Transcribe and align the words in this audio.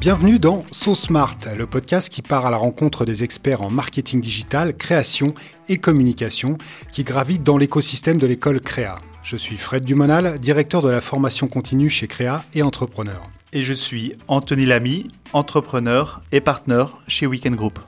Bienvenue 0.00 0.38
dans 0.38 0.62
So 0.70 0.94
Smart, 0.94 1.36
le 1.56 1.66
podcast 1.66 2.12
qui 2.12 2.22
part 2.22 2.46
à 2.46 2.50
la 2.50 2.56
rencontre 2.56 3.04
des 3.04 3.24
experts 3.24 3.62
en 3.62 3.70
marketing 3.70 4.20
digital, 4.20 4.76
création 4.76 5.34
et 5.68 5.78
communication 5.78 6.58
qui 6.92 7.02
gravitent 7.02 7.42
dans 7.42 7.56
l'écosystème 7.56 8.18
de 8.18 8.26
l'école 8.26 8.60
Créa. 8.60 8.98
Je 9.24 9.36
suis 9.36 9.56
Fred 9.56 9.84
Dumonal, 9.84 10.38
directeur 10.38 10.82
de 10.82 10.90
la 10.90 11.00
formation 11.00 11.48
continue 11.48 11.90
chez 11.90 12.06
Créa 12.06 12.44
et 12.54 12.62
entrepreneur. 12.62 13.28
Et 13.52 13.62
je 13.62 13.72
suis 13.72 14.12
Anthony 14.28 14.66
Lamy, 14.66 15.08
entrepreneur 15.32 16.20
et 16.30 16.40
partenaire 16.40 16.98
chez 17.08 17.26
Weekend 17.26 17.56
Group. 17.56 17.80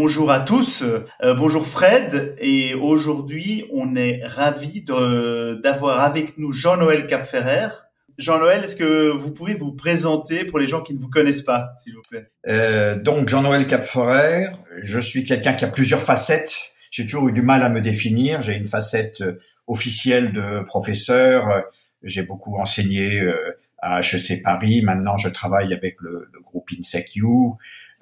Bonjour 0.00 0.30
à 0.30 0.38
tous, 0.38 0.82
euh, 0.82 1.34
bonjour 1.34 1.66
Fred, 1.66 2.36
et 2.38 2.74
aujourd'hui 2.74 3.64
on 3.72 3.96
est 3.96 4.24
ravi 4.24 4.80
d'avoir 4.80 6.02
avec 6.02 6.38
nous 6.38 6.52
Jean-Noël 6.52 7.08
Capferrer. 7.08 7.70
Jean-Noël, 8.16 8.62
est-ce 8.62 8.76
que 8.76 9.10
vous 9.10 9.32
pouvez 9.32 9.54
vous 9.54 9.72
présenter 9.72 10.44
pour 10.44 10.60
les 10.60 10.68
gens 10.68 10.82
qui 10.82 10.94
ne 10.94 11.00
vous 11.00 11.10
connaissent 11.10 11.42
pas, 11.42 11.72
s'il 11.74 11.94
vous 11.94 12.02
plaît? 12.08 12.30
Euh, 12.46 12.94
Donc 12.94 13.28
Jean-Noël 13.28 13.66
Capferrer, 13.66 14.46
je 14.82 15.00
suis 15.00 15.24
quelqu'un 15.24 15.54
qui 15.54 15.64
a 15.64 15.68
plusieurs 15.68 16.00
facettes. 16.00 16.70
J'ai 16.92 17.04
toujours 17.04 17.28
eu 17.28 17.32
du 17.32 17.42
mal 17.42 17.64
à 17.64 17.68
me 17.68 17.80
définir. 17.80 18.40
J'ai 18.40 18.52
une 18.52 18.66
facette 18.66 19.20
euh, 19.22 19.40
officielle 19.66 20.32
de 20.32 20.62
professeur. 20.62 21.64
J'ai 22.04 22.22
beaucoup 22.22 22.56
enseigné 22.56 23.20
euh, 23.20 23.34
à 23.78 23.98
HEC 23.98 24.44
Paris. 24.44 24.80
Maintenant, 24.80 25.16
je 25.16 25.28
travaille 25.28 25.74
avec 25.74 25.96
le, 26.00 26.28
le 26.32 26.40
groupe 26.40 26.70
INSECU. 26.70 27.24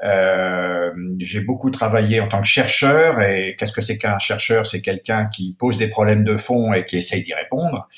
Euh, 0.03 0.93
j'ai 1.19 1.41
beaucoup 1.41 1.71
travaillé 1.71 2.21
en 2.21 2.29
tant 2.29 2.41
que 2.41 2.47
chercheur 2.47 3.21
et 3.21 3.57
qu'est-ce 3.59 3.73
que 3.73 3.81
c'est 3.81 3.99
qu'un 3.99 4.19
chercheur? 4.19 4.67
C'est 4.67 4.83
quelqu'un 4.83 5.27
qui 5.27 5.55
pose 5.59 5.79
des 5.79 5.89
problèmes 5.89 6.25
de 6.25 6.37
fond 6.37 6.73
et 6.73 6.85
qui 6.85 6.99
essaye 6.99 7.23
d'y 7.23 7.35
répondre. 7.35 7.89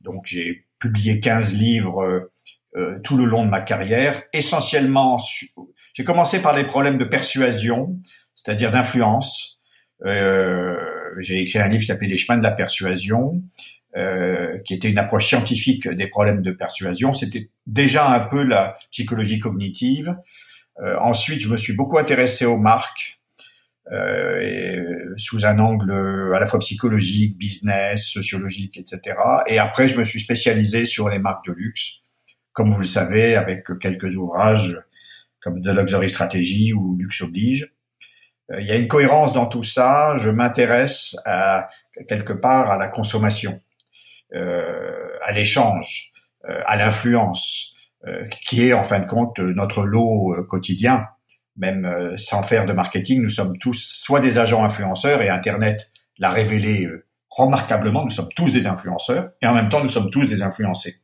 Donc 0.00 0.26
j'ai 0.26 0.64
publié 0.78 1.20
15 1.20 1.54
livres 1.54 2.30
euh, 2.76 2.98
tout 3.02 3.16
le 3.16 3.24
long 3.24 3.44
de 3.44 3.50
ma 3.50 3.60
carrière, 3.62 4.22
essentiellement 4.32 5.18
j'ai 5.94 6.04
commencé 6.04 6.40
par 6.40 6.56
les 6.56 6.64
problèmes 6.64 6.98
de 6.98 7.04
persuasion, 7.04 7.98
c'est-à-dire 8.34 8.70
d'influence. 8.70 9.60
Euh, 10.06 10.76
j'ai 11.18 11.40
écrit 11.40 11.58
un 11.58 11.68
livre 11.68 11.80
qui 11.80 11.86
s'appelait 11.86 12.08
Les 12.08 12.16
chemins 12.16 12.38
de 12.38 12.42
la 12.42 12.52
persuasion, 12.52 13.42
euh, 13.96 14.58
qui 14.64 14.74
était 14.74 14.88
une 14.88 14.98
approche 14.98 15.26
scientifique 15.26 15.88
des 15.88 16.06
problèmes 16.06 16.42
de 16.42 16.52
persuasion. 16.52 17.12
C'était 17.12 17.50
déjà 17.66 18.08
un 18.08 18.20
peu 18.20 18.42
la 18.44 18.78
psychologie 18.90 19.40
cognitive. 19.40 20.16
Euh, 20.82 20.96
ensuite, 21.00 21.40
je 21.40 21.48
me 21.48 21.56
suis 21.56 21.74
beaucoup 21.74 21.98
intéressé 21.98 22.44
aux 22.44 22.56
marques 22.56 23.20
euh, 23.92 24.40
et, 24.40 24.78
sous 25.16 25.46
un 25.46 25.58
angle 25.58 25.92
à 26.34 26.40
la 26.40 26.46
fois 26.46 26.60
psychologique, 26.60 27.36
business, 27.36 28.06
sociologique, 28.06 28.78
etc. 28.78 29.16
Et 29.46 29.58
après, 29.58 29.88
je 29.88 29.98
me 29.98 30.04
suis 30.04 30.20
spécialisé 30.20 30.86
sur 30.86 31.08
les 31.08 31.18
marques 31.18 31.46
de 31.46 31.52
luxe, 31.52 32.00
comme 32.52 32.70
vous 32.70 32.80
le 32.80 32.86
savez, 32.86 33.34
avec 33.36 33.66
quelques 33.80 34.16
ouvrages 34.16 34.78
comme 35.40 35.60
The 35.60 35.68
Luxury 35.68 36.08
Strategy 36.08 36.72
ou 36.72 36.96
Luxe 36.96 37.22
Oblige. 37.22 37.72
Euh, 38.52 38.60
il 38.60 38.66
y 38.66 38.72
a 38.72 38.76
une 38.76 38.88
cohérence 38.88 39.32
dans 39.32 39.46
tout 39.46 39.62
ça. 39.62 40.14
Je 40.16 40.30
m'intéresse 40.30 41.16
à 41.24 41.68
quelque 42.08 42.32
part 42.32 42.70
à 42.70 42.76
la 42.76 42.88
consommation, 42.88 43.60
euh, 44.34 45.08
à 45.22 45.32
l'échange, 45.32 46.10
euh, 46.48 46.60
à 46.66 46.76
l'influence, 46.76 47.74
euh, 47.74 47.79
qui 48.42 48.66
est 48.66 48.72
en 48.72 48.82
fin 48.82 49.00
de 49.00 49.06
compte 49.06 49.38
notre 49.38 49.84
lot 49.84 50.34
euh, 50.34 50.44
quotidien. 50.44 51.06
Même 51.56 51.84
euh, 51.84 52.16
sans 52.16 52.42
faire 52.42 52.64
de 52.64 52.72
marketing, 52.72 53.20
nous 53.22 53.28
sommes 53.28 53.58
tous 53.58 53.74
soit 53.74 54.20
des 54.20 54.38
agents 54.38 54.64
influenceurs 54.64 55.20
et 55.20 55.28
Internet 55.28 55.90
l'a 56.18 56.30
révélé 56.30 56.88
remarquablement, 57.28 58.04
nous 58.04 58.10
sommes 58.10 58.32
tous 58.34 58.50
des 58.50 58.66
influenceurs 58.66 59.30
et 59.42 59.46
en 59.46 59.54
même 59.54 59.68
temps 59.68 59.82
nous 59.82 59.88
sommes 59.88 60.10
tous 60.10 60.26
des 60.26 60.42
influencés. 60.42 61.00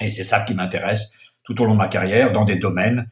Et 0.00 0.10
c'est 0.10 0.24
ça 0.24 0.40
qui 0.40 0.54
m'intéresse 0.54 1.12
tout 1.44 1.60
au 1.60 1.64
long 1.64 1.72
de 1.72 1.78
ma 1.78 1.88
carrière 1.88 2.32
dans 2.32 2.44
des 2.44 2.56
domaines 2.56 3.08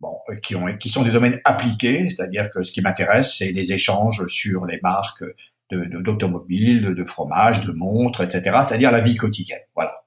bon, 0.00 0.18
qui, 0.42 0.54
ont, 0.54 0.66
qui 0.76 0.88
sont 0.88 1.02
des 1.02 1.10
domaines 1.10 1.40
appliqués, 1.44 2.08
c'est-à-dire 2.10 2.50
que 2.50 2.62
ce 2.62 2.72
qui 2.72 2.80
m'intéresse, 2.80 3.36
c'est 3.36 3.52
les 3.52 3.72
échanges 3.72 4.26
sur 4.26 4.66
les 4.66 4.80
marques 4.82 5.24
d'automobiles, 5.70 6.82
de, 6.82 6.88
de, 6.90 6.94
de 6.94 7.04
fromage, 7.04 7.62
de 7.62 7.72
montres, 7.72 8.22
etc., 8.22 8.58
c'est-à-dire 8.66 8.92
la 8.92 9.00
vie 9.00 9.16
quotidienne. 9.16 9.62
Voilà. 9.74 10.05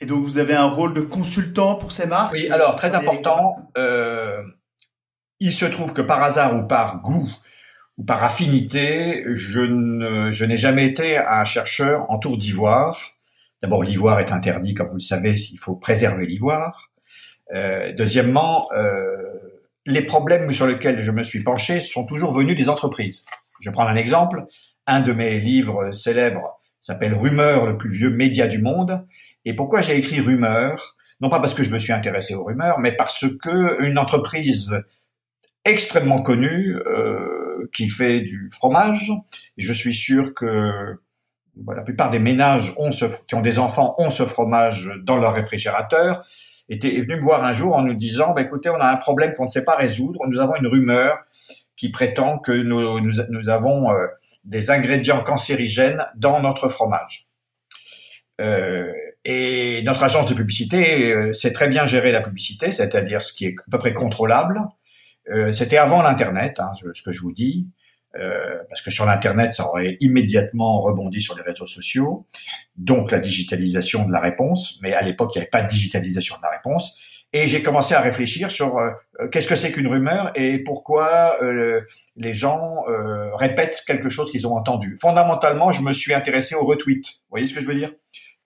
Et 0.00 0.06
donc 0.06 0.24
vous 0.24 0.38
avez 0.38 0.54
un 0.54 0.68
rôle 0.68 0.94
de 0.94 1.00
consultant 1.00 1.74
pour 1.74 1.92
ces 1.92 2.06
marques 2.06 2.32
Oui, 2.32 2.48
alors 2.50 2.76
très 2.76 2.94
important. 2.94 3.56
Euh, 3.76 4.42
il 5.40 5.52
se 5.52 5.64
trouve 5.64 5.92
que 5.92 6.02
par 6.02 6.22
hasard 6.22 6.56
ou 6.56 6.66
par 6.66 7.02
goût 7.02 7.28
ou 7.96 8.04
par 8.04 8.22
affinité, 8.22 9.24
je 9.34 9.60
ne, 9.60 10.30
je 10.30 10.44
n'ai 10.44 10.56
jamais 10.56 10.86
été 10.86 11.18
un 11.18 11.44
chercheur 11.44 12.06
en 12.10 12.18
tour 12.18 12.38
d'ivoire. 12.38 13.10
D'abord, 13.60 13.82
l'ivoire 13.82 14.20
est 14.20 14.30
interdit, 14.30 14.74
comme 14.74 14.88
vous 14.88 14.94
le 14.94 15.00
savez, 15.00 15.34
il 15.34 15.58
faut 15.58 15.74
préserver 15.74 16.26
l'ivoire. 16.26 16.90
Euh, 17.52 17.92
deuxièmement, 17.94 18.68
euh, 18.76 19.06
les 19.84 20.02
problèmes 20.02 20.52
sur 20.52 20.66
lesquels 20.66 21.02
je 21.02 21.10
me 21.10 21.24
suis 21.24 21.42
penché 21.42 21.80
sont 21.80 22.04
toujours 22.04 22.32
venus 22.32 22.56
des 22.56 22.68
entreprises. 22.68 23.24
Je 23.60 23.70
prends 23.70 23.86
un 23.86 23.96
exemple. 23.96 24.44
Un 24.86 25.00
de 25.00 25.12
mes 25.12 25.40
livres 25.40 25.90
célèbres 25.90 26.60
s'appelle 26.80 27.14
Rumeur, 27.14 27.66
le 27.66 27.76
plus 27.76 27.90
vieux 27.90 28.10
média 28.10 28.46
du 28.46 28.62
monde. 28.62 29.04
Et 29.44 29.54
pourquoi 29.54 29.80
j'ai 29.80 29.96
écrit 29.96 30.20
rumeur? 30.20 30.96
Non 31.20 31.28
pas 31.28 31.40
parce 31.40 31.54
que 31.54 31.62
je 31.62 31.70
me 31.70 31.78
suis 31.78 31.92
intéressé 31.92 32.34
aux 32.34 32.44
rumeurs, 32.44 32.78
mais 32.78 32.92
parce 32.92 33.24
que 33.42 33.82
une 33.82 33.98
entreprise 33.98 34.72
extrêmement 35.64 36.22
connue 36.22 36.76
euh, 36.86 37.68
qui 37.74 37.88
fait 37.88 38.20
du 38.20 38.48
fromage, 38.52 39.12
et 39.56 39.62
je 39.62 39.72
suis 39.72 39.94
sûr 39.94 40.34
que 40.34 40.98
la 41.66 41.82
plupart 41.82 42.10
des 42.10 42.20
ménages 42.20 42.72
ont 42.76 42.90
ce, 42.90 43.06
qui 43.26 43.34
ont 43.34 43.40
des 43.40 43.58
enfants 43.58 43.94
ont 43.98 44.10
ce 44.10 44.24
fromage 44.24 44.90
dans 45.02 45.16
leur 45.16 45.34
réfrigérateur, 45.34 46.26
était 46.68 46.96
est 46.96 47.00
venu 47.00 47.16
me 47.16 47.22
voir 47.22 47.44
un 47.44 47.52
jour 47.52 47.74
en 47.74 47.82
nous 47.82 47.94
disant 47.94 48.32
bah, 48.32 48.42
écoutez, 48.42 48.70
on 48.70 48.80
a 48.80 48.90
un 48.90 48.96
problème 48.96 49.34
qu'on 49.34 49.44
ne 49.44 49.48
sait 49.48 49.64
pas 49.64 49.74
résoudre, 49.74 50.20
nous 50.28 50.38
avons 50.38 50.54
une 50.56 50.66
rumeur 50.66 51.18
qui 51.76 51.90
prétend 51.90 52.38
que 52.38 52.52
nous, 52.52 53.00
nous, 53.00 53.12
nous 53.30 53.48
avons 53.48 53.90
euh, 53.90 54.06
des 54.44 54.70
ingrédients 54.70 55.22
cancérigènes 55.22 56.04
dans 56.16 56.40
notre 56.40 56.68
fromage. 56.68 57.28
Euh, 58.40 58.92
et 59.30 59.82
notre 59.82 60.04
agence 60.04 60.30
de 60.30 60.34
publicité 60.34 61.12
euh, 61.12 61.34
sait 61.34 61.52
très 61.52 61.68
bien 61.68 61.84
gérer 61.84 62.12
la 62.12 62.22
publicité, 62.22 62.72
c'est-à-dire 62.72 63.20
ce 63.20 63.34
qui 63.34 63.44
est 63.44 63.54
à 63.58 63.70
peu 63.70 63.78
près 63.78 63.92
contrôlable. 63.92 64.62
Euh, 65.30 65.52
C'était 65.52 65.76
avant 65.76 66.00
l'Internet, 66.00 66.60
hein, 66.60 66.70
ce 66.94 67.02
que 67.02 67.12
je 67.12 67.20
vous 67.20 67.32
dis, 67.32 67.66
euh, 68.18 68.56
parce 68.70 68.80
que 68.80 68.90
sur 68.90 69.04
l'Internet, 69.04 69.52
ça 69.52 69.68
aurait 69.68 69.98
immédiatement 70.00 70.80
rebondi 70.80 71.20
sur 71.20 71.36
les 71.36 71.42
réseaux 71.42 71.66
sociaux, 71.66 72.24
donc 72.76 73.10
la 73.10 73.18
digitalisation 73.18 74.06
de 74.06 74.12
la 74.12 74.20
réponse. 74.20 74.78
Mais 74.80 74.94
à 74.94 75.02
l'époque, 75.02 75.32
il 75.34 75.40
n'y 75.40 75.42
avait 75.42 75.50
pas 75.50 75.60
de 75.62 75.68
digitalisation 75.68 76.36
de 76.38 76.42
la 76.42 76.50
réponse. 76.50 76.98
Et 77.34 77.46
j'ai 77.46 77.62
commencé 77.62 77.94
à 77.94 78.00
réfléchir 78.00 78.50
sur 78.50 78.78
euh, 78.78 78.90
qu'est-ce 79.30 79.46
que 79.46 79.56
c'est 79.56 79.70
qu'une 79.70 79.88
rumeur 79.88 80.32
et 80.34 80.60
pourquoi 80.60 81.36
euh, 81.42 81.78
les 82.16 82.32
gens 82.32 82.84
euh, 82.88 83.34
répètent 83.34 83.82
quelque 83.86 84.08
chose 84.08 84.30
qu'ils 84.30 84.46
ont 84.46 84.56
entendu. 84.56 84.96
Fondamentalement, 84.98 85.70
je 85.70 85.82
me 85.82 85.92
suis 85.92 86.14
intéressé 86.14 86.54
au 86.54 86.64
retweet. 86.64 87.04
Vous 87.06 87.26
voyez 87.30 87.46
ce 87.46 87.52
que 87.52 87.60
je 87.60 87.66
veux 87.66 87.74
dire? 87.74 87.92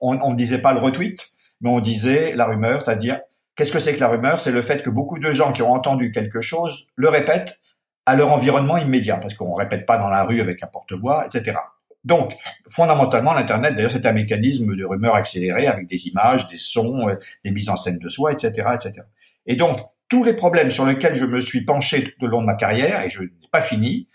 On 0.03 0.31
ne 0.31 0.37
disait 0.37 0.61
pas 0.61 0.73
le 0.73 0.81
retweet, 0.81 1.33
mais 1.61 1.71
on 1.71 1.81
disait 1.81 2.35
la 2.35 2.47
rumeur, 2.47 2.83
c'est-à-dire 2.85 3.21
qu'est-ce 3.57 3.73
que 3.73 3.79
c'est 3.79 3.95
que 3.95 4.01
la 4.01 4.09
rumeur? 4.09 4.41
C'est 4.41 4.53
le 4.53 4.63
fait 4.63 4.83
que 4.83 4.91
beaucoup 4.91 5.19
de 5.19 5.33
gens 5.33 5.53
qui 5.53 5.63
ont 5.63 5.73
entendu 5.73 6.13
quelque 6.13 6.41
chose 6.41 6.87
le 6.97 7.09
répètent 7.09 7.61
à 8.05 8.17
leur 8.17 8.33
environnement 8.33 8.77
immédiat, 8.77 9.19
parce 9.19 9.35
qu'on 9.35 9.55
répète 9.55 9.87
pas 9.87 9.99
dans 9.99 10.09
la 10.09 10.25
rue 10.25 10.41
avec 10.41 10.63
un 10.63 10.67
porte-voix, 10.67 11.27
etc. 11.27 11.57
Donc, 12.05 12.35
fondamentalement, 12.69 13.33
l'Internet, 13.33 13.77
d'ailleurs, 13.77 13.93
c'est 13.93 14.07
un 14.07 14.13
mécanisme 14.13 14.75
de 14.75 14.85
rumeur 14.85 15.15
accéléré 15.15 15.69
avec 15.69 15.87
des 15.87 16.09
images, 16.09 16.49
des 16.49 16.59
sons, 16.59 17.09
euh, 17.09 17.15
des 17.45 17.53
mises 17.53 17.69
en 17.69 17.77
scène 17.77 17.99
de 17.99 18.09
soi, 18.09 18.33
etc., 18.33 18.51
etc. 18.75 19.03
Et 19.47 19.55
donc, 19.55 19.79
tous 20.09 20.25
les 20.25 20.35
problèmes 20.35 20.73
sur 20.73 20.85
lesquels 20.85 21.15
je 21.15 21.25
me 21.25 21.41
suis 21.41 21.65
penché 21.65 22.05
tout 22.05 22.25
au 22.25 22.27
long 22.27 22.41
de 22.41 22.47
ma 22.47 22.57
carrière, 22.57 23.03
et 23.03 23.11
je 23.11 23.23
n'ai 23.23 23.31
pas 23.53 23.63
fini, 23.63 24.09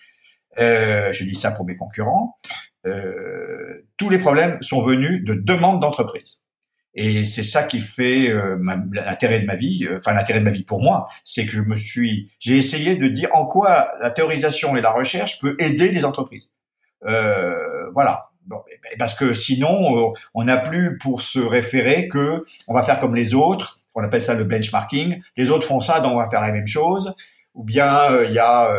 euh, 0.60 1.14
je 1.14 1.24
dis 1.24 1.36
ça 1.36 1.52
pour 1.52 1.66
mes 1.66 1.76
concurrents, 1.76 2.38
tous 3.98 4.10
les 4.10 4.20
problèmes 4.20 4.62
sont 4.62 4.84
venus 4.84 5.24
de 5.24 5.34
demandes 5.34 5.82
d'entreprise. 5.82 6.42
Et 6.98 7.26
c'est 7.26 7.44
ça 7.44 7.64
qui 7.64 7.80
fait 7.80 8.28
euh, 8.28 8.58
l'intérêt 8.92 9.40
de 9.40 9.46
ma 9.46 9.56
vie, 9.56 9.86
euh, 9.86 9.98
enfin 9.98 10.16
l'intérêt 10.16 10.40
de 10.40 10.46
ma 10.46 10.50
vie 10.50 10.64
pour 10.64 10.82
moi, 10.82 11.08
c'est 11.24 11.46
que 11.46 11.52
je 11.52 11.62
me 11.62 11.76
suis, 11.76 12.32
j'ai 12.40 12.58
essayé 12.58 12.96
de 12.96 13.08
dire 13.08 13.30
en 13.34 13.46
quoi 13.46 13.92
la 14.02 14.10
théorisation 14.10 14.76
et 14.76 14.82
la 14.82 14.90
recherche 14.90 15.40
peut 15.40 15.56
aider 15.60 15.92
les 15.92 16.04
entreprises. 16.04 16.52
Euh, 17.06 17.54
voilà. 17.94 18.32
Bon, 18.48 18.64
parce 18.98 19.14
que 19.14 19.34
sinon, 19.34 20.14
on 20.34 20.44
n'a 20.46 20.58
plus 20.58 20.98
pour 20.98 21.22
se 21.22 21.38
référer 21.38 22.08
que 22.08 22.46
on 22.70 22.74
va 22.74 22.82
faire 22.82 23.02
comme 23.02 23.14
les 23.14 23.36
autres. 23.36 23.80
On 23.94 24.02
appelle 24.02 24.22
ça 24.22 24.36
le 24.36 24.46
benchmarking. 24.46 25.22
Les 25.36 25.52
autres 25.52 25.68
font 25.68 25.82
ça, 25.82 26.00
donc 26.00 26.14
on 26.14 26.18
va 26.18 26.30
faire 26.30 26.42
la 26.42 26.54
même 26.54 26.66
chose. 26.66 27.14
Ou 27.56 27.66
bien 27.66 28.24
il 28.24 28.32
y 28.32 28.40
a 28.40 28.72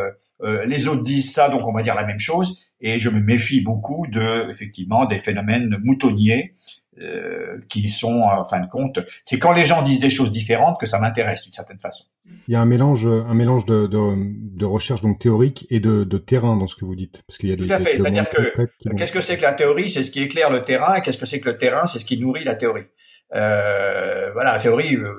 les 0.64 0.88
autres 0.88 1.02
disent 1.02 1.34
ça, 1.34 1.50
donc 1.50 1.68
on 1.68 1.72
va 1.72 1.82
dire 1.82 1.94
la 1.94 2.06
même 2.06 2.18
chose. 2.18 2.64
Et 2.80 2.98
je 2.98 3.10
me 3.10 3.20
méfie 3.20 3.60
beaucoup 3.60 4.06
de 4.06 4.50
effectivement 4.50 5.04
des 5.04 5.18
phénomènes 5.18 5.76
moutonniers 5.82 6.54
euh, 7.00 7.58
qui 7.68 7.88
sont 7.88 8.22
en 8.22 8.44
fin 8.44 8.60
de 8.60 8.68
compte, 8.68 8.98
c'est 9.24 9.38
quand 9.38 9.52
les 9.52 9.66
gens 9.66 9.82
disent 9.82 10.00
des 10.00 10.10
choses 10.10 10.32
différentes 10.32 10.80
que 10.80 10.86
ça 10.86 10.98
m'intéresse 10.98 11.44
d'une 11.44 11.52
certaine 11.52 11.78
façon. 11.78 12.04
Il 12.48 12.54
y 12.54 12.56
a 12.56 12.60
un 12.60 12.66
mélange, 12.66 13.06
un 13.06 13.34
mélange 13.34 13.66
de, 13.66 13.86
de, 13.86 13.98
de 14.16 14.64
recherche 14.64 15.00
donc 15.00 15.18
théorique 15.18 15.66
et 15.70 15.80
de, 15.80 16.04
de, 16.04 16.18
terrain 16.18 16.56
dans 16.56 16.66
ce 16.66 16.74
que 16.74 16.84
vous 16.84 16.96
dites, 16.96 17.22
parce 17.26 17.38
qu'il 17.38 17.50
y 17.50 17.52
a 17.52 17.56
tout 17.56 17.66
à 17.70 17.78
fait. 17.78 17.96
C'est-à-dire 17.96 18.28
que 18.28 18.68
qu'est-ce 18.96 19.12
que 19.12 19.20
c'est 19.20 19.36
que 19.36 19.42
la 19.42 19.52
théorie? 19.52 19.88
C'est 19.88 20.02
ce 20.02 20.10
qui 20.10 20.20
éclaire 20.20 20.50
le 20.50 20.62
terrain, 20.62 20.96
et 20.96 21.02
qu'est-ce 21.02 21.18
que 21.18 21.26
c'est 21.26 21.40
que 21.40 21.50
le 21.50 21.56
terrain? 21.56 21.86
C'est 21.86 21.98
ce 21.98 22.04
qui 22.04 22.18
nourrit 22.18 22.44
la 22.44 22.54
théorie. 22.54 22.86
Euh, 23.34 24.32
voilà, 24.32 24.54
la 24.54 24.58
théorie. 24.58 24.96
Euh, 24.96 25.14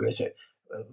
euh 0.74 0.84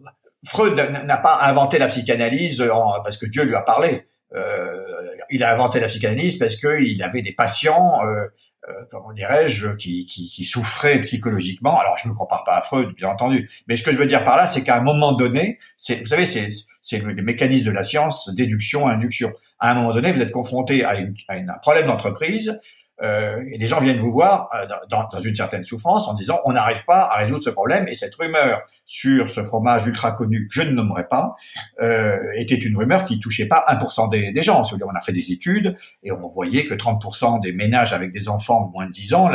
Freud 0.45 0.75
n'a 0.77 1.17
pas 1.17 1.41
inventé 1.43 1.79
la 1.79 1.89
psychanalyse 1.89 2.65
parce 3.03 3.17
que 3.17 3.27
Dieu 3.27 3.43
lui 3.43 3.57
a 3.57 3.62
parlé. 3.62 4.07
Euh, 4.34 4.82
il 5.31 5.44
a 5.44 5.52
inventé 5.52 5.81
la 5.81 5.88
psychanalyse 5.88 6.37
parce 6.37 6.56
qu'il 6.56 7.02
avait 7.02 7.23
des 7.23 7.32
patients 7.32 8.00
euh, 8.02 8.26
euh, 8.69 8.84
comment 8.90 9.12
dirais-je, 9.12 9.69
qui, 9.76 10.06
qui, 10.06 10.26
qui 10.26 10.44
souffrait 10.44 11.00
psychologiquement. 11.00 11.78
Alors, 11.78 11.96
je 11.99 12.08
ne 12.08 12.12
me 12.12 12.19
compare 12.19 12.43
pas 12.44 12.56
à 12.56 12.62
Freud, 12.62 12.94
bien 12.96 13.11
entendu, 13.11 13.49
mais 13.69 13.76
ce 13.76 13.84
que 13.84 13.93
je 13.93 13.96
veux 13.96 14.06
dire 14.06 14.25
par 14.25 14.37
là, 14.37 14.49
c'est 14.49 14.64
qu'à 14.64 14.76
un 14.76 14.81
moment 14.81 15.12
donné, 15.12 15.61
c'est, 15.76 16.00
vous 16.00 16.06
savez, 16.06 16.26
c'est, 16.26 16.49
c'est 16.81 16.99
le, 16.99 17.23
mécanisme 17.23 17.67
de 17.67 17.70
la 17.70 17.84
science, 17.84 18.28
déduction, 18.34 18.88
induction. 18.88 19.32
À 19.61 19.70
un 19.70 19.75
moment 19.75 19.94
donné, 19.94 20.11
vous 20.11 20.20
êtes 20.20 20.32
confronté 20.32 20.84
à, 20.84 20.96
une, 20.96 21.14
à 21.28 21.34
un 21.34 21.58
problème 21.62 21.87
d'entreprise 21.87 22.58
euh, 23.03 23.43
et 23.51 23.59
les 23.59 23.67
gens 23.67 23.81
viennent 23.81 23.99
vous 23.99 24.11
voir 24.11 24.49
euh, 24.55 24.67
dans, 24.89 25.09
dans, 25.09 25.19
une 25.19 25.37
certaine 25.37 25.65
souffrance 25.65 26.09
en 26.09 26.15
disant 26.15 26.41
on 26.45 26.53
n'arrive 26.53 26.85
pas 26.87 27.03
à 27.13 27.19
résoudre 27.19 27.43
ce 27.43 27.51
problème 27.51 27.87
et 27.89 27.95
cette 27.95 28.15
rumeur 28.15 28.63
sur 28.87 29.29
ce 29.29 29.45
fromage 29.45 29.87
ultra 29.87 30.13
connu 30.13 30.49
que 30.49 30.55
je 30.55 30.63
ne 30.63 30.71
nommerai 30.71 31.05
pas 31.11 31.37
euh, 31.83 32.17
était 32.37 32.55
une 32.55 32.77
rumeur 32.77 33.05
qui 33.05 33.21
touchait 33.21 33.49
pas 33.49 33.67
1% 33.69 34.11
des, 34.11 34.33
des 34.33 34.43
gens. 34.43 34.63
On 34.73 34.97
a 34.97 35.01
fait 35.01 35.13
des 35.13 35.33
études 35.33 35.77
et 36.03 36.13
on 36.13 36.29
voyait 36.29 36.65
que 36.65 36.75
30% 36.75 37.41
des 37.43 37.53
ménages 37.53 37.93
avec 37.93 38.13
des 38.13 38.29
enfants 38.29 38.67
de 38.67 38.73
moins 38.73 38.87
de 38.87 38.93
10 38.93 39.15
ans 39.15 39.31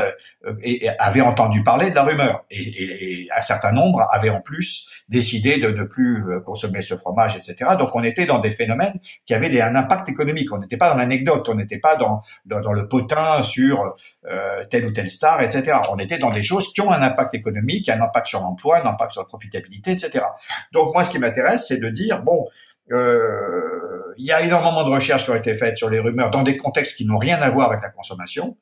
euh, 0.46 0.54
et, 0.64 0.90
avaient 0.98 1.22
entendu 1.22 1.64
parler 1.64 1.92
de 1.92 1.96
la 1.96 2.04
rumeur 2.04 2.46
et, 2.50 2.62
et, 2.62 3.22
et, 3.22 3.30
un 3.36 3.42
certain 3.42 3.72
nombre 3.72 4.08
avaient 4.12 4.30
en 4.30 4.42
plus 4.42 4.90
décidé 5.12 5.58
de 5.58 5.68
ne 5.68 5.84
plus 5.84 6.24
euh, 6.32 6.40
consommer 6.40 6.82
ce 6.82 6.96
fromage, 6.96 7.36
etc. 7.36 7.72
Donc 7.78 7.90
on 7.94 8.04
était 8.04 8.26
dans 8.26 8.40
des 8.40 8.50
phénomènes 8.50 9.00
qui 9.26 9.34
avaient 9.34 9.62
un 9.62 9.76
impact 9.76 10.10
économique. 10.10 10.52
On 10.52 10.58
n'était 10.58 10.78
pas 10.78 10.90
dans 10.90 10.98
l'anecdote, 10.98 11.48
on 11.50 11.56
n'était 11.56 11.80
pas 11.80 11.98
dans, 11.98 12.22
dans, 12.46 12.72
le 12.72 12.88
potin 12.88 13.44
sur 13.52 13.96
euh, 14.26 14.66
telle 14.70 14.86
ou 14.86 14.92
telle 14.92 15.10
star, 15.10 15.42
etc. 15.42 15.78
On 15.92 15.98
était 15.98 16.18
dans 16.18 16.30
des 16.30 16.44
choses 16.44 16.72
qui 16.72 16.82
ont 16.82 16.92
un 16.92 17.02
impact 17.02 17.34
économique, 17.34 17.90
un 17.90 18.02
impact 18.02 18.28
sur 18.28 18.40
l'emploi, 18.40 18.82
un 18.82 18.90
impact 18.90 19.12
sur 19.12 19.22
la 19.22 19.28
profitabilité, 19.28 19.92
etc. 19.92 20.26
Donc 20.72 20.94
moi 20.94 21.04
ce 21.04 21.12
qui 21.12 21.20
m'intéresse, 21.20 21.68
c'est 21.68 21.80
de 21.80 21.90
dire 21.90 22.24
bon. 22.24 22.48
Euh, 22.92 24.14
il 24.18 24.26
y 24.26 24.32
a 24.32 24.42
énormément 24.42 24.84
de 24.84 24.94
recherches 24.94 25.24
qui 25.24 25.32
ont 25.32 25.36
été 25.36 25.54
faites 25.54 25.78
sur 25.78 25.90
les 25.90 26.00
rumeurs 26.00 26.30
dans 26.30 26.44
des 26.44 26.58
contextes 26.58 26.98
qui 26.98 27.06
n'ont 27.06 27.18
rien 27.18 27.42
à 27.42 27.50
voir 27.50 27.70
avec 27.70 27.82
la 27.82 27.90
consommation 27.90 28.58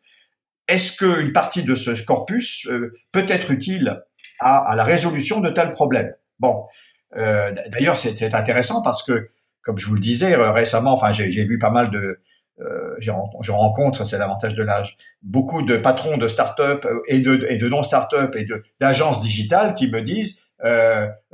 est-ce 0.67 0.97
qu'une 0.97 1.33
partie 1.33 1.63
de 1.63 1.73
ce 1.73 1.91
corpus 2.03 2.67
euh, 2.67 2.93
peut 3.11 3.25
être 3.27 3.49
utile 3.49 4.03
à, 4.39 4.75
la 4.75 4.83
résolution 4.83 5.39
de 5.39 5.49
tels 5.49 5.71
problèmes? 5.71 6.13
Bon, 6.37 6.65
d'ailleurs, 7.15 7.97
c'est 7.97 8.35
intéressant 8.35 8.83
parce 8.83 9.01
que, 9.01 9.31
comme 9.63 9.79
je 9.79 9.87
vous 9.87 9.95
le 9.95 9.99
disais 9.99 10.35
récemment, 10.35 10.93
enfin, 10.93 11.11
j'ai 11.11 11.43
vu 11.43 11.57
pas 11.57 11.71
mal 11.71 11.89
de, 11.89 12.21
je 12.99 13.51
rencontre, 13.51 14.05
c'est 14.05 14.17
l'avantage 14.17 14.55
de 14.55 14.63
l'âge, 14.63 14.97
beaucoup 15.21 15.61
de 15.61 15.77
patrons 15.77 16.17
de 16.17 16.27
start-up 16.27 16.85
et 17.07 17.19
de, 17.19 17.47
et 17.49 17.57
de 17.57 17.69
non 17.69 17.83
start-up 17.83 18.35
et 18.35 18.45
d'agences 18.79 19.21
digitales 19.21 19.75
qui 19.75 19.89
me 19.89 20.01
disent 20.01 20.43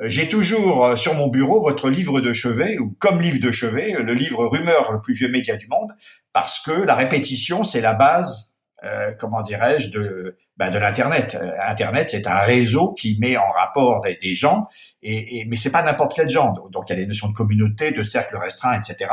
j'ai 0.04 0.30
toujours 0.30 0.96
sur 0.98 1.16
mon 1.16 1.28
bureau 1.28 1.62
votre 1.62 1.90
livre 1.90 2.22
de 2.22 2.32
chevet 2.32 2.78
ou 2.78 2.96
comme 3.00 3.22
livre 3.22 3.40
de 3.42 3.52
chevet, 3.52 3.94
le 3.94 4.14
livre 4.14 4.46
rumeur 4.46 4.92
le 4.92 5.02
plus 5.02 5.16
vieux 5.16 5.30
média 5.30 5.56
du 5.56 5.68
monde, 5.68 5.92
parce 6.32 6.60
que 6.60 6.72
la 6.72 6.94
répétition 6.94 7.64
c'est 7.64 7.82
la 7.82 7.96
base 7.96 8.52
euh, 8.86 9.14
comment 9.18 9.42
dirais-je, 9.42 9.90
de, 9.92 10.38
ben 10.58 10.70
de 10.70 10.78
l'internet. 10.78 11.38
Euh, 11.42 11.52
internet, 11.68 12.10
c'est 12.10 12.28
un 12.28 12.40
réseau 12.40 12.94
qui 12.94 13.18
met 13.20 13.36
en 13.36 13.50
rapport 13.50 14.02
des, 14.02 14.16
des 14.16 14.34
gens, 14.34 14.68
et, 15.02 15.40
et 15.40 15.46
mais 15.46 15.56
c'est 15.56 15.72
pas 15.72 15.82
n'importe 15.82 16.14
quel 16.16 16.30
genre. 16.30 16.54
Donc 16.70 16.90
il 16.90 16.94
y 16.94 16.96
a 16.96 17.00
les 17.00 17.08
notions 17.08 17.30
de 17.30 17.34
communauté, 17.34 17.92
de 17.92 18.04
cercle 18.04 18.38
restreint, 18.38 18.78
etc. 18.78 19.10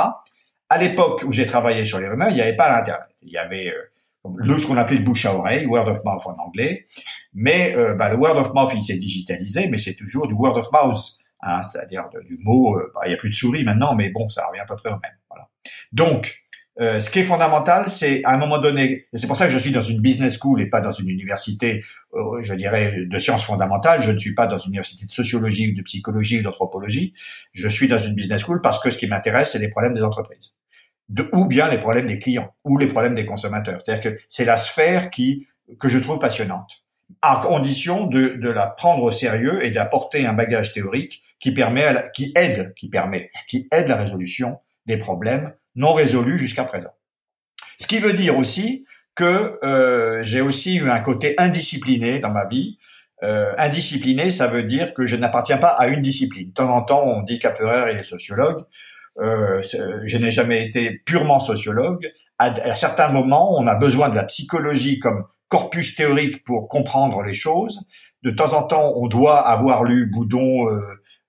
À 0.72 0.78
l'époque 0.78 1.22
où 1.26 1.32
j'ai 1.32 1.44
travaillé 1.44 1.84
sur 1.84 2.00
les 2.00 2.08
rumeurs, 2.08 2.30
il 2.30 2.34
n'y 2.34 2.40
avait 2.40 2.56
pas 2.56 2.70
l'internet. 2.70 3.06
Il 3.20 3.30
y 3.30 3.36
avait 3.36 3.68
euh, 3.68 4.30
le 4.36 4.56
ce 4.56 4.66
qu'on 4.66 4.78
appelait 4.78 4.96
le 4.96 5.04
bouche 5.04 5.26
à 5.26 5.34
oreille, 5.34 5.66
word 5.66 5.86
of 5.86 6.02
mouth 6.02 6.22
en 6.24 6.34
anglais. 6.38 6.86
Mais 7.34 7.76
euh, 7.76 7.94
ben, 7.94 8.08
le 8.08 8.16
word 8.16 8.38
of 8.38 8.54
mouth, 8.54 8.70
il 8.74 8.82
s'est 8.82 8.96
digitalisé, 8.96 9.68
mais 9.68 9.76
c'est 9.76 9.94
toujours 9.94 10.26
du 10.26 10.32
word 10.32 10.56
of 10.56 10.72
mouth, 10.72 10.96
hein, 11.42 11.60
c'est-à-dire 11.62 12.08
du 12.26 12.38
mot. 12.40 12.74
Ben, 12.94 13.00
il 13.04 13.08
n'y 13.08 13.14
a 13.14 13.18
plus 13.18 13.28
de 13.28 13.34
souris 13.34 13.64
maintenant, 13.64 13.94
mais 13.94 14.08
bon, 14.08 14.30
ça 14.30 14.46
revient 14.48 14.60
à 14.60 14.64
peu 14.64 14.76
près 14.76 14.88
au 14.88 14.98
même. 15.02 15.18
Voilà. 15.28 15.50
Donc 15.92 16.42
euh, 16.80 17.00
ce 17.00 17.10
qui 17.10 17.18
est 17.18 17.24
fondamental, 17.24 17.88
c'est 17.88 18.24
à 18.24 18.32
un 18.32 18.38
moment 18.38 18.58
donné, 18.58 19.06
c'est 19.12 19.26
pour 19.26 19.36
ça 19.36 19.46
que 19.46 19.52
je 19.52 19.58
suis 19.58 19.72
dans 19.72 19.82
une 19.82 20.00
business 20.00 20.38
school 20.38 20.60
et 20.62 20.66
pas 20.66 20.80
dans 20.80 20.92
une 20.92 21.10
université, 21.10 21.84
euh, 22.14 22.42
je 22.42 22.54
dirais, 22.54 22.94
de 23.06 23.18
sciences 23.18 23.44
fondamentales. 23.44 24.00
Je 24.00 24.10
ne 24.10 24.16
suis 24.16 24.34
pas 24.34 24.46
dans 24.46 24.58
une 24.58 24.70
université 24.70 25.04
de 25.04 25.10
sociologie, 25.12 25.74
de 25.74 25.82
psychologie 25.82 26.40
ou 26.40 26.42
d'anthropologie. 26.42 27.12
Je 27.52 27.68
suis 27.68 27.88
dans 27.88 27.98
une 27.98 28.14
business 28.14 28.42
school 28.42 28.62
parce 28.62 28.82
que 28.82 28.88
ce 28.88 28.96
qui 28.96 29.06
m'intéresse, 29.06 29.52
c'est 29.52 29.58
les 29.58 29.68
problèmes 29.68 29.92
des 29.92 30.02
entreprises, 30.02 30.54
de, 31.08 31.28
ou 31.32 31.46
bien 31.46 31.68
les 31.68 31.78
problèmes 31.78 32.06
des 32.06 32.18
clients, 32.18 32.54
ou 32.64 32.78
les 32.78 32.86
problèmes 32.86 33.14
des 33.14 33.26
consommateurs. 33.26 33.80
C'est-à-dire 33.84 34.12
que 34.12 34.18
c'est 34.28 34.44
la 34.44 34.56
sphère 34.56 35.10
qui 35.10 35.46
que 35.78 35.88
je 35.88 35.98
trouve 35.98 36.18
passionnante, 36.18 36.82
à 37.22 37.40
condition 37.42 38.06
de, 38.06 38.28
de 38.28 38.50
la 38.50 38.66
prendre 38.66 39.02
au 39.02 39.10
sérieux 39.10 39.64
et 39.64 39.70
d'apporter 39.70 40.26
un 40.26 40.32
bagage 40.32 40.72
théorique 40.72 41.22
qui 41.40 41.52
permet, 41.52 41.84
à 41.84 42.02
qui 42.02 42.32
aide, 42.36 42.74
qui 42.76 42.88
permet, 42.88 43.30
qui 43.48 43.68
aide 43.72 43.88
la 43.88 43.96
résolution 43.96 44.58
des 44.86 44.98
problèmes 44.98 45.54
non 45.74 45.92
résolu 45.94 46.38
jusqu'à 46.38 46.64
présent. 46.64 46.92
Ce 47.78 47.86
qui 47.86 47.98
veut 47.98 48.12
dire 48.12 48.36
aussi 48.36 48.84
que 49.14 49.58
euh, 49.64 50.22
j'ai 50.22 50.40
aussi 50.40 50.76
eu 50.76 50.90
un 50.90 51.00
côté 51.00 51.34
indiscipliné 51.38 52.18
dans 52.18 52.30
ma 52.30 52.46
vie. 52.46 52.78
Euh, 53.22 53.52
indiscipliné, 53.56 54.30
ça 54.30 54.48
veut 54.48 54.64
dire 54.64 54.94
que 54.94 55.06
je 55.06 55.16
n'appartiens 55.16 55.58
pas 55.58 55.68
à 55.68 55.86
une 55.86 56.00
discipline. 56.00 56.48
De 56.48 56.54
temps 56.54 56.74
en 56.74 56.82
temps, 56.82 57.04
on 57.04 57.22
dit 57.22 57.40
il 57.42 57.98
est 57.98 58.02
sociologue. 58.02 58.64
Euh, 59.20 59.62
je 60.04 60.18
n'ai 60.18 60.30
jamais 60.30 60.66
été 60.66 60.90
purement 61.04 61.38
sociologue. 61.38 62.10
À, 62.38 62.74
certains 62.74 63.08
moments, 63.08 63.56
on 63.56 63.66
a 63.66 63.76
besoin 63.76 64.08
de 64.08 64.16
la 64.16 64.24
psychologie 64.24 64.98
comme 64.98 65.24
corpus 65.48 65.94
théorique 65.94 66.42
pour 66.44 66.68
comprendre 66.68 67.22
les 67.22 67.34
choses. 67.34 67.84
De 68.22 68.30
temps 68.30 68.54
en 68.54 68.62
temps, 68.62 68.94
on 68.96 69.06
doit 69.06 69.46
avoir 69.46 69.84
lu 69.84 70.06
Boudon, 70.06 70.68
euh, 70.68 70.80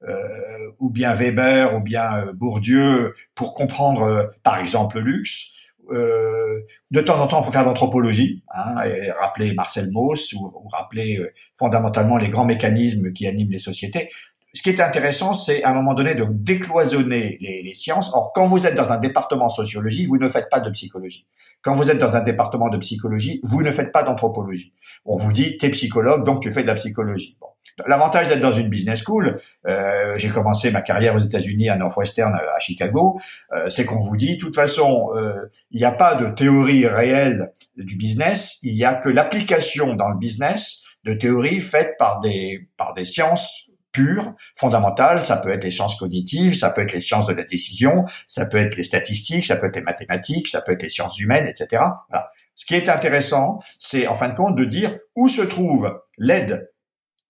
euh, 0.08 0.72
ou 0.80 0.90
bien 0.90 1.14
Weber, 1.14 1.76
ou 1.76 1.80
bien 1.80 2.28
euh, 2.28 2.34
Bourdieu, 2.34 3.16
pour 3.36 3.54
comprendre, 3.54 4.04
euh, 4.04 4.26
par 4.44 4.60
exemple, 4.60 5.00
le 5.00 5.12
luxe. 5.12 5.54
de 5.90 7.02
temps 7.02 7.22
en 7.22 7.28
temps, 7.28 7.42
il 7.42 7.46
faut 7.46 7.52
faire 7.52 7.64
de 7.64 7.68
l'anthropologie, 7.68 8.44
hein, 8.54 8.84
et 8.84 9.12
rappeler 9.12 9.54
Marcel 9.54 9.92
Mauss 9.92 10.34
ou, 10.34 10.68
rappeler 10.72 11.20
fondamentalement 11.58 12.18
les 12.18 12.30
grands 12.30 12.46
mécanismes 12.46 13.14
qui 13.14 13.28
animent 13.28 13.52
les 13.52 13.60
sociétés. 13.60 14.10
Ce 14.54 14.62
qui 14.62 14.70
est 14.70 14.80
intéressant, 14.80 15.34
c'est 15.34 15.64
à 15.64 15.72
un 15.72 15.74
moment 15.74 15.96
donné 15.96 16.14
de 16.14 16.26
décloisonner 16.30 17.38
les, 17.42 17.64
les, 17.64 17.74
sciences. 17.74 18.12
Or, 18.14 18.32
quand 18.36 18.46
vous 18.46 18.68
êtes 18.68 18.76
dans 18.76 18.90
un 18.90 19.00
département 19.00 19.50
sociologie, 19.50 20.06
vous 20.06 20.18
ne 20.18 20.30
faites 20.30 20.50
pas 20.50 20.60
de 20.60 20.70
psychologie. 20.70 21.26
Quand 21.64 21.74
vous 21.74 21.90
êtes 21.90 21.98
dans 21.98 22.16
un 22.16 22.22
département 22.22 22.70
de 22.70 22.78
psychologie, 22.78 23.40
vous 23.44 23.64
ne 23.64 23.72
faites 23.72 23.92
pas 23.92 24.04
d'anthropologie. 24.04 24.74
On 25.06 25.16
vous 25.16 25.34
dit, 25.34 25.58
t'es 25.58 25.70
psychologue, 25.70 26.26
donc 26.26 26.44
tu 26.44 26.52
fais 26.52 26.62
de 26.62 26.68
la 26.68 26.76
psychologie. 26.76 27.38
Bon. 27.42 27.48
L'avantage 27.88 28.28
d'être 28.28 28.42
dans 28.42 28.52
une 28.52 28.70
business 28.70 29.02
school, 29.04 29.42
euh, 29.68 30.14
j'ai 30.18 30.30
commencé 30.30 30.70
ma 30.70 30.82
carrière 30.82 31.16
aux 31.16 31.20
États-Unis 31.20 31.70
à 31.70 31.76
Northwestern 31.76 32.36
à, 32.36 32.60
Chicago, 32.60 33.20
euh, 33.54 33.70
c'est 33.70 33.86
qu'on 33.86 33.98
vous 33.98 34.18
dit, 34.18 34.36
de 34.36 34.40
toute 34.40 34.56
façon, 34.56 35.10
euh, 35.16 35.50
il 35.72 35.80
n'y 35.80 35.86
a 35.86 35.92
pas 35.92 36.16
de 36.16 36.30
théorie 36.30 36.86
réelle 36.86 37.52
du 37.78 37.96
business, 37.96 38.60
il 38.62 38.76
n'y 38.76 38.84
a 38.84 38.94
que 38.94 39.10
l'application 39.10 39.96
dans 39.96 40.10
le 40.10 40.18
business 40.18 40.84
de 41.04 41.14
théories 41.14 41.60
faites 41.60 41.98
par 41.98 42.20
des 42.20 42.68
par 42.78 42.94
des 42.94 43.06
sciences 43.06 43.68
pures, 43.94 44.36
fondamentales. 44.56 45.22
Ça 45.22 45.38
peut 45.38 45.52
être 45.52 45.64
les 45.64 45.72
sciences 45.72 45.96
cognitives, 45.96 46.56
ça 46.56 46.72
peut 46.72 46.82
être 46.82 46.92
les 46.92 47.02
sciences 47.02 47.28
de 47.28 47.34
la 47.34 47.44
décision, 47.44 48.06
ça 48.28 48.46
peut 48.46 48.58
être 48.58 48.76
les 48.76 48.84
statistiques, 48.84 49.46
ça 49.46 49.56
peut 49.56 49.68
être 49.68 49.78
les 49.78 49.82
mathématiques, 49.82 50.50
ça 50.50 50.62
peut 50.62 50.74
être 50.74 50.84
les 50.84 50.90
sciences 50.90 51.18
humaines, 51.20 51.48
etc. 51.48 51.82
Voilà. 52.10 52.30
Ce 52.56 52.66
qui 52.66 52.76
est 52.76 52.90
intéressant, 52.90 53.60
c'est 53.80 54.08
en 54.08 54.16
fin 54.16 54.30
de 54.30 54.36
compte 54.36 54.56
de 54.56 54.66
dire 54.66 54.98
où 55.16 55.30
se 55.30 55.42
trouve 55.42 56.02
l'aide 56.18 56.70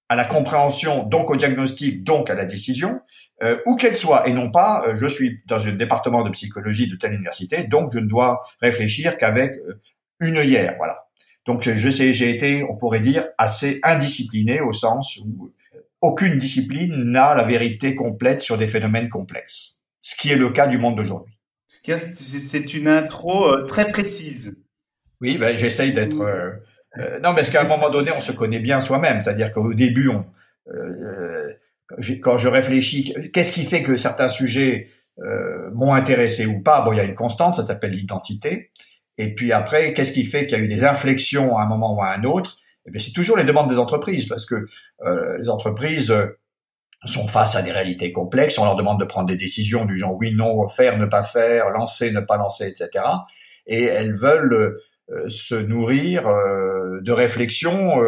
à 0.10 0.16
la 0.16 0.26
compréhension, 0.26 1.04
donc 1.04 1.30
au 1.30 1.36
diagnostic, 1.36 2.04
donc 2.04 2.30
à 2.30 2.36
la 2.36 2.46
décision, 2.46 3.00
euh, 3.42 3.58
où 3.66 3.76
qu'elle 3.76 3.96
soit, 3.96 4.28
et 4.28 4.34
non 4.34 4.52
pas 4.52 4.84
euh, 4.88 4.96
je 4.96 5.08
suis 5.08 5.40
dans 5.48 5.66
un 5.66 5.72
département 5.72 6.24
de 6.24 6.30
psychologie 6.30 6.90
de 6.90 6.96
telle 6.96 7.14
université, 7.14 7.64
donc 7.64 7.92
je 7.94 8.00
ne 8.00 8.06
dois 8.06 8.42
réfléchir 8.62 9.18
qu'avec 9.18 9.58
euh, 9.58 9.82
une 10.20 10.38
œillère, 10.38 10.76
voilà. 10.78 11.08
Donc 11.46 11.64
je 11.70 11.90
sais, 11.90 12.14
j'ai 12.14 12.30
été, 12.30 12.64
on 12.70 12.78
pourrait 12.78 13.02
dire, 13.02 13.26
assez 13.38 13.80
indiscipliné 13.84 14.62
au 14.62 14.72
sens 14.72 15.18
où 15.18 15.52
aucune 16.04 16.38
discipline 16.38 16.96
n'a 16.96 17.34
la 17.34 17.44
vérité 17.44 17.96
complète 17.96 18.42
sur 18.42 18.58
des 18.58 18.68
phénomènes 18.68 19.10
complexes, 19.10 19.80
ce 20.02 20.16
qui 20.16 20.32
est 20.32 20.36
le 20.36 20.50
cas 20.50 20.68
du 20.68 20.78
monde 20.78 20.98
d'aujourd'hui. 20.98 21.34
C'est 21.86 22.74
une 22.74 22.88
intro 22.88 23.64
très 23.64 23.92
précise. 23.92 24.62
Oui, 25.20 25.38
ben, 25.38 25.58
j'essaye 25.58 25.94
d'être 25.94 26.22
euh, 26.98 27.20
non, 27.20 27.34
parce 27.34 27.50
qu'à 27.50 27.62
un 27.62 27.68
moment 27.68 27.90
donné, 27.90 28.12
on 28.16 28.22
se 28.22 28.32
connaît 28.32 28.60
bien 28.60 28.80
soi-même. 28.80 29.22
C'est-à-dire 29.24 29.52
qu'au 29.52 29.74
début, 29.74 30.10
on, 30.10 30.26
euh, 30.72 31.52
quand 32.22 32.38
je 32.38 32.48
réfléchis, 32.48 33.14
qu'est-ce 33.34 33.52
qui 33.52 33.64
fait 33.64 33.84
que 33.84 33.96
certains 33.96 34.28
sujets 34.28 34.90
euh, 35.20 35.70
m'ont 35.74 35.94
intéressé 35.94 36.46
ou 36.46 36.62
pas? 36.62 36.82
Bon, 36.82 36.94
il 36.94 36.98
y 36.98 37.00
a 37.00 37.06
une 37.06 37.16
constante, 37.16 37.56
ça 37.56 37.66
s'appelle 37.66 37.92
l'identité. 37.92 38.72
Et 39.18 39.34
puis 39.34 39.52
après, 39.52 39.94
qu'est-ce 39.94 40.12
qui 40.12 40.24
fait 40.24 40.48
qu'il 40.48 40.58
y 40.58 40.62
a 40.62 40.64
eu 40.64 40.68
des 40.68 40.86
inflexions 40.86 41.58
à 41.58 41.64
un 41.64 41.68
moment 41.68 41.96
ou 41.96 42.02
à 42.02 42.12
un 42.14 42.24
autre? 42.24 42.58
Eh 42.86 42.92
bien, 42.92 43.00
c'est 43.00 43.12
toujours 43.12 43.38
les 43.38 43.44
demandes 43.44 43.70
des 43.70 43.78
entreprises, 43.78 44.28
parce 44.28 44.46
que 44.46 44.68
euh, 45.06 45.38
les 45.38 45.50
entreprises 45.50 46.12
euh, 46.12 46.38
sont 47.06 47.28
face 47.28 47.56
à 47.56 47.62
des 47.62 47.72
réalités 47.72 48.12
complexes. 48.12 48.58
On 48.58 48.66
leur 48.66 48.76
demande 48.76 49.00
de 49.00 49.06
prendre 49.06 49.28
des 49.28 49.38
décisions 49.38 49.86
du 49.86 49.98
genre 49.98 50.16
oui, 50.16 50.34
non, 50.34 50.68
faire, 50.68 50.98
ne 50.98 51.06
pas 51.06 51.24
faire, 51.24 51.70
lancer, 51.70 52.12
ne 52.12 52.20
pas 52.20 52.38
lancer, 52.38 52.68
etc. 52.68 53.06
Et 53.66 53.84
elles 53.84 54.16
veulent 54.16 54.80
euh, 55.10 55.30
se 55.30 55.56
nourrir 55.56 56.24
de 56.24 57.12
réflexions 57.12 58.02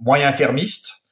moyen-termistes. 0.00 1.02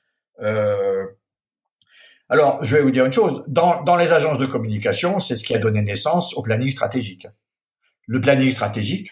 alors, 2.29 2.63
je 2.63 2.77
vais 2.77 2.83
vous 2.83 2.91
dire 2.91 3.05
une 3.05 3.13
chose. 3.13 3.45
Dans, 3.47 3.83
dans 3.83 3.97
les 3.97 4.13
agences 4.13 4.39
de 4.39 4.47
communication, 4.47 5.21
c'est 5.21 5.37
ce 5.37 5.45
qui 5.45 5.55
a 5.55 5.59
donné 5.59 5.83
naissance 5.83 6.35
au 6.37 6.43
planning 6.43 6.71
stratégique. 6.71 7.27
Le 8.07 8.21
planning 8.21 8.51
stratégique, 8.51 9.11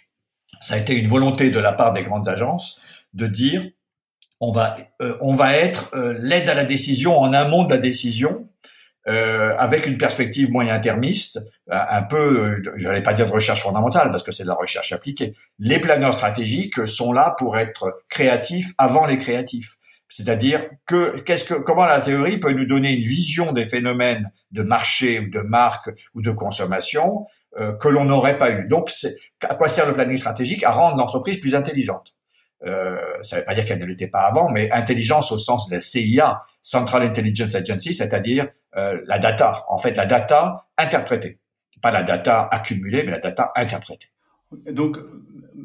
ça 0.61 0.75
a 0.75 0.79
été 0.79 0.95
une 0.95 1.09
volonté 1.09 1.51
de 1.51 1.59
la 1.61 1.73
part 1.73 1.93
des 1.93 2.03
grandes 2.03 2.29
agences 2.29 2.81
de 3.15 3.27
dire 3.27 3.67
on 4.41 4.53
va 4.53 4.77
euh, 5.03 5.17
on 5.21 5.35
va 5.35 5.57
être 5.57 5.91
euh, 5.95 6.15
l'aide 6.21 6.49
à 6.49 6.55
la 6.55 6.65
décision 6.65 7.19
en 7.19 7.33
amont 7.33 7.65
de 7.65 7.71
la 7.71 7.79
décision 7.79 8.49
euh, 9.09 9.55
avec 9.59 9.87
une 9.87 9.97
perspective 9.97 10.51
moyen-termiste, 10.51 11.41
un 11.71 12.03
peu, 12.03 12.63
je 12.77 12.85
n'allais 12.85 13.03
pas 13.03 13.15
dire 13.15 13.27
de 13.27 13.33
recherche 13.33 13.63
fondamentale 13.63 14.11
parce 14.11 14.23
que 14.23 14.33
c'est 14.33 14.43
de 14.43 14.49
la 14.49 14.55
recherche 14.55 14.93
appliquée. 14.93 15.35
Les 15.59 15.79
planeurs 15.79 16.13
stratégiques 16.13 16.87
sont 16.87 17.15
là 17.15 17.35
pour 17.39 17.57
être 17.57 18.03
créatifs 18.11 18.75
avant 18.77 19.07
les 19.07 19.17
créatifs. 19.17 19.77
C'est-à-dire 20.11 20.69
que 20.85 21.21
qu'est-ce 21.21 21.45
que 21.45 21.55
comment 21.55 21.87
la 21.87 22.01
théorie 22.01 22.39
peut 22.39 22.53
nous 22.53 22.67
donner 22.67 22.93
une 22.93 23.03
vision 23.03 23.53
des 23.53 23.65
phénomènes 23.65 24.31
de 24.51 24.63
marché 24.63 25.21
ou 25.21 25.31
de 25.31 25.41
marque 25.41 25.91
ou 26.15 26.21
de 26.21 26.31
consommation 26.31 27.27
euh, 27.59 27.73
que 27.73 27.89
l'on 27.89 28.05
n'aurait 28.05 28.39
pas 28.39 28.51
eu. 28.51 28.69
Donc, 28.69 28.93
à 29.43 29.55
quoi 29.55 29.69
sert 29.69 29.87
le 29.87 29.95
planning 29.95 30.17
stratégique? 30.17 30.65
À 30.65 30.71
rendre 30.71 30.97
l'entreprise 30.97 31.41
plus 31.41 31.55
intelligente. 31.55 32.15
Euh, 32.65 32.97
ça 33.23 33.37
ne 33.37 33.41
veut 33.41 33.47
pas 33.47 33.55
dire 33.55 33.67
qu'elle 33.67 33.79
ne 33.79 33.87
l'était 33.87 34.09
pas 34.09 34.23
avant, 34.23 34.51
mais 34.51 34.71
intelligence 34.73 35.31
au 35.31 35.39
sens 35.39 35.69
de 35.69 35.75
la 35.75 35.81
CIA, 35.81 36.43
Central 36.61 37.03
Intelligence 37.03 37.55
Agency, 37.55 37.95
c'est-à-dire 37.95 38.49
euh, 38.77 39.01
la 39.07 39.19
data. 39.19 39.65
En 39.69 39.79
fait, 39.79 39.97
la 39.97 40.07
data 40.07 40.67
interprétée, 40.77 41.39
pas 41.81 41.91
la 41.91 42.03
data 42.03 42.49
accumulée, 42.51 43.03
mais 43.03 43.13
la 43.13 43.19
data 43.19 43.53
interprétée. 43.57 44.09
Donc, 44.71 44.99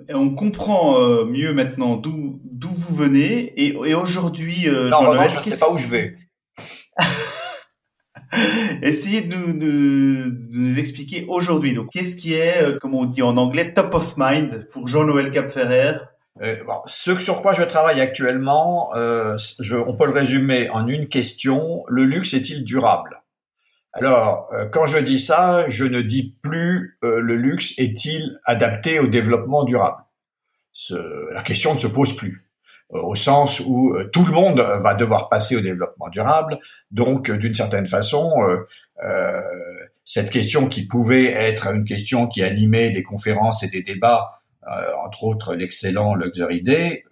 on 0.10 0.30
comprend 0.30 1.02
euh, 1.02 1.26
mieux 1.26 1.54
maintenant 1.54 1.96
d'où 1.96 2.40
d'où 2.44 2.70
vous 2.70 2.96
venez 2.96 3.54
et, 3.62 3.70
et 3.70 3.94
aujourd'hui. 3.94 4.68
Euh, 4.68 4.90
non, 4.90 5.14
je 5.28 5.38
ne 5.38 5.44
sais 5.44 5.60
pas 5.60 5.72
où 5.72 5.78
je 5.78 5.88
vais. 5.88 6.16
Essayez 8.82 9.22
de 9.22 9.36
nous, 9.36 9.54
de, 9.54 10.58
nous 10.58 10.80
expliquer 10.80 11.26
aujourd'hui. 11.28 11.74
Donc, 11.74 11.90
qu'est-ce 11.92 12.16
qui 12.16 12.34
est, 12.34 12.80
comme 12.80 12.96
on 12.96 13.06
dit 13.06 13.22
en 13.22 13.38
anglais, 13.38 13.74
top 13.74 13.94
of 13.94 14.16
mind 14.18 14.70
pour 14.72 14.88
Jean-Noël 14.88 15.32
Capferrer? 15.32 15.98
Euh, 16.42 16.56
ce 16.86 17.20
sur 17.20 17.42
quoi 17.42 17.54
je 17.54 17.64
travaille 17.64 18.02
actuellement, 18.02 18.96
euh, 18.96 19.38
je, 19.60 19.76
on 19.78 19.96
peut 19.96 20.06
le 20.06 20.14
résumer 20.14 20.70
en 20.70 20.88
une 20.88 21.08
question 21.08 21.84
le 21.88 22.04
luxe 22.06 22.34
est-il 22.34 22.64
durable? 22.64 23.22
Alors, 23.94 24.50
euh, 24.54 24.66
quand 24.66 24.88
je 24.88 24.98
dis 24.98 25.20
ça, 25.20 25.70
je 25.70 25.86
ne 25.86 26.02
dis 26.02 26.36
plus 26.42 26.98
euh, 27.04 27.20
le 27.20 27.36
luxe 27.36 27.74
est-il 27.78 28.40
adapté 28.46 29.00
au 29.00 29.08
développement 29.08 29.64
durable? 29.64 30.02
Ce, 30.72 30.96
la 31.32 31.44
question 31.44 31.76
ne 31.76 31.80
se 31.80 31.88
pose 31.88 32.16
plus. 32.16 32.50
Au 32.90 33.16
sens 33.16 33.60
où 33.60 33.96
tout 34.12 34.24
le 34.24 34.32
monde 34.32 34.60
va 34.60 34.94
devoir 34.94 35.28
passer 35.28 35.56
au 35.56 35.62
développement 35.62 36.10
durable. 36.10 36.60
Donc, 36.92 37.32
d'une 37.32 37.56
certaine 37.56 37.88
façon, 37.88 38.32
cette 40.06 40.30
question 40.30 40.68
qui 40.68 40.86
pouvait 40.86 41.32
être 41.32 41.66
une 41.68 41.86
question 41.86 42.28
qui 42.28 42.44
animait 42.44 42.92
des 42.92 43.02
conférences 43.02 43.64
et 43.64 43.68
des 43.68 43.82
débats, 43.82 44.43
entre 45.04 45.24
autres 45.24 45.56
l'excellent 45.56 46.16
Luxury 46.16 46.62
Day, 46.62 47.04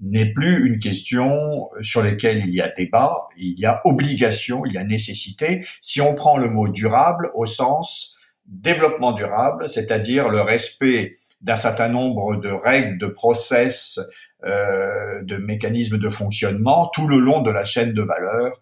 n'est 0.00 0.32
plus 0.32 0.66
une 0.66 0.78
question 0.78 1.68
sur 1.82 2.02
laquelle 2.02 2.38
il 2.46 2.50
y 2.50 2.60
a 2.60 2.70
débat, 2.70 3.14
il 3.36 3.58
y 3.58 3.66
a 3.66 3.80
obligation, 3.84 4.64
il 4.64 4.72
y 4.72 4.78
a 4.78 4.84
nécessité. 4.84 5.66
Si 5.80 6.00
on 6.00 6.14
prend 6.14 6.38
le 6.38 6.48
mot 6.48 6.68
durable 6.68 7.30
au 7.34 7.46
sens 7.46 8.16
développement 8.46 9.12
durable, 9.12 9.68
c'est-à-dire 9.68 10.28
le 10.28 10.40
respect 10.40 11.18
d'un 11.40 11.56
certain 11.56 11.88
nombre 11.88 12.36
de 12.36 12.50
règles, 12.50 12.98
de 12.98 13.06
process, 13.06 14.00
euh, 14.44 15.22
de 15.22 15.36
mécanismes 15.36 15.98
de 15.98 16.08
fonctionnement 16.08 16.88
tout 16.88 17.06
le 17.06 17.18
long 17.18 17.42
de 17.42 17.50
la 17.50 17.64
chaîne 17.64 17.92
de 17.92 18.02
valeur 18.02 18.60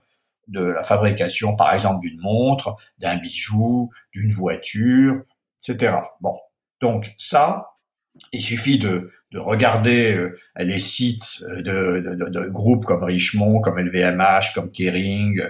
de 0.48 0.64
la 0.64 0.82
fabrication, 0.82 1.54
par 1.56 1.74
exemple, 1.74 2.00
d'une 2.00 2.20
montre, 2.20 2.76
d'un 2.98 3.16
bijou, 3.18 3.90
d'une 4.12 4.32
voiture, 4.32 5.22
etc. 5.62 5.98
Bon, 6.20 6.36
donc 6.80 7.14
ça, 7.18 7.68
il 8.32 8.42
suffit 8.42 8.78
de, 8.78 9.10
de 9.32 9.38
regarder 9.38 10.14
euh, 10.14 10.38
les 10.58 10.78
sites 10.78 11.42
de, 11.42 12.00
de, 12.00 12.28
de, 12.28 12.48
groupes 12.48 12.84
comme 12.84 13.04
Richemont, 13.04 13.60
comme 13.60 13.78
LVMH, 13.78 14.54
comme 14.54 14.70
Kering, 14.70 15.42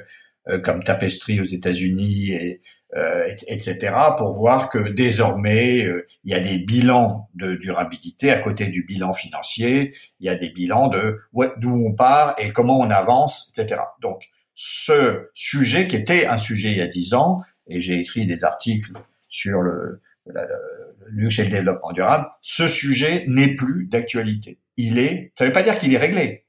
euh, 0.49 0.59
comme 0.59 0.83
Tapestry 0.83 1.41
aux 1.41 1.45
États-Unis 1.45 2.31
et 2.33 2.63
euh, 2.97 3.29
etc., 3.49 3.95
pour 4.17 4.33
voir 4.33 4.71
que 4.71 4.79
désormais, 4.79 5.85
euh, 5.85 6.07
il 6.25 6.33
y 6.33 6.35
a 6.35 6.41
des 6.41 6.59
bilans 6.59 7.29
de 7.35 7.55
durabilité 7.55 8.31
à 8.31 8.39
côté 8.39 8.69
du 8.69 8.85
bilan 8.85 9.13
financier, 9.13 9.95
il 10.21 10.27
y 10.27 10.31
a 10.31 10.37
des 10.37 10.49
bilans 10.49 10.89
de 10.89 11.21
d'où 11.59 11.71
on 11.71 11.93
part 11.93 12.35
et 12.39 12.51
comment 12.51 12.81
on 12.81 12.89
avance, 12.89 13.53
etc. 13.55 13.83
Donc, 14.01 14.31
ce 14.55 15.29
sujet 15.35 15.87
qui 15.87 15.97
était 15.97 16.25
un 16.25 16.39
sujet 16.39 16.71
il 16.71 16.79
y 16.79 16.81
a 16.81 16.87
dix 16.87 17.13
ans, 17.13 17.43
et 17.67 17.83
j'ai 17.83 17.99
écrit 17.99 18.27
des 18.27 18.43
articles 18.43 18.93
sur 19.29 19.61
le, 19.61 20.01
le 20.29 21.07
luxe 21.11 21.39
et 21.39 21.45
le 21.45 21.51
développement 21.51 21.93
durable, 21.93 22.27
ce 22.41 22.69
sujet 22.69 23.25
n'est 23.29 23.57
plus 23.57 23.87
d'actualité. 23.87 24.59
Il 24.77 24.99
est, 24.99 25.33
ça 25.37 25.45
ne 25.45 25.49
veut 25.49 25.53
pas 25.53 25.63
dire 25.63 25.79
qu'il 25.79 25.93
est 25.95 25.99
réglé. 25.99 26.45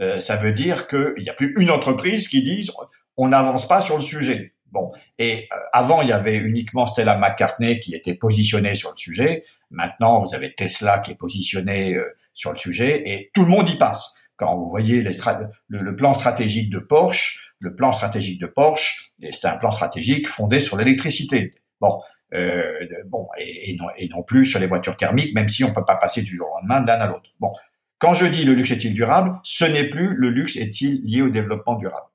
Euh, 0.00 0.20
ça 0.20 0.36
veut 0.36 0.52
dire 0.52 0.86
qu'il 0.86 1.22
n'y 1.22 1.28
a 1.28 1.34
plus 1.34 1.54
une 1.58 1.70
entreprise 1.70 2.28
qui 2.28 2.42
dise 2.42 2.70
on 3.16 3.28
n'avance 3.28 3.66
pas 3.66 3.80
sur 3.80 3.96
le 3.96 4.02
sujet. 4.02 4.54
Bon, 4.70 4.92
et 5.18 5.48
euh, 5.52 5.56
avant 5.72 6.02
il 6.02 6.08
y 6.08 6.12
avait 6.12 6.36
uniquement 6.36 6.86
Stella 6.86 7.18
McCartney 7.18 7.80
qui 7.80 7.94
était 7.94 8.14
positionnée 8.14 8.74
sur 8.74 8.90
le 8.90 8.96
sujet. 8.96 9.44
Maintenant 9.70 10.24
vous 10.24 10.34
avez 10.34 10.54
Tesla 10.54 11.00
qui 11.00 11.12
est 11.12 11.16
positionné 11.16 11.94
euh, 11.94 12.04
sur 12.32 12.52
le 12.52 12.58
sujet 12.58 13.02
et 13.06 13.30
tout 13.34 13.42
le 13.42 13.48
monde 13.48 13.68
y 13.68 13.76
passe. 13.76 14.14
Quand 14.36 14.56
vous 14.56 14.68
voyez 14.68 15.02
les 15.02 15.18
le, 15.66 15.96
plan 15.96 16.14
stratégique 16.14 16.70
de 16.70 16.78
Porsche, 16.78 17.54
le 17.60 17.74
plan 17.74 17.90
stratégique 17.90 18.40
de 18.40 18.46
Porsche, 18.46 19.12
c'est 19.32 19.48
un 19.48 19.56
plan 19.56 19.72
stratégique 19.72 20.28
fondé 20.28 20.60
sur 20.60 20.76
l'électricité. 20.76 21.50
Bon, 21.80 22.00
euh, 22.34 22.86
bon, 23.06 23.28
et, 23.38 23.76
non, 23.78 23.86
et 23.96 24.08
non 24.08 24.22
plus 24.22 24.44
sur 24.44 24.60
les 24.60 24.66
voitures 24.66 24.96
thermiques, 24.96 25.34
même 25.34 25.48
si 25.48 25.64
on 25.64 25.72
peut 25.72 25.84
pas 25.84 25.96
passer 25.96 26.22
du 26.22 26.36
jour 26.36 26.48
au 26.52 26.58
lendemain 26.58 26.80
de 26.80 26.86
l'un 26.86 27.00
à 27.00 27.06
l'autre. 27.06 27.30
Bon, 27.40 27.52
quand 27.98 28.14
je 28.14 28.26
dis 28.26 28.44
le 28.44 28.54
luxe 28.54 28.70
est-il 28.70 28.94
durable, 28.94 29.38
ce 29.42 29.64
n'est 29.64 29.88
plus 29.88 30.14
le 30.14 30.30
luxe 30.30 30.56
est-il 30.56 31.02
lié 31.04 31.22
au 31.22 31.30
développement 31.30 31.76
durable 31.76 32.08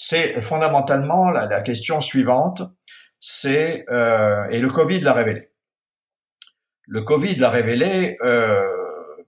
c'est 0.00 0.40
fondamentalement 0.40 1.28
la, 1.28 1.60
question 1.60 2.00
suivante, 2.00 2.62
c'est 3.18 3.84
euh, 3.90 4.48
et 4.48 4.60
le 4.60 4.68
Covid 4.68 5.00
l'a 5.00 5.12
révélé. 5.12 5.50
Le 6.86 7.02
Covid 7.02 7.34
l'a 7.34 7.50
révélé 7.50 8.16
euh, 8.22 8.62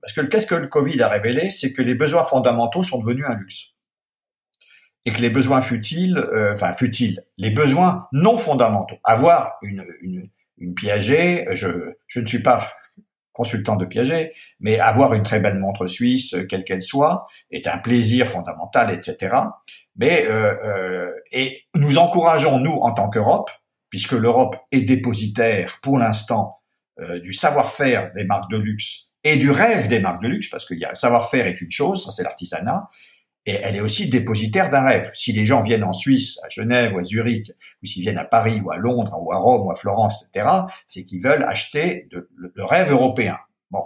parce 0.01 0.13
que 0.13 0.21
qu'est-ce 0.21 0.47
que 0.47 0.55
le 0.55 0.69
Covid 0.69 1.03
a 1.03 1.09
révélé, 1.09 1.51
c'est 1.51 1.73
que 1.73 1.83
les 1.83 1.97
besoins 1.97 2.23
fondamentaux 2.23 2.85
sont 2.85 3.01
devenus 3.01 3.25
un 3.27 3.35
luxe 3.35 3.70
et 5.07 5.13
que 5.13 5.21
les 5.21 5.31
besoins 5.31 5.61
futiles, 5.61 6.19
euh, 6.19 6.53
enfin 6.53 6.73
futiles, 6.73 7.25
les 7.39 7.51
besoins 7.51 8.09
non 8.13 8.37
fondamentaux, 8.37 8.99
avoir 9.05 9.59
une 9.63 9.85
une, 10.03 10.29
une 10.59 10.75
Piaget, 10.75 11.47
je 11.53 11.69
je 12.07 12.21
ne 12.21 12.27
suis 12.27 12.43
pas 12.43 12.71
consultant 13.33 13.77
de 13.77 13.87
Piaget, 13.87 14.35
mais 14.59 14.79
avoir 14.79 15.15
une 15.15 15.23
très 15.23 15.41
belle 15.41 15.59
montre 15.59 15.87
suisse, 15.87 16.37
quelle 16.49 16.65
qu'elle 16.65 16.83
soit, 16.83 17.27
est 17.51 17.67
un 17.67 17.79
plaisir 17.79 18.27
fondamental, 18.27 18.91
etc. 18.91 19.35
Mais 19.97 20.27
euh, 20.27 20.55
euh, 20.65 21.11
et 21.33 21.63
nous 21.75 21.99
encourageons 21.99 22.59
nous 22.59 22.73
en 22.73 22.93
tant 22.93 23.09
qu'Europe, 23.09 23.51
puisque 23.89 24.13
l'Europe 24.13 24.57
est 24.73 24.83
dépositaire 24.83 25.79
pour 25.83 25.99
l'instant 25.99 26.61
euh, 27.01 27.19
du 27.21 27.33
savoir-faire 27.33 28.13
des 28.13 28.25
marques 28.25 28.51
de 28.51 28.57
luxe 28.59 29.11
et 29.25 29.37
du 29.37 29.51
rêve 29.51 29.89
des 29.89 30.01
marques 30.01 30.23
de 30.23 30.29
luxe, 30.29 30.49
parce 30.49 30.71
a 30.71 30.89
le 30.89 30.95
savoir-faire 30.95 31.47
est 31.47 31.61
une 31.61 31.71
chose, 31.71 32.05
ça 32.05 32.11
c'est 32.11 32.23
l'artisanat, 32.23 32.89
et 33.47 33.53
elle 33.53 33.77
est 33.77 33.81
aussi 33.81 34.11
dépositaire 34.11 34.71
d'un 34.71 34.83
rêve. 34.83 35.11
Si 35.15 35.33
les 35.33 35.47
gens 35.47 35.61
viennent 35.61 35.85
en 35.85 35.93
Suisse, 35.93 36.39
à 36.45 36.49
Genève 36.49 36.95
ou 36.95 36.99
à 36.99 37.05
Zurich, 37.05 37.53
ou 37.83 37.87
s'ils 37.87 38.03
viennent 38.03 38.19
à 38.19 38.27
Paris 38.27 38.61
ou 38.61 38.71
à 38.71 38.77
Londres 38.77 39.19
ou 39.23 39.33
à 39.33 39.39
Rome 39.39 39.67
ou 39.67 39.71
à 39.71 39.75
Florence, 39.75 40.27
etc., 40.35 40.47
c'est 40.87 41.05
qu'ils 41.05 41.23
veulent 41.23 41.45
acheter 41.45 42.07
de, 42.11 42.29
le 42.37 42.65
rêve 42.65 42.91
européen. 42.91 43.39
Bon, 43.71 43.85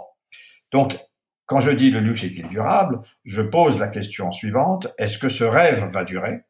donc 0.71 0.97
quand 1.45 1.59
je 1.59 1.71
dis 1.71 1.91
le 1.91 1.99
luxe 1.99 2.23
est-il 2.23 2.47
durable, 2.47 3.01
je 3.23 3.41
pose 3.41 3.79
la 3.79 3.87
question 3.87 4.31
suivante, 4.31 4.87
est-ce 4.97 5.17
que 5.17 5.29
ce 5.29 5.43
rêve 5.43 5.85
va 5.91 6.03
durer 6.03 6.41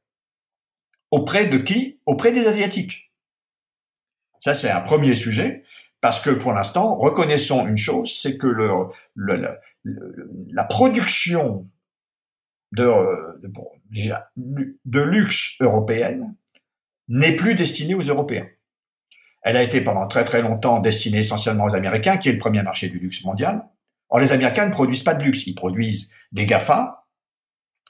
Auprès 1.11 1.45
de 1.45 1.57
qui? 1.57 1.99
Auprès 2.05 2.31
des 2.31 2.47
Asiatiques. 2.47 3.11
Ça, 4.39 4.53
c'est 4.53 4.69
un 4.69 4.81
premier 4.81 5.15
sujet, 5.15 5.63
parce 6.01 6.21
que 6.21 6.29
pour 6.29 6.53
l'instant, 6.53 6.95
reconnaissons 6.95 7.67
une 7.67 7.77
chose, 7.77 8.19
c'est 8.19 8.37
que 8.37 8.47
le, 8.47 8.69
la 9.15 10.63
production 10.65 11.67
de, 12.71 12.89
de, 14.85 15.01
luxe 15.01 15.55
européenne 15.59 16.35
n'est 17.07 17.35
plus 17.35 17.55
destinée 17.55 17.95
aux 17.95 18.01
Européens. 18.01 18.47
Elle 19.43 19.57
a 19.57 19.63
été 19.63 19.81
pendant 19.81 20.07
très 20.07 20.25
très 20.25 20.41
longtemps 20.41 20.79
destinée 20.79 21.19
essentiellement 21.19 21.65
aux 21.65 21.75
Américains, 21.75 22.17
qui 22.17 22.29
est 22.29 22.33
le 22.33 22.39
premier 22.39 22.63
marché 22.63 22.89
du 22.89 22.99
luxe 22.99 23.23
mondial. 23.23 23.63
Or, 24.09 24.19
les 24.19 24.31
Américains 24.31 24.65
ne 24.65 24.71
produisent 24.71 25.03
pas 25.03 25.13
de 25.13 25.23
luxe. 25.23 25.45
Ils 25.47 25.55
produisent 25.55 26.11
des 26.31 26.45
GAFA, 26.45 27.05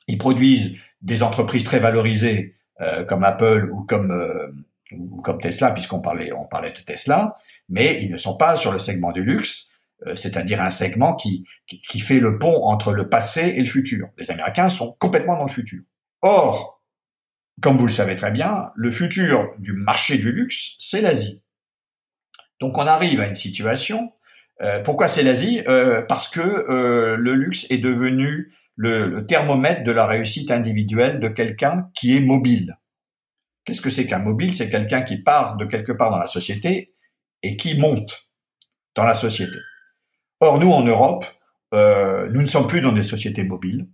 ils 0.07 0.17
produisent 0.17 0.77
des 1.01 1.23
entreprises 1.23 1.63
très 1.63 1.79
valorisées 1.79 2.55
euh, 2.81 3.05
comme 3.05 3.23
Apple 3.23 3.69
ou 3.71 3.83
comme 3.83 4.11
euh, 4.11 4.51
ou 4.91 5.21
comme 5.21 5.39
Tesla, 5.39 5.71
puisqu'on 5.71 5.99
parlait 5.99 6.31
parlait 6.49 6.71
de 6.71 6.79
Tesla, 6.79 7.35
mais 7.69 8.01
ils 8.01 8.11
ne 8.11 8.17
sont 8.17 8.37
pas 8.37 8.55
sur 8.55 8.71
le 8.71 8.79
segment 8.79 9.11
du 9.11 9.23
luxe, 9.23 9.69
euh, 9.69 9.74
c'est-à-dire 10.15 10.61
un 10.61 10.69
segment 10.69 11.15
qui, 11.15 11.45
fait 11.99 12.19
le 12.19 12.37
pont 12.37 12.65
entre 12.65 12.93
le 12.93 13.09
passé 13.09 13.53
et 13.55 13.59
le 13.59 13.65
futur. 13.65 14.09
Les 14.17 14.29
Américains 14.31 14.69
sont 14.69 14.95
complètement 14.99 15.35
dans 15.35 15.45
le 15.45 15.51
futur. 15.51 15.81
Or, 16.21 16.81
comme 17.61 17.77
vous 17.77 17.87
le 17.87 17.91
savez 17.91 18.15
très 18.15 18.31
bien, 18.31 18.71
le 18.75 18.91
futur 18.91 19.53
du 19.59 19.73
marché 19.73 20.17
du 20.17 20.31
luxe, 20.31 20.75
c'est 20.79 21.01
l'Asie. 21.01 21.41
Donc 22.59 22.77
on 22.77 22.85
arrive 22.85 23.19
à 23.19 23.27
une 23.27 23.35
situation. 23.35 24.11
Euh, 24.61 24.79
pourquoi 24.79 25.07
c'est 25.07 25.23
l'Asie? 25.23 25.61
Euh, 25.67 26.01
Parce 26.01 26.27
que 26.27 26.41
euh, 26.41 27.17
le 27.17 27.33
luxe 27.33 27.65
est 27.69 27.77
devenu 27.77 28.53
le, 28.75 29.07
le, 29.07 29.25
thermomètre 29.25 29.83
de 29.83 29.91
la 29.91 30.05
réussite 30.05 30.51
individuelle 30.51 31.19
de 31.19 31.27
quelqu'un 31.27 31.89
qui 31.93 32.15
est 32.15 32.21
mobile. 32.21 32.77
Qu'est-ce 33.63 33.81
que 33.81 33.89
c'est 33.89 34.05
qu'un 34.05 34.19
mobile? 34.19 34.53
C'est 34.53 34.69
quelqu'un 34.69 35.01
qui 35.01 35.17
part 35.21 35.57
de 35.57 35.65
quelque 35.65 35.91
part 35.91 36.11
dans 36.11 36.19
la 36.19 36.27
société 36.27 36.93
et 37.41 37.57
qui 37.57 37.77
monte 37.79 38.29
dans 38.95 39.03
la 39.03 39.15
société. 39.15 39.57
Or, 40.45 40.59
nous, 40.59 40.71
en 40.71 40.83
Europe, 40.83 41.25
nous 41.73 42.41
ne 42.41 42.47
sommes 42.47 42.67
plus 42.67 42.81
dans 42.81 42.91
des 42.91 43.03
sociétés 43.03 43.43
mobiles. 43.43 43.87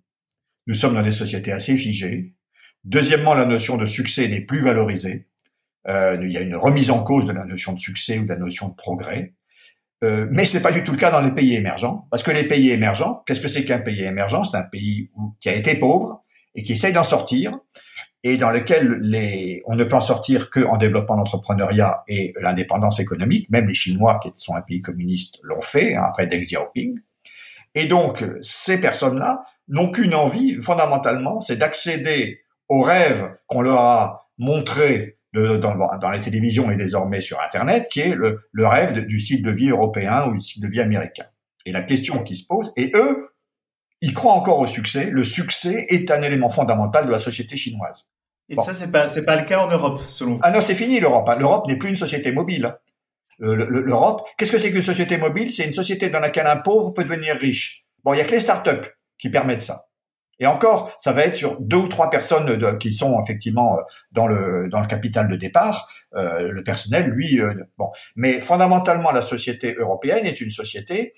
Nous 0.68 0.74
sommes 0.74 0.94
dans 0.94 1.02
des 1.02 1.12
sociétés 1.12 1.52
assez 1.52 1.78
figées. 1.78 2.36
Deuxièmement, 2.84 3.34
la 3.34 3.46
notion 3.46 3.78
de 3.78 3.86
succès 3.86 4.28
n'est 4.28 4.42
plus 4.42 4.62
valorisée. 4.62 5.28
Euh, 5.88 6.18
il 6.22 6.32
y 6.32 6.38
a 6.38 6.42
une 6.42 6.56
remise 6.56 6.92
en 6.92 7.04
cause 7.04 7.26
de 7.26 7.32
la 7.32 7.46
notion 7.46 7.74
de 7.74 7.80
succès 7.80 8.20
ou 8.20 8.24
de 8.24 8.30
la 8.30 8.38
notion 8.38 8.70
de 8.70 8.76
progrès. 8.76 9.34
Euh, 10.04 10.28
mais 10.32 10.46
ce 10.46 10.58
n'est 10.58 10.64
pas 10.64 10.72
du 10.72 10.84
tout 10.84 10.92
le 10.92 10.98
cas 10.98 11.12
dans 11.12 11.22
les 11.22 11.32
pays 11.32 11.56
émergents, 11.56 12.08
parce 12.10 12.24
que 12.24 12.32
les 12.32 12.44
pays 12.44 12.72
émergents, 12.72 13.24
qu'est-ce 13.26 13.42
que 13.42 13.48
c'est 13.48 13.66
qu'un 13.66 13.80
pays 13.80 14.04
émergent? 14.04 14.44
C'est 14.50 14.58
un 14.58 14.64
pays 14.64 15.10
qui 15.40 15.50
a 15.50 15.56
été 15.56 15.76
pauvre 15.76 16.24
et 16.56 16.64
qui 16.64 16.74
essaye 16.74 16.94
d'en 16.94 17.04
sortir, 17.04 17.58
et 18.24 18.38
dans 18.38 18.52
lequel 18.52 19.00
les, 19.02 19.64
on 19.66 19.76
ne 19.76 19.84
peut 19.84 19.96
en 19.96 20.02
sortir 20.02 20.52
qu'en 20.52 20.78
développant 20.78 21.16
l'entrepreneuriat 21.16 22.04
et 22.08 22.34
l'indépendance 22.40 23.00
économique. 23.00 23.50
Même 23.50 23.68
les 23.68 23.74
Chinois, 23.74 24.20
qui 24.22 24.32
sont 24.36 24.56
un 24.56 24.62
pays 24.62 24.82
communiste, 24.82 25.40
l'ont 25.42 25.62
fait 25.62 25.96
hein, 25.96 26.04
après 26.06 26.28
Deng 26.28 26.44
Xiaoping. 26.44 27.00
Et 27.74 27.86
donc, 27.88 28.24
ces 28.42 28.80
personnes-là 28.80 29.44
n'ont 29.70 29.92
qu'une 29.92 30.14
envie, 30.14 30.58
fondamentalement, 30.58 31.40
c'est 31.40 31.56
d'accéder 31.56 32.42
aux 32.70 32.82
rêves 32.82 33.32
qu'on 33.48 33.62
leur 33.62 33.80
a 33.80 34.30
montrés 34.38 35.18
de, 35.34 35.58
dans, 35.58 36.12
les 36.12 36.22
télévisions 36.22 36.70
et 36.70 36.76
désormais 36.76 37.22
sur 37.22 37.40
Internet, 37.42 37.88
qui 37.90 38.02
est 38.02 38.16
le, 38.16 38.42
le 38.52 38.68
rêve 38.68 39.06
du 39.06 39.20
style 39.20 39.44
de 39.44 39.52
vie 39.52 39.70
européen 39.70 40.28
ou 40.28 40.34
du 40.34 40.42
style 40.42 40.64
de 40.64 40.68
vie 40.68 40.82
américain. 40.82 41.26
Et 41.66 41.72
la 41.72 41.84
question 41.84 42.24
qui 42.24 42.36
se 42.36 42.46
pose, 42.46 42.74
et 42.76 42.92
eux, 42.96 43.31
ils 44.02 44.14
croient 44.14 44.34
encore 44.34 44.60
au 44.60 44.68
succès. 44.68 45.10
Le 45.12 45.24
succès 45.24 45.86
est 45.90 46.12
un 46.12 46.22
élément 46.22 46.50
fondamental 46.50 47.06
de 47.06 47.12
la 47.12 47.20
société 47.20 47.56
chinoise. 47.56 48.10
Et 48.50 48.56
ça, 48.56 48.74
c'est 48.74 48.92
pas, 48.92 49.08
c'est 49.08 49.24
pas 49.24 49.38
le 49.38 49.46
cas 49.46 49.60
en 49.60 49.70
Europe, 49.70 50.02
selon 50.10 50.34
vous? 50.34 50.40
Ah 50.44 50.52
non, 50.52 50.60
c'est 50.60 50.76
fini 50.76 51.00
l'Europe. 51.00 51.30
Hein. 51.30 51.38
L'Europe 51.38 51.68
n'est 51.68 51.78
plus 51.78 51.90
une 51.90 51.96
société 51.96 52.32
mobile. 52.32 52.76
Euh, 53.42 53.56
L'Europe, 53.70 54.28
qu'est-ce 54.38 54.52
que 54.52 54.60
c'est 54.60 54.72
qu'une 54.72 54.82
société 54.82 55.18
mobile? 55.18 55.52
C'est 55.52 55.66
une 55.66 55.72
société 55.72 56.10
dans 56.10 56.20
laquelle 56.20 56.48
un 56.48 56.58
pauvre 56.58 56.92
peut 56.92 57.04
devenir 57.04 57.38
riche. 57.38 57.86
Bon, 58.04 58.14
il 58.14 58.18
y 58.18 58.22
a 58.22 58.26
que 58.26 58.32
les 58.32 58.42
startups 58.42 58.90
qui 59.18 59.30
permettent 59.30 59.62
ça. 59.62 59.88
Et 60.40 60.48
encore, 60.48 60.92
ça 60.98 61.12
va 61.12 61.24
être 61.24 61.38
sur 61.38 61.62
deux 61.62 61.78
ou 61.78 61.88
trois 61.88 62.10
personnes 62.10 62.78
qui 62.80 62.96
sont 62.96 63.22
effectivement 63.22 63.78
euh, 63.78 63.82
dans 64.12 64.28
le 64.28 64.68
dans 64.70 64.82
le 64.82 64.88
capital 64.88 65.30
de 65.30 65.36
départ. 65.36 65.88
Euh, 66.16 66.50
le 66.52 66.64
personnel, 66.64 67.06
lui, 67.10 67.40
euh, 67.40 67.54
bon. 67.78 67.92
Mais 68.16 68.42
fondamentalement, 68.42 69.12
la 69.12 69.22
société 69.22 69.76
européenne 69.76 70.26
est 70.26 70.42
une 70.42 70.52
société 70.52 71.14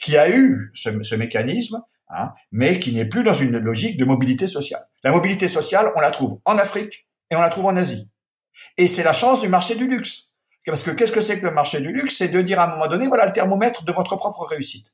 qui 0.00 0.16
a 0.16 0.30
eu 0.30 0.70
ce, 0.74 1.02
ce 1.02 1.14
mécanisme, 1.16 1.82
hein, 2.10 2.32
mais 2.52 2.78
qui 2.78 2.92
n'est 2.92 3.08
plus 3.08 3.24
dans 3.24 3.34
une 3.34 3.58
logique 3.58 3.98
de 3.98 4.04
mobilité 4.04 4.46
sociale. 4.46 4.86
La 5.04 5.12
mobilité 5.12 5.48
sociale, 5.48 5.92
on 5.96 6.00
la 6.00 6.10
trouve 6.10 6.40
en 6.44 6.58
Afrique 6.58 7.06
et 7.30 7.36
on 7.36 7.40
la 7.40 7.50
trouve 7.50 7.66
en 7.66 7.76
Asie. 7.76 8.10
Et 8.76 8.86
c'est 8.86 9.02
la 9.02 9.12
chance 9.12 9.40
du 9.40 9.48
marché 9.48 9.74
du 9.74 9.86
luxe. 9.86 10.28
Parce 10.66 10.82
que 10.82 10.90
qu'est-ce 10.90 11.12
que 11.12 11.20
c'est 11.20 11.40
que 11.40 11.46
le 11.46 11.52
marché 11.52 11.80
du 11.80 11.92
luxe? 11.92 12.16
C'est 12.18 12.28
de 12.28 12.42
dire 12.42 12.60
à 12.60 12.68
un 12.68 12.70
moment 12.72 12.88
donné, 12.88 13.06
voilà 13.06 13.26
le 13.26 13.32
thermomètre 13.32 13.84
de 13.84 13.92
votre 13.92 14.16
propre 14.16 14.44
réussite. 14.44 14.92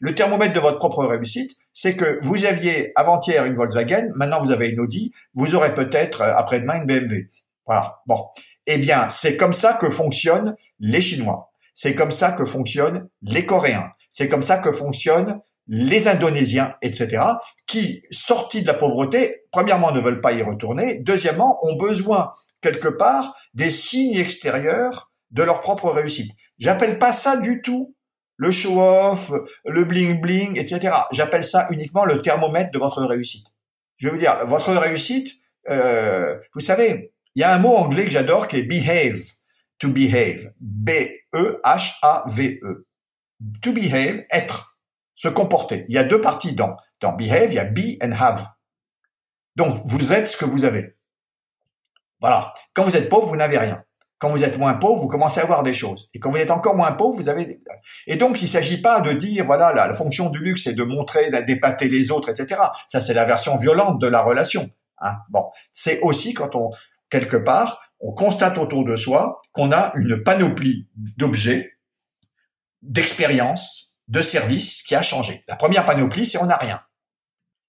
Le 0.00 0.14
thermomètre 0.14 0.54
de 0.54 0.60
votre 0.60 0.78
propre 0.78 1.04
réussite, 1.04 1.56
c'est 1.72 1.96
que 1.96 2.18
vous 2.22 2.44
aviez 2.44 2.92
avant-hier 2.96 3.44
une 3.44 3.54
Volkswagen, 3.54 4.10
maintenant 4.14 4.40
vous 4.40 4.50
avez 4.50 4.70
une 4.70 4.80
Audi, 4.80 5.12
vous 5.34 5.54
aurez 5.54 5.74
peut-être 5.74 6.22
euh, 6.22 6.34
après-demain 6.36 6.80
une 6.80 6.86
BMW. 6.86 7.28
Voilà. 7.66 8.00
Bon. 8.06 8.26
Eh 8.66 8.78
bien, 8.78 9.08
c'est 9.10 9.36
comme 9.36 9.52
ça 9.52 9.74
que 9.74 9.90
fonctionnent 9.90 10.56
les 10.80 11.00
Chinois. 11.00 11.52
C'est 11.74 11.94
comme 11.94 12.10
ça 12.10 12.32
que 12.32 12.44
fonctionnent 12.44 13.08
les 13.22 13.44
Coréens. 13.44 13.90
C'est 14.10 14.28
comme 14.28 14.42
ça 14.42 14.58
que 14.58 14.72
fonctionnent 14.72 15.40
les 15.74 16.06
Indonésiens, 16.06 16.74
etc., 16.82 17.22
qui, 17.66 18.02
sortis 18.10 18.60
de 18.60 18.66
la 18.66 18.74
pauvreté, 18.74 19.44
premièrement, 19.50 19.90
ne 19.90 20.00
veulent 20.00 20.20
pas 20.20 20.32
y 20.32 20.42
retourner, 20.42 21.00
deuxièmement, 21.00 21.58
ont 21.62 21.76
besoin, 21.76 22.30
quelque 22.60 22.88
part, 22.88 23.34
des 23.54 23.70
signes 23.70 24.18
extérieurs 24.18 25.10
de 25.30 25.42
leur 25.42 25.62
propre 25.62 25.90
réussite. 25.90 26.30
J'appelle 26.58 26.98
pas 26.98 27.14
ça 27.14 27.38
du 27.38 27.62
tout 27.62 27.96
le 28.36 28.50
show-off, 28.50 29.32
le 29.64 29.84
bling-bling, 29.84 30.58
etc. 30.58 30.94
J'appelle 31.10 31.44
ça 31.44 31.68
uniquement 31.70 32.04
le 32.04 32.20
thermomètre 32.20 32.70
de 32.70 32.78
votre 32.78 33.02
réussite. 33.04 33.46
Je 33.96 34.10
veux 34.10 34.18
dire, 34.18 34.46
votre 34.46 34.74
réussite, 34.74 35.36
euh, 35.70 36.36
vous 36.52 36.60
savez, 36.60 37.14
il 37.34 37.40
y 37.40 37.44
a 37.44 37.54
un 37.54 37.58
mot 37.58 37.76
anglais 37.76 38.04
que 38.04 38.10
j'adore 38.10 38.46
qui 38.46 38.58
est 38.58 38.64
behave, 38.64 39.22
to 39.78 39.88
behave, 39.88 40.52
B-E-H-A-V-E. 40.60 41.24
-E. 42.60 42.84
To 43.62 43.72
behave, 43.72 44.22
être, 44.30 44.71
se 45.22 45.28
comporter. 45.28 45.86
Il 45.88 45.94
y 45.94 45.98
a 45.98 46.04
deux 46.04 46.20
parties 46.20 46.52
dans, 46.52 46.76
dans 47.00 47.12
behave, 47.12 47.52
il 47.52 47.54
y 47.54 47.58
a 47.60 47.64
be 47.64 48.02
and 48.02 48.12
have. 48.18 48.48
Donc, 49.54 49.76
vous 49.84 50.12
êtes 50.12 50.28
ce 50.28 50.36
que 50.36 50.44
vous 50.44 50.64
avez. 50.64 50.96
Voilà. 52.20 52.52
Quand 52.74 52.82
vous 52.82 52.96
êtes 52.96 53.08
pauvre, 53.08 53.28
vous 53.28 53.36
n'avez 53.36 53.58
rien. 53.58 53.84
Quand 54.18 54.30
vous 54.30 54.42
êtes 54.42 54.58
moins 54.58 54.74
pauvre, 54.74 55.00
vous 55.00 55.08
commencez 55.08 55.38
à 55.38 55.44
avoir 55.44 55.62
des 55.62 55.74
choses. 55.74 56.08
Et 56.12 56.18
quand 56.18 56.30
vous 56.30 56.38
êtes 56.38 56.50
encore 56.50 56.76
moins 56.76 56.92
pauvre, 56.92 57.20
vous 57.20 57.28
avez. 57.28 57.60
Et 58.08 58.16
donc, 58.16 58.40
il 58.40 58.44
ne 58.44 58.48
s'agit 58.48 58.82
pas 58.82 59.00
de 59.00 59.12
dire 59.12 59.44
voilà 59.44 59.72
la, 59.72 59.94
fonction 59.94 60.28
du 60.28 60.38
luxe 60.38 60.64
c'est 60.64 60.74
de 60.74 60.82
montrer, 60.82 61.30
d'épater 61.44 61.88
les 61.88 62.10
autres, 62.10 62.28
etc. 62.28 62.60
Ça, 62.88 63.00
c'est 63.00 63.14
la 63.14 63.24
version 63.24 63.56
violente 63.56 64.00
de 64.00 64.08
la 64.08 64.22
relation. 64.22 64.70
Hein. 64.98 65.18
Bon, 65.28 65.50
c'est 65.72 66.00
aussi 66.00 66.34
quand 66.34 66.54
on 66.54 66.70
quelque 67.10 67.36
part 67.36 67.80
on 68.00 68.12
constate 68.12 68.58
autour 68.58 68.84
de 68.84 68.96
soi 68.96 69.40
qu'on 69.52 69.70
a 69.70 69.92
une 69.94 70.22
panoplie 70.22 70.88
d'objets, 70.96 71.78
d'expériences, 72.82 73.91
de 74.12 74.20
services 74.20 74.82
qui 74.82 74.94
a 74.94 75.00
changé. 75.00 75.42
La 75.48 75.56
première 75.56 75.86
panoplie, 75.86 76.26
c'est 76.26 76.38
on 76.38 76.46
n'a 76.46 76.56
rien. 76.56 76.82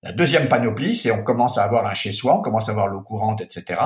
La 0.03 0.11
deuxième 0.11 0.49
panoplie, 0.49 0.97
c'est 0.97 1.09
on 1.09 1.23
commence 1.23 1.57
à 1.57 1.63
avoir 1.63 1.87
un 1.87 1.93
chez-soi, 1.93 2.37
on 2.37 2.41
commence 2.41 2.67
à 2.67 2.73
avoir 2.73 2.87
l'eau 2.89 3.01
courante, 3.01 3.39
etc. 3.39 3.79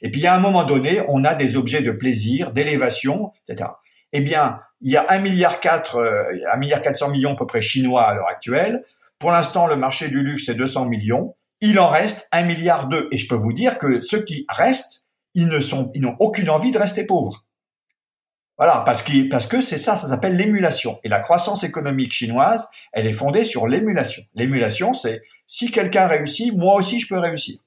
Et 0.00 0.12
puis, 0.12 0.24
à 0.24 0.34
un 0.34 0.38
moment 0.38 0.62
donné, 0.62 1.00
on 1.08 1.24
a 1.24 1.34
des 1.34 1.56
objets 1.56 1.82
de 1.82 1.90
plaisir, 1.90 2.52
d'élévation, 2.52 3.32
etc. 3.48 3.70
Eh 4.12 4.20
bien, 4.20 4.60
il 4.80 4.92
y 4.92 4.96
a 4.96 5.04
un 5.08 5.18
milliard 5.18 5.58
quatre, 5.58 5.96
euh, 5.96 6.22
un 6.52 6.56
milliard 6.56 6.82
quatre 6.82 6.96
cents 6.96 7.10
millions 7.10 7.32
à 7.32 7.36
peu 7.36 7.48
près 7.48 7.60
chinois 7.60 8.04
à 8.04 8.14
l'heure 8.14 8.28
actuelle. 8.28 8.84
Pour 9.18 9.32
l'instant, 9.32 9.66
le 9.66 9.74
marché 9.74 10.06
du 10.06 10.22
luxe 10.22 10.48
est 10.48 10.54
200 10.54 10.86
millions. 10.86 11.34
Il 11.60 11.80
en 11.80 11.88
reste 11.88 12.28
un 12.30 12.42
milliard 12.42 12.86
deux. 12.86 13.08
Et 13.10 13.18
je 13.18 13.26
peux 13.26 13.34
vous 13.34 13.52
dire 13.52 13.80
que 13.80 14.00
ceux 14.00 14.22
qui 14.22 14.46
restent, 14.48 15.04
ils 15.34 15.48
ne 15.48 15.58
sont, 15.58 15.90
ils 15.94 16.02
n'ont 16.02 16.14
aucune 16.20 16.48
envie 16.48 16.70
de 16.70 16.78
rester 16.78 17.04
pauvres. 17.04 17.44
Voilà, 18.56 18.84
parce 18.86 19.02
que 19.02 19.60
c'est 19.60 19.78
ça, 19.78 19.96
ça 19.96 20.08
s'appelle 20.08 20.36
l'émulation. 20.36 21.00
Et 21.02 21.08
la 21.08 21.20
croissance 21.20 21.64
économique 21.64 22.12
chinoise, 22.12 22.68
elle 22.92 23.06
est 23.06 23.12
fondée 23.12 23.44
sur 23.44 23.66
l'émulation. 23.66 24.22
L'émulation, 24.34 24.94
c'est 24.94 25.22
si 25.44 25.70
quelqu'un 25.72 26.06
réussit, 26.06 26.56
moi 26.56 26.74
aussi 26.76 27.00
je 27.00 27.08
peux 27.08 27.18
réussir. 27.18 27.58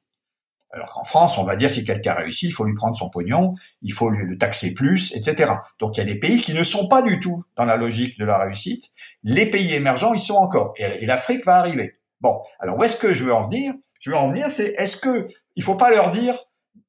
Alors 0.71 0.89
qu'en 0.89 1.03
France, 1.03 1.37
on 1.37 1.43
va 1.43 1.55
dire 1.55 1.69
si 1.69 1.85
quelqu'un 1.85 2.13
réussit, 2.13 2.49
il 2.49 2.53
faut 2.53 2.65
lui 2.65 2.73
prendre 2.73 2.95
son 2.95 3.09
pognon, 3.09 3.55
il 3.81 3.93
faut 3.93 4.09
lui 4.09 4.25
le 4.25 4.37
taxer 4.37 4.73
plus, 4.73 5.15
etc. 5.15 5.53
Donc 5.79 5.97
il 5.97 5.99
y 5.99 6.03
a 6.03 6.13
des 6.13 6.19
pays 6.19 6.39
qui 6.39 6.53
ne 6.53 6.63
sont 6.63 6.87
pas 6.87 7.01
du 7.01 7.19
tout 7.19 7.43
dans 7.55 7.65
la 7.65 7.77
logique 7.77 8.19
de 8.19 8.25
la 8.25 8.37
réussite. 8.37 8.91
Les 9.23 9.45
pays 9.45 9.73
émergents, 9.73 10.13
ils 10.13 10.19
sont 10.19 10.35
encore. 10.35 10.73
Et, 10.77 11.05
l'Afrique 11.05 11.45
va 11.45 11.57
arriver. 11.57 11.99
Bon, 12.19 12.41
alors 12.59 12.77
où 12.77 12.83
est-ce 12.83 12.97
que 12.97 13.13
je 13.13 13.23
veux 13.23 13.33
en 13.33 13.43
venir? 13.43 13.73
Je 13.99 14.09
veux 14.09 14.17
en 14.17 14.29
venir, 14.29 14.51
c'est 14.51 14.73
est-ce 14.77 14.97
que 14.97 15.27
il 15.55 15.63
faut 15.63 15.75
pas 15.75 15.89
leur 15.89 16.11
dire 16.11 16.37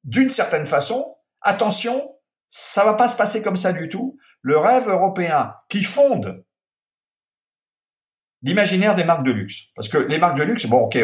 d'une 0.03 0.29
certaine 0.29 0.67
façon, 0.67 1.15
attention, 1.41 2.15
ça 2.49 2.83
va 2.83 2.93
pas 2.93 3.07
se 3.07 3.15
passer 3.15 3.41
comme 3.41 3.55
ça 3.55 3.71
du 3.73 3.89
tout. 3.89 4.17
Le 4.41 4.57
rêve 4.57 4.89
européen 4.89 5.53
qui 5.69 5.83
fonde 5.83 6.43
l'imaginaire 8.41 8.95
des 8.95 9.03
marques 9.03 9.25
de 9.25 9.31
luxe. 9.31 9.65
Parce 9.75 9.89
que 9.89 9.97
les 9.97 10.17
marques 10.17 10.37
de 10.37 10.43
luxe, 10.43 10.65
bon, 10.65 10.77
ok, 10.77 10.97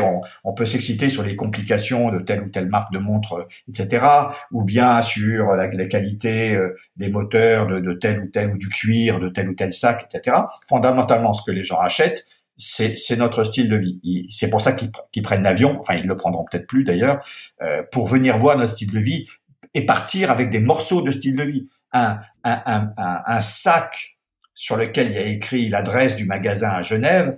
on, 0.44 0.54
peut 0.54 0.66
s'exciter 0.66 1.10
sur 1.10 1.24
les 1.24 1.36
complications 1.36 2.10
de 2.10 2.20
telle 2.20 2.44
ou 2.44 2.50
telle 2.50 2.70
marque 2.70 2.94
de 2.94 3.00
montre, 3.00 3.48
etc., 3.68 4.06
ou 4.52 4.64
bien 4.64 5.02
sur 5.02 5.48
la, 5.48 5.68
qualité 5.88 6.56
euh, 6.56 6.76
des 6.96 7.10
moteurs 7.10 7.68
de, 7.68 7.80
de 7.80 7.94
tel 7.94 8.22
ou 8.22 8.28
tel 8.28 8.54
ou 8.54 8.58
du 8.58 8.70
cuir, 8.70 9.20
de 9.20 9.30
tel 9.30 9.50
ou 9.50 9.54
tel 9.54 9.74
sac, 9.74 10.08
etc. 10.10 10.38
Fondamentalement, 10.68 11.34
ce 11.34 11.44
que 11.44 11.52
les 11.52 11.64
gens 11.64 11.80
achètent, 11.80 12.26
c'est 12.58 13.18
notre 13.18 13.44
style 13.44 13.70
de 13.70 13.76
vie. 13.76 14.28
C'est 14.30 14.50
pour 14.50 14.62
ça 14.62 14.72
qu'ils 14.72 15.22
prennent 15.22 15.44
l'avion, 15.44 15.78
enfin 15.80 15.96
ils 15.96 16.08
le 16.08 16.16
prendront 16.16 16.46
peut-être 16.50 16.68
plus 16.68 16.86
d'ailleurs, 16.86 17.20
euh, 17.62 17.84
pour 17.92 18.08
venir 18.08 18.38
voir 18.38 18.58
notre 18.58 18.72
style 18.72 18.92
de 18.92 19.00
vie 19.00 19.28
et 19.76 19.86
partir 19.86 20.32
avec 20.32 20.50
des 20.50 20.60
morceaux 20.60 21.04
de 21.04 21.12
style 21.12 21.36
de 21.36 21.44
vie. 21.44 21.70
un, 21.94 22.20
un, 22.44 22.92
un, 22.98 23.22
un 23.26 23.40
sac 23.40 24.16
sur 24.56 24.78
lequel 24.78 25.08
il 25.08 25.14
y 25.14 25.18
a 25.18 25.26
écrit 25.26 25.68
l'adresse 25.68 26.16
du 26.16 26.26
magasin 26.26 26.70
à 26.70 26.82
Genève, 26.82 27.38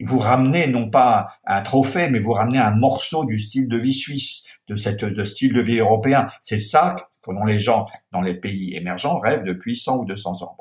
vous 0.00 0.18
ramenez 0.18 0.68
non 0.68 0.88
pas 0.88 1.34
un 1.44 1.60
trophée, 1.60 2.08
mais 2.08 2.20
vous 2.20 2.32
ramenez 2.32 2.58
un 2.58 2.70
morceau 2.70 3.24
du 3.24 3.38
style 3.38 3.68
de 3.68 3.76
vie 3.76 3.92
suisse, 3.92 4.44
de 4.68 4.76
cette 4.76 5.04
de 5.04 5.24
style 5.24 5.52
de 5.52 5.60
vie 5.60 5.78
européen. 5.78 6.28
C'est 6.40 6.60
ça 6.60 6.94
que 7.20 7.32
dont 7.32 7.44
les 7.44 7.58
gens 7.58 7.86
dans 8.12 8.20
les 8.20 8.34
pays 8.34 8.76
émergents 8.76 9.18
rêvent 9.18 9.44
depuis 9.44 9.76
100 9.76 9.98
ou 9.98 10.04
200 10.04 10.42
ans. 10.42 10.56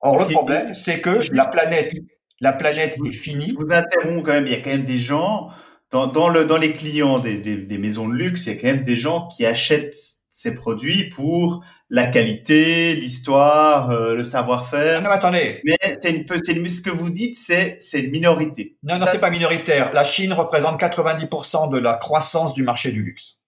Or, 0.00 0.18
le 0.18 0.26
problème, 0.26 0.74
c'est 0.74 1.00
que 1.00 1.20
la 1.32 1.46
planète, 1.46 1.92
la 2.40 2.52
planète 2.52 2.96
est 3.04 3.12
finie. 3.12 3.50
Je 3.50 3.54
vous 3.54 3.72
interromps 3.72 4.22
quand 4.24 4.32
même. 4.32 4.46
Il 4.46 4.52
y 4.52 4.56
a 4.56 4.60
quand 4.60 4.70
même 4.70 4.84
des 4.84 4.98
gens 4.98 5.48
dans, 5.90 6.06
dans 6.08 6.28
le 6.28 6.44
dans 6.44 6.58
les 6.58 6.72
clients 6.72 7.18
des, 7.20 7.38
des, 7.38 7.56
des 7.56 7.78
maisons 7.78 8.08
de 8.08 8.14
luxe. 8.14 8.46
Il 8.46 8.54
y 8.54 8.58
a 8.58 8.60
quand 8.60 8.68
même 8.68 8.82
des 8.82 8.96
gens 8.96 9.28
qui 9.28 9.46
achètent 9.46 10.17
ces 10.38 10.54
produits 10.54 11.08
pour 11.08 11.64
la 11.90 12.06
qualité, 12.06 12.94
l'histoire, 12.94 13.90
euh, 13.90 14.14
le 14.14 14.22
savoir-faire. 14.22 14.98
Ah 14.98 15.00
non, 15.00 15.10
attendez. 15.10 15.60
Mais 15.64 15.76
c'est 16.00 16.12
une 16.12 16.24
peu, 16.24 16.38
c'est 16.40 16.54
ce 16.54 16.80
que 16.80 16.90
vous 16.90 17.10
dites, 17.10 17.36
c'est 17.36 17.76
c'est 17.80 18.02
une 18.02 18.12
minorité. 18.12 18.76
Non, 18.84 18.98
non, 18.98 19.06
c'est 19.10 19.20
pas 19.20 19.30
minoritaire. 19.30 19.92
La 19.92 20.04
Chine 20.04 20.32
représente 20.32 20.80
90% 20.80 21.72
de 21.72 21.78
la 21.78 21.94
croissance 21.94 22.54
du 22.54 22.62
marché 22.62 22.92
du 22.92 23.02
luxe. 23.02 23.40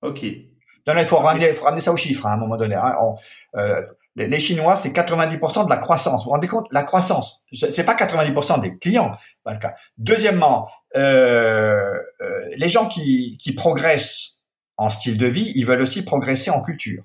Ok. 0.00 0.24
Non, 0.86 0.94
non, 0.94 1.00
il 1.00 1.06
faut 1.06 1.18
ramener, 1.18 1.50
il 1.50 1.54
faut 1.54 1.66
ramener 1.66 1.82
ça 1.82 1.92
aux 1.92 1.98
chiffres 1.98 2.24
hein, 2.24 2.30
à 2.30 2.34
un 2.34 2.38
moment 2.38 2.56
donné. 2.56 2.76
Hein. 2.76 2.96
euh, 3.56 3.82
les, 4.16 4.40
Chinois, 4.40 4.74
c'est 4.74 4.88
90% 4.88 5.66
de 5.66 5.70
la 5.70 5.76
croissance. 5.76 6.22
Vous 6.22 6.24
vous 6.24 6.30
rendez 6.30 6.48
compte? 6.48 6.66
La 6.70 6.82
croissance, 6.82 7.44
c'est 7.52 7.84
pas 7.84 7.94
90% 7.94 8.62
des 8.62 8.78
clients. 8.78 9.12
Deuxièmement, 9.98 10.70
euh, 10.96 11.92
euh, 12.22 12.40
les 12.56 12.70
gens 12.70 12.88
qui, 12.88 13.36
qui 13.38 13.52
progressent 13.52 14.37
en 14.78 14.88
style 14.88 15.18
de 15.18 15.26
vie, 15.26 15.52
ils 15.56 15.66
veulent 15.66 15.82
aussi 15.82 16.04
progresser 16.04 16.50
en 16.50 16.62
culture. 16.62 17.04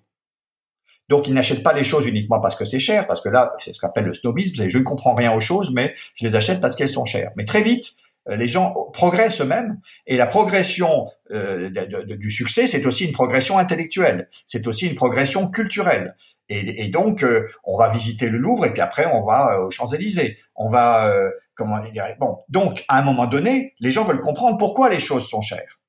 Donc, 1.09 1.27
ils 1.27 1.33
n'achètent 1.33 1.63
pas 1.63 1.73
les 1.73 1.83
choses 1.83 2.07
uniquement 2.07 2.39
parce 2.39 2.55
que 2.55 2.65
c'est 2.65 2.79
cher, 2.79 3.07
parce 3.07 3.19
que 3.19 3.29
là, 3.29 3.53
c'est 3.57 3.73
ce 3.73 3.79
qu'on 3.79 3.87
appelle 3.87 4.05
le 4.05 4.13
snobisme, 4.13 4.67
je 4.67 4.77
ne 4.77 4.83
comprends 4.83 5.15
rien 5.15 5.33
aux 5.33 5.41
choses, 5.41 5.73
mais 5.73 5.93
je 6.15 6.27
les 6.27 6.35
achète 6.35 6.61
parce 6.61 6.75
qu'elles 6.75 6.87
sont 6.87 7.05
chères. 7.05 7.31
Mais 7.35 7.45
très 7.45 7.61
vite, 7.61 7.97
euh, 8.29 8.37
les 8.37 8.47
gens 8.47 8.73
progressent 8.93 9.41
eux-mêmes, 9.41 9.79
et 10.07 10.15
la 10.15 10.27
progression 10.27 11.09
euh, 11.31 11.69
du 12.05 12.31
succès, 12.31 12.67
c'est 12.67 12.85
aussi 12.85 13.05
une 13.05 13.11
progression 13.11 13.57
intellectuelle, 13.57 14.29
c'est 14.45 14.65
aussi 14.65 14.87
une 14.87 14.95
progression 14.95 15.49
culturelle. 15.49 16.15
Et, 16.47 16.85
et 16.85 16.87
donc, 16.87 17.23
euh, 17.23 17.49
on 17.65 17.77
va 17.77 17.89
visiter 17.89 18.29
le 18.29 18.37
Louvre, 18.37 18.65
et 18.65 18.71
puis 18.71 18.81
après, 18.81 19.05
on 19.07 19.25
va 19.25 19.61
aux 19.61 19.71
Champs-Élysées, 19.71 20.37
on 20.55 20.69
va, 20.69 21.13
comment 21.55 21.81
dire, 21.83 22.05
bon. 22.19 22.37
Donc, 22.49 22.85
à 22.87 22.99
un 22.99 23.01
moment 23.01 23.25
donné, 23.25 23.73
les 23.79 23.91
gens 23.91 24.05
veulent 24.05 24.21
comprendre 24.21 24.57
pourquoi 24.57 24.89
les 24.89 24.99
choses 24.99 25.27
sont 25.27 25.41
chères. 25.41 25.79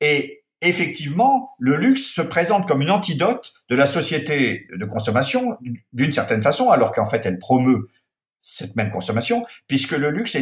Et 0.00 0.43
effectivement, 0.64 1.54
le 1.58 1.76
luxe 1.76 2.12
se 2.12 2.22
présente 2.22 2.66
comme 2.66 2.82
une 2.82 2.90
antidote 2.90 3.54
de 3.68 3.76
la 3.76 3.86
société 3.86 4.66
de 4.76 4.84
consommation 4.84 5.58
d'une 5.92 6.12
certaine 6.12 6.42
façon, 6.42 6.70
alors 6.70 6.92
qu'en 6.92 7.06
fait 7.06 7.24
elle 7.26 7.38
promeut 7.38 7.88
cette 8.40 8.76
même 8.76 8.90
consommation, 8.90 9.46
puisque 9.68 9.92
le 9.92 10.10
luxe 10.10 10.36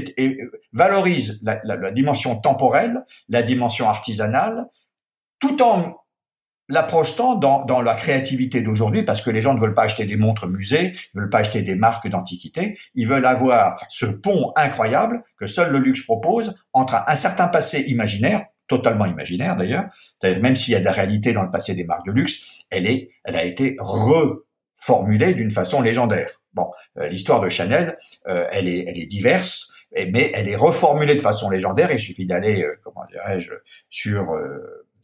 valorise 0.73 1.41
la, 1.43 1.93
dimension 1.93 2.37
temporelle, 2.37 3.05
la 3.29 3.43
dimension 3.43 3.89
artisanale, 3.89 4.67
tout 5.39 5.63
en 5.63 5.99
la 6.69 6.83
projetant 6.83 7.35
dans, 7.35 7.83
la 7.83 7.95
créativité 7.95 8.63
d'aujourd'hui, 8.63 9.03
parce 9.03 9.23
que 9.23 9.31
les 9.31 9.43
gens 9.43 9.55
ne 9.55 9.61
veulent 9.61 9.75
pas 9.75 9.83
acheter 9.83 10.05
des 10.05 10.17
montres 10.17 10.49
musées, 10.49 10.95
ne 11.15 11.21
veulent 11.21 11.31
pas 11.31 11.41
acheter 11.41 11.63
des 11.63 11.75
marques 11.75 12.09
d'antiquité, 12.09 12.79
ils 12.95 13.07
veulent 13.07 13.27
avoir 13.27 13.85
ce 13.89 14.07
pont 14.07 14.53
incroyable 14.57 15.23
que 15.37 15.47
seul 15.47 15.71
le 15.71 15.79
luxe 15.79 16.03
propose 16.03 16.57
entre 16.73 17.05
un 17.07 17.17
certain 17.17 17.47
passé 17.47 17.83
imaginaire, 17.89 18.47
totalement 18.73 19.05
imaginaire 19.05 19.57
d'ailleurs, 19.57 19.85
même 20.23 20.57
s'il 20.57 20.73
y 20.73 20.77
a 20.77 20.81
de 20.81 20.85
la 20.85 20.93
réalité 20.93 21.35
dans 21.35 21.43
le 21.43 21.51
passé 21.51 21.75
des 21.75 21.85
marques 21.85 22.07
de 22.07 22.13
luxe, 22.13 22.65
elle 22.71 22.87
est, 22.87 23.11
elle 23.25 23.37
a 23.37 23.45
été 23.45 23.77
reformulée 23.79 25.35
d'une 25.35 25.51
façon 25.51 25.83
légendaire. 25.83 26.41
Bon, 26.55 26.71
euh, 26.99 27.09
l'histoire 27.09 27.41
de 27.41 27.51
Chanel, 27.51 27.99
euh, 28.29 28.47
elle 28.51 28.69
est, 28.69 28.85
elle 28.89 28.99
est 28.99 29.07
diverse, 29.07 29.73
mais 29.95 30.31
elle 30.35 30.49
est 30.49 30.57
reformulée 30.57 31.17
de 31.17 31.21
façon 31.21 31.51
légendaire. 31.51 31.93
Il 31.93 32.01
suffit 32.01 32.27
d'aller, 32.27 32.63
euh, 32.63 32.75
comment 32.83 33.05
dirais-je, 33.11 33.53
sur 33.91 34.35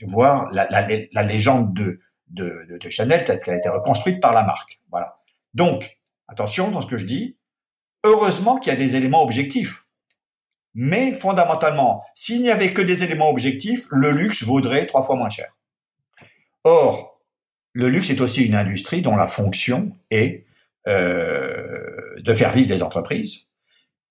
voir 0.07 0.50
la, 0.52 1.22
légende 1.24 1.74
de, 1.74 2.00
de, 2.28 2.78
de 2.81 2.90
Chanel 2.90 3.24
peut-être 3.24 3.44
qu'elle 3.44 3.54
a 3.54 3.59
été 3.59 3.68
reconstruite 3.68 4.20
par 4.20 4.33
la 4.33 4.44
marque. 4.44 4.81
Voilà. 4.90 5.18
Donc, 5.52 5.98
attention 6.26 6.70
dans 6.70 6.81
ce 6.81 6.87
que 6.87 6.98
je 6.98 7.07
dis. 7.07 7.37
Heureusement 8.04 8.59
qu'il 8.59 8.72
y 8.72 8.76
a 8.76 8.78
des 8.78 8.94
éléments 8.96 9.24
objectifs. 9.24 9.88
Mais 10.80 11.12
fondamentalement, 11.12 12.04
s'il 12.14 12.40
n'y 12.40 12.52
avait 12.52 12.72
que 12.72 12.80
des 12.80 13.02
éléments 13.02 13.30
objectifs, 13.30 13.88
le 13.90 14.12
luxe 14.12 14.44
vaudrait 14.44 14.86
trois 14.86 15.02
fois 15.02 15.16
moins 15.16 15.28
cher. 15.28 15.58
Or, 16.62 17.20
le 17.72 17.88
luxe 17.88 18.10
est 18.10 18.20
aussi 18.20 18.46
une 18.46 18.54
industrie 18.54 19.02
dont 19.02 19.16
la 19.16 19.26
fonction 19.26 19.90
est 20.12 20.46
euh, 20.86 22.14
de 22.18 22.32
faire 22.32 22.52
vivre 22.52 22.68
des 22.68 22.84
entreprises. 22.84 23.46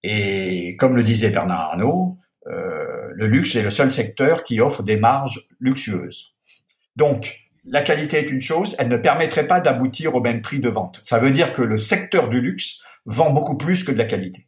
Et 0.03 0.75
comme 0.75 0.97
le 0.97 1.03
disait 1.03 1.30
Bernard 1.30 1.71
Arnault, 1.71 2.17
euh, 2.47 3.13
le 3.13 3.27
luxe 3.27 3.56
est 3.56 3.63
le 3.63 3.71
seul 3.71 3.89
secteur 3.89 4.43
qui 4.43 4.60
offre 4.60 4.84
des 4.84 4.97
marges 4.97 5.47
luxueuses. 5.62 6.34
Donc, 6.97 7.49
la 7.63 7.82
qualité 7.82 8.17
est 8.17 8.30
une 8.30 8.41
chose, 8.41 8.75
elle 8.77 8.89
ne 8.89 8.97
permettrait 8.97 9.47
pas 9.47 9.62
d'aboutir 9.62 10.15
au 10.15 10.21
même 10.21 10.41
prix 10.41 10.60
de 10.60 10.67
vente. 10.67 11.01
Ça 11.06 11.19
veut 11.19 11.32
dire 11.32 11.53
que 11.53 11.62
le 11.62 11.77
secteur 11.77 12.27
du 12.27 12.41
luxe 12.41 12.84
vend 13.06 13.32
beaucoup 13.32 13.56
plus 13.56 13.86
que 13.86 13.93
de 13.93 13.97
la 13.97 14.06
qualité 14.06 14.46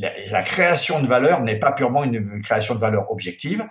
la, 0.00 0.42
création 0.42 1.00
de 1.00 1.06
valeur 1.06 1.42
n'est 1.42 1.58
pas 1.58 1.72
purement 1.72 2.04
une, 2.04 2.42
création 2.42 2.74
de 2.74 2.80
valeur 2.80 3.10
objective, 3.10 3.66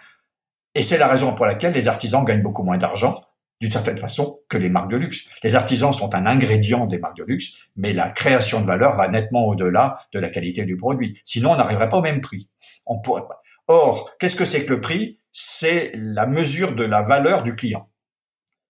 et 0.75 0.83
c'est 0.83 0.97
la 0.97 1.07
raison 1.07 1.33
pour 1.33 1.45
laquelle 1.45 1.73
les 1.73 1.87
artisans 1.87 2.23
gagnent 2.23 2.41
beaucoup 2.41 2.63
moins 2.63 2.77
d'argent, 2.77 3.21
d'une 3.59 3.71
certaine 3.71 3.97
façon, 3.97 4.39
que 4.47 4.57
les 4.57 4.69
marques 4.69 4.91
de 4.91 4.97
luxe. 4.97 5.25
Les 5.43 5.55
artisans 5.55 5.91
sont 5.91 6.13
un 6.15 6.25
ingrédient 6.25 6.85
des 6.85 6.99
marques 6.99 7.17
de 7.17 7.25
luxe, 7.25 7.55
mais 7.75 7.91
la 7.91 8.09
création 8.09 8.61
de 8.61 8.65
valeur 8.65 8.95
va 8.95 9.07
nettement 9.09 9.47
au-delà 9.47 9.99
de 10.13 10.19
la 10.19 10.29
qualité 10.29 10.63
du 10.63 10.77
produit. 10.77 11.19
Sinon, 11.25 11.51
on 11.51 11.55
n'arriverait 11.57 11.89
pas 11.89 11.97
au 11.97 12.01
même 12.01 12.21
prix. 12.21 12.47
On 12.85 12.99
pourrait 12.99 13.27
pas. 13.27 13.41
Or, 13.67 14.11
qu'est-ce 14.17 14.35
que 14.35 14.45
c'est 14.45 14.63
que 14.63 14.73
le 14.73 14.79
prix? 14.79 15.19
C'est 15.31 15.91
la 15.95 16.25
mesure 16.25 16.73
de 16.73 16.83
la 16.83 17.01
valeur 17.01 17.43
du 17.43 17.55
client. 17.55 17.89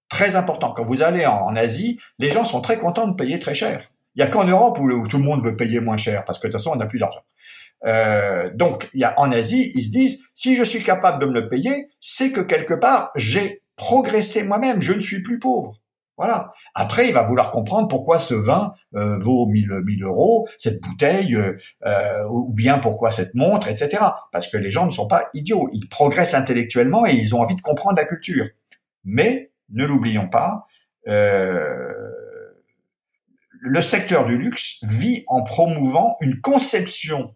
Très 0.09 0.35
important. 0.35 0.73
Quand 0.73 0.83
vous 0.83 1.03
allez 1.03 1.25
en 1.25 1.55
Asie, 1.55 1.99
les 2.17 2.31
gens 2.31 2.43
sont 2.43 2.61
très 2.61 2.79
contents 2.79 3.07
de 3.07 3.13
payer 3.13 3.39
très 3.39 3.53
cher. 3.53 3.91
Il 4.15 4.21
y 4.21 4.23
a 4.23 4.27
qu'en 4.27 4.43
Europe 4.43 4.79
où, 4.79 5.07
tout 5.07 5.17
le 5.17 5.23
monde 5.23 5.45
veut 5.45 5.55
payer 5.55 5.79
moins 5.79 5.97
cher 5.97 6.25
parce 6.25 6.39
que 6.39 6.47
de 6.47 6.51
toute 6.51 6.59
façon 6.59 6.71
on 6.71 6.75
n'a 6.75 6.87
plus 6.87 6.99
d'argent. 6.99 7.21
Euh, 7.85 8.49
donc 8.53 8.89
il 8.93 9.01
y 9.01 9.03
a 9.03 9.17
en 9.19 9.31
Asie, 9.31 9.71
ils 9.75 9.83
se 9.83 9.91
disent 9.91 10.21
si 10.33 10.55
je 10.55 10.63
suis 10.63 10.83
capable 10.83 11.21
de 11.21 11.27
me 11.27 11.33
le 11.33 11.49
payer, 11.49 11.89
c'est 11.99 12.31
que 12.31 12.41
quelque 12.41 12.73
part 12.73 13.11
j'ai 13.15 13.61
progressé 13.75 14.43
moi-même, 14.43 14.81
je 14.81 14.93
ne 14.93 15.01
suis 15.01 15.21
plus 15.21 15.39
pauvre. 15.39 15.79
Voilà. 16.19 16.51
Après, 16.75 17.07
il 17.07 17.13
va 17.13 17.23
vouloir 17.23 17.49
comprendre 17.49 17.87
pourquoi 17.87 18.19
ce 18.19 18.33
vin 18.33 18.73
euh, 18.93 19.17
vaut 19.19 19.45
1000, 19.45 19.69
1000 19.85 20.03
euros, 20.03 20.49
cette 20.57 20.81
bouteille, 20.81 21.33
euh, 21.33 21.55
euh, 21.85 22.25
ou 22.29 22.51
bien 22.51 22.79
pourquoi 22.79 23.09
cette 23.09 23.35
montre, 23.35 23.69
etc. 23.69 24.03
Parce 24.33 24.49
que 24.49 24.57
les 24.57 24.69
gens 24.69 24.85
ne 24.85 24.91
sont 24.91 25.07
pas 25.07 25.29
idiots. 25.33 25.69
Ils 25.71 25.87
progressent 25.87 26.33
intellectuellement 26.33 27.07
et 27.07 27.13
ils 27.13 27.35
ont 27.35 27.41
envie 27.41 27.55
de 27.55 27.61
comprendre 27.61 27.95
la 27.95 28.03
culture. 28.03 28.47
Mais, 29.05 29.53
ne 29.69 29.85
l'oublions 29.85 30.27
pas, 30.27 30.65
euh, 31.07 32.11
le 33.61 33.81
secteur 33.81 34.25
du 34.25 34.37
luxe 34.37 34.79
vit 34.83 35.23
en 35.27 35.41
promouvant 35.43 36.17
une 36.19 36.41
conception 36.41 37.33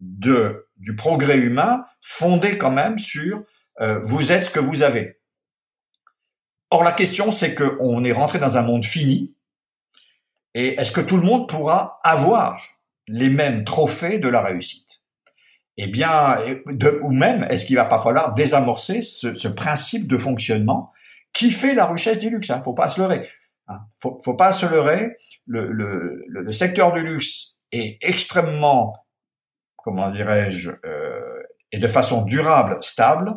de 0.00 0.68
du 0.76 0.94
progrès 0.94 1.38
humain 1.38 1.84
fondée 2.02 2.58
quand 2.58 2.70
même 2.70 2.98
sur 2.98 3.42
euh, 3.80 4.00
vous 4.04 4.32
êtes 4.32 4.46
ce 4.46 4.50
que 4.50 4.60
vous 4.60 4.82
avez. 4.82 5.20
Or 6.70 6.84
la 6.84 6.92
question 6.92 7.30
c'est 7.30 7.54
que 7.54 7.76
on 7.80 8.04
est 8.04 8.12
rentré 8.12 8.38
dans 8.38 8.56
un 8.58 8.62
monde 8.62 8.84
fini 8.84 9.36
et 10.54 10.80
est-ce 10.80 10.90
que 10.90 11.02
tout 11.02 11.18
le 11.18 11.22
monde 11.22 11.48
pourra 11.48 11.98
avoir 12.02 12.62
les 13.08 13.28
mêmes 13.28 13.64
trophées 13.64 14.18
de 14.18 14.28
la 14.28 14.42
réussite? 14.42 15.02
Eh 15.76 15.86
bien, 15.86 16.38
ou 17.02 17.12
même 17.12 17.46
est-ce 17.50 17.66
qu'il 17.66 17.76
va 17.76 17.84
pas 17.84 17.98
falloir 17.98 18.32
désamorcer 18.32 19.02
ce, 19.02 19.34
ce, 19.34 19.48
principe 19.48 20.08
de 20.08 20.16
fonctionnement 20.16 20.92
qui 21.34 21.50
fait 21.50 21.74
la 21.74 21.84
richesse 21.84 22.18
du 22.18 22.30
luxe. 22.30 22.48
Hein, 22.48 22.62
faut 22.64 22.72
pas 22.72 22.88
se 22.88 22.98
leurrer. 22.98 23.28
Hein? 23.68 23.80
Faut, 24.00 24.18
faut 24.24 24.34
pas 24.34 24.52
se 24.52 24.64
leurrer. 24.64 25.16
Le, 25.46 25.70
le, 25.70 26.24
le, 26.26 26.52
secteur 26.52 26.94
du 26.94 27.02
luxe 27.02 27.58
est 27.72 27.98
extrêmement, 28.02 28.96
comment 29.86 30.10
dirais-je, 30.10 30.70
euh, 30.84 31.42
et 31.70 31.78
de 31.78 31.86
façon 31.86 32.24
durable, 32.24 32.76
stable, 32.80 33.36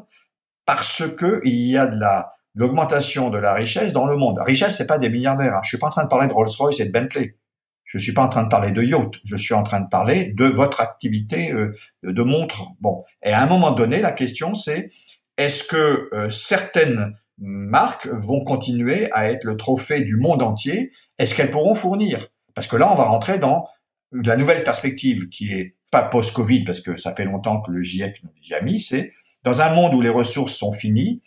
parce 0.66 1.04
que 1.16 1.42
il 1.44 1.70
y 1.70 1.78
a 1.78 1.86
de 1.86 1.96
la 1.96 2.34
l'augmentation 2.56 3.30
de 3.30 3.38
la 3.38 3.54
richesse 3.54 3.94
dans 3.94 4.08
le 4.08 4.16
monde. 4.16 4.38
La 4.40 4.44
richesse, 4.44 4.76
c'est 4.76 4.88
pas 4.88 4.98
des 4.98 5.12
milliardaires. 5.12 5.54
Hein. 5.54 5.62
Je 5.64 5.70
suis 5.70 5.78
pas 5.78 5.88
en 5.88 5.92
train 5.92 6.04
de 6.04 6.10
parler 6.10 6.28
de 6.28 6.34
Rolls-Royce 6.34 6.80
et 6.80 6.86
de 6.86 6.92
Bentley. 6.92 7.38
Je 7.86 8.00
suis 8.00 8.14
pas 8.14 8.24
en 8.24 8.30
train 8.30 8.44
de 8.44 8.50
parler 8.50 8.72
de 8.72 8.82
yacht. 8.82 9.14
Je 9.24 9.38
suis 9.38 9.54
en 9.54 9.62
train 9.62 9.80
de 9.80 9.88
parler 9.88 10.34
de 10.34 10.46
votre 10.46 10.82
activité 10.82 11.54
euh, 11.54 11.76
de 12.02 12.24
montre. 12.24 12.64
Bon. 12.82 13.04
Et 13.24 13.32
à 13.32 13.44
un 13.44 13.46
moment 13.46 13.72
donné, 13.72 14.02
la 14.02 14.12
question 14.12 14.56
c'est 14.56 14.90
est-ce 15.38 15.64
que 15.64 16.10
euh, 16.14 16.32
certaines 16.32 17.16
marques 17.38 18.08
vont 18.08 18.44
continuer 18.44 19.12
à 19.12 19.30
être 19.30 19.44
le 19.44 19.56
trophée 19.56 20.04
du 20.04 20.18
monde 20.18 20.42
entier? 20.42 20.92
Est-ce 21.20 21.36
qu'elles 21.36 21.52
pourront 21.52 21.76
fournir? 21.76 22.28
Parce 22.56 22.68
que 22.68 22.76
là, 22.76 22.92
on 22.92 22.96
va 22.96 23.06
rentrer 23.06 23.38
dans 23.38 23.68
la 24.12 24.36
nouvelle 24.36 24.64
perspective 24.64 25.30
qui 25.30 25.54
est 25.54 25.76
pas 25.92 26.04
post-Covid, 26.04 26.64
parce 26.66 26.82
que 26.82 26.98
ça 26.98 27.16
fait 27.16 27.26
longtemps 27.26 27.62
que 27.62 27.72
le 27.72 27.82
GIEC 27.82 28.24
nous 28.24 28.32
y 28.50 28.54
a 28.54 28.62
mis, 28.62 28.80
c'est 28.80 29.14
dans 29.44 29.62
un 29.62 29.74
monde 29.74 29.94
où 29.94 30.02
les 30.02 30.10
ressources 30.10 30.54
sont 30.54 30.72
finies, 30.72 31.22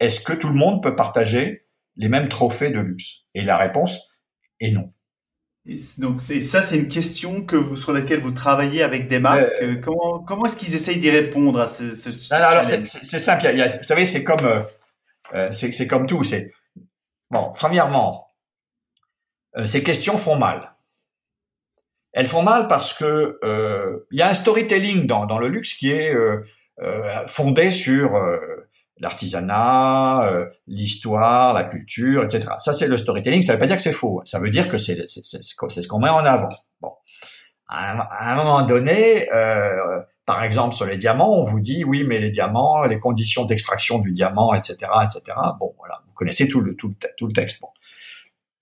est-ce 0.00 0.20
que 0.20 0.32
tout 0.32 0.48
le 0.48 0.54
monde 0.54 0.82
peut 0.82 0.96
partager 0.96 1.66
les 1.96 2.08
mêmes 2.08 2.28
trophées 2.28 2.70
de 2.70 2.80
luxe? 2.80 3.20
Et 3.34 3.42
la 3.42 3.56
réponse, 3.56 4.08
et 4.60 4.72
non. 4.72 4.92
Et 5.64 5.76
donc 5.98 6.20
ça, 6.20 6.60
c'est 6.60 6.76
une 6.76 6.88
question 6.88 7.44
que 7.44 7.54
vous, 7.54 7.76
sur 7.76 7.92
laquelle 7.92 8.18
vous 8.18 8.32
travaillez 8.32 8.82
avec 8.82 9.06
des 9.06 9.20
marques. 9.20 9.48
Euh, 9.62 9.76
comment 9.76 10.18
comment 10.18 10.44
est-ce 10.46 10.56
qu'ils 10.56 10.74
essayent 10.74 10.98
d'y 10.98 11.10
répondre 11.10 11.60
à 11.60 11.68
ce, 11.68 11.94
ce, 11.94 12.10
C'est 12.10 13.18
simple. 13.18 13.46
vous 13.78 13.84
savez, 13.84 14.04
c'est 14.04 14.24
comme 14.24 14.44
euh, 14.44 14.62
euh, 15.34 15.52
c'est 15.52 15.86
comme 15.86 16.06
tout. 16.06 16.24
C'est 16.24 16.52
bon. 17.30 17.52
Premièrement, 17.54 18.28
ces 19.64 19.84
questions 19.84 20.18
font 20.18 20.36
mal. 20.36 20.71
Elles 22.12 22.28
font 22.28 22.42
mal 22.42 22.68
parce 22.68 22.92
que 22.94 23.38
il 24.10 24.18
y 24.18 24.22
a 24.22 24.28
un 24.28 24.34
storytelling 24.34 25.06
dans 25.06 25.26
dans 25.26 25.38
le 25.38 25.48
luxe 25.48 25.74
qui 25.74 25.90
est 25.90 26.14
fondé 27.26 27.70
sur 27.70 28.16
l'artisanat, 29.02 30.28
euh, 30.30 30.46
l'histoire, 30.68 31.52
la 31.52 31.64
culture, 31.64 32.24
etc. 32.24 32.52
Ça, 32.58 32.72
c'est 32.72 32.86
le 32.86 32.96
storytelling. 32.96 33.42
Ça 33.42 33.52
ne 33.52 33.56
veut 33.56 33.60
pas 33.60 33.66
dire 33.66 33.76
que 33.76 33.82
c'est 33.82 33.92
faux. 33.92 34.22
Ça 34.24 34.38
veut 34.38 34.50
dire 34.50 34.68
que 34.68 34.78
c'est 34.78 35.06
ce 35.06 35.88
qu'on 35.88 35.98
met 35.98 36.08
en 36.08 36.24
avant. 36.24 36.48
Bon, 36.80 36.92
à 37.68 38.30
un, 38.30 38.36
moment 38.36 38.62
donné, 38.62 39.28
euh, 39.32 40.00
par 40.24 40.44
exemple 40.44 40.76
sur 40.76 40.86
les 40.86 40.96
diamants, 40.96 41.36
on 41.36 41.44
vous 41.44 41.60
dit 41.60 41.84
oui, 41.84 42.04
mais 42.06 42.20
les 42.20 42.30
diamants, 42.30 42.84
les 42.84 43.00
conditions 43.00 43.44
d'extraction 43.44 43.98
du 43.98 44.12
diamant, 44.12 44.54
etc., 44.54 44.76
etc. 45.04 45.36
Bon, 45.58 45.74
voilà, 45.78 46.00
vous 46.06 46.12
connaissez 46.14 46.46
tout 46.46 46.60
le 46.60 46.76
tout 46.76 46.88
le, 46.88 46.94
tout 47.16 47.26
le 47.26 47.32
texte. 47.32 47.60
Bon. 47.60 47.68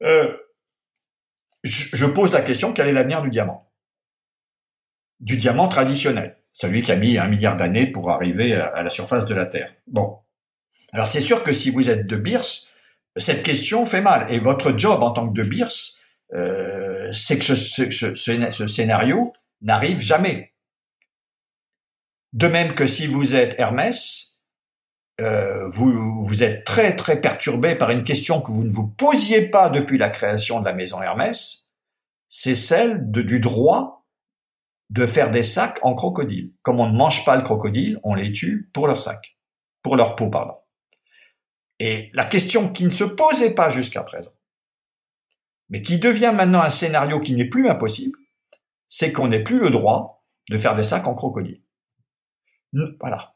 Euh, 0.02 0.34
je, 1.62 2.06
pose 2.06 2.32
la 2.32 2.42
question 2.42 2.72
quel 2.72 2.88
est 2.88 2.92
l'avenir 2.92 3.22
du 3.22 3.30
diamant? 3.30 3.70
Du 5.20 5.36
diamant 5.36 5.68
traditionnel 5.68 6.40
celui 6.52 6.82
qui 6.82 6.92
a 6.92 6.96
mis 6.96 7.18
un 7.18 7.28
milliard 7.28 7.56
d'années 7.56 7.86
pour 7.86 8.10
arriver 8.10 8.54
à, 8.54 8.82
la 8.82 8.90
surface 8.90 9.24
de 9.26 9.34
la 9.34 9.46
Terre. 9.46 9.74
Bon, 9.86 10.18
alors 10.92 11.06
c'est 11.06 11.20
sûr 11.20 11.42
que 11.42 11.52
si 11.52 11.70
vous 11.70 11.88
êtes 11.88 12.06
de 12.06 12.16
Beers, 12.16 12.68
cette 13.16 13.42
question 13.42 13.86
fait 13.86 14.00
mal. 14.00 14.32
Et 14.32 14.38
votre 14.38 14.76
job 14.76 15.02
en 15.02 15.12
tant 15.12 15.28
que 15.28 15.34
de 15.34 15.42
Beers, 15.42 15.96
euh, 16.34 17.10
c'est 17.12 17.38
que 17.38 17.54
ce, 17.54 18.66
scénario 18.66 19.32
n'arrive 19.62 20.00
jamais. 20.00 20.52
De 22.32 22.46
même 22.46 22.74
que 22.74 22.86
si 22.86 23.06
vous 23.06 23.34
êtes 23.34 23.58
Hermès, 23.58 24.29
euh, 25.20 25.68
vous, 25.68 26.24
vous 26.24 26.42
êtes 26.42 26.64
très 26.64 26.96
très 26.96 27.20
perturbé 27.20 27.74
par 27.74 27.90
une 27.90 28.04
question 28.04 28.40
que 28.40 28.50
vous 28.50 28.64
ne 28.64 28.72
vous 28.72 28.88
posiez 28.88 29.48
pas 29.48 29.68
depuis 29.68 29.98
la 29.98 30.08
création 30.08 30.60
de 30.60 30.64
la 30.64 30.72
maison 30.72 31.02
Hermès, 31.02 31.68
c'est 32.28 32.54
celle 32.54 33.10
de, 33.10 33.22
du 33.22 33.40
droit 33.40 34.06
de 34.88 35.06
faire 35.06 35.30
des 35.30 35.42
sacs 35.42 35.78
en 35.82 35.94
crocodile. 35.94 36.52
Comme 36.62 36.80
on 36.80 36.88
ne 36.88 36.96
mange 36.96 37.24
pas 37.24 37.36
le 37.36 37.42
crocodile, 37.42 38.00
on 38.02 38.14
les 38.14 38.32
tue 38.32 38.70
pour 38.72 38.86
leur 38.86 38.98
sac, 38.98 39.36
pour 39.82 39.96
leur 39.96 40.16
peau, 40.16 40.30
pardon. 40.30 40.54
Et 41.78 42.10
la 42.12 42.24
question 42.24 42.72
qui 42.72 42.84
ne 42.84 42.90
se 42.90 43.04
posait 43.04 43.54
pas 43.54 43.70
jusqu'à 43.70 44.02
présent, 44.02 44.32
mais 45.68 45.82
qui 45.82 45.98
devient 45.98 46.32
maintenant 46.34 46.60
un 46.60 46.70
scénario 46.70 47.20
qui 47.20 47.34
n'est 47.34 47.48
plus 47.48 47.68
impossible, 47.68 48.18
c'est 48.88 49.12
qu'on 49.12 49.28
n'ait 49.28 49.42
plus 49.42 49.60
le 49.60 49.70
droit 49.70 50.24
de 50.50 50.58
faire 50.58 50.74
des 50.74 50.82
sacs 50.82 51.06
en 51.06 51.14
crocodile. 51.14 51.62
Voilà. 53.00 53.29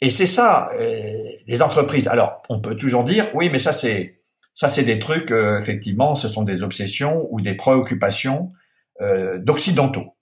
Et 0.00 0.10
c'est 0.10 0.26
ça, 0.26 0.70
euh, 0.74 1.12
les 1.46 1.62
entreprises. 1.62 2.08
Alors, 2.08 2.42
on 2.48 2.60
peut 2.60 2.76
toujours 2.76 3.04
dire, 3.04 3.26
oui, 3.34 3.50
mais 3.50 3.58
ça 3.58 3.72
c'est 3.72 4.20
ça 4.54 4.68
c'est 4.68 4.82
des 4.82 4.98
trucs, 4.98 5.30
euh, 5.30 5.58
effectivement, 5.58 6.14
ce 6.14 6.28
sont 6.28 6.42
des 6.42 6.62
obsessions 6.62 7.28
ou 7.30 7.40
des 7.40 7.54
préoccupations 7.54 8.48
euh, 9.00 9.38
d'occidentaux, 9.38 10.16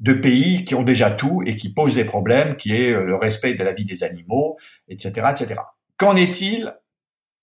de 0.00 0.12
pays 0.14 0.64
qui 0.64 0.74
ont 0.74 0.82
déjà 0.82 1.10
tout 1.10 1.42
et 1.46 1.56
qui 1.56 1.72
posent 1.72 1.94
des 1.94 2.04
problèmes, 2.04 2.56
qui 2.56 2.74
est 2.74 2.92
le 2.92 3.16
respect 3.16 3.54
de 3.54 3.64
la 3.64 3.72
vie 3.72 3.84
des 3.84 4.04
animaux, 4.04 4.56
etc., 4.88 5.28
etc. 5.30 5.60
Qu'en 5.96 6.16
est-il 6.16 6.74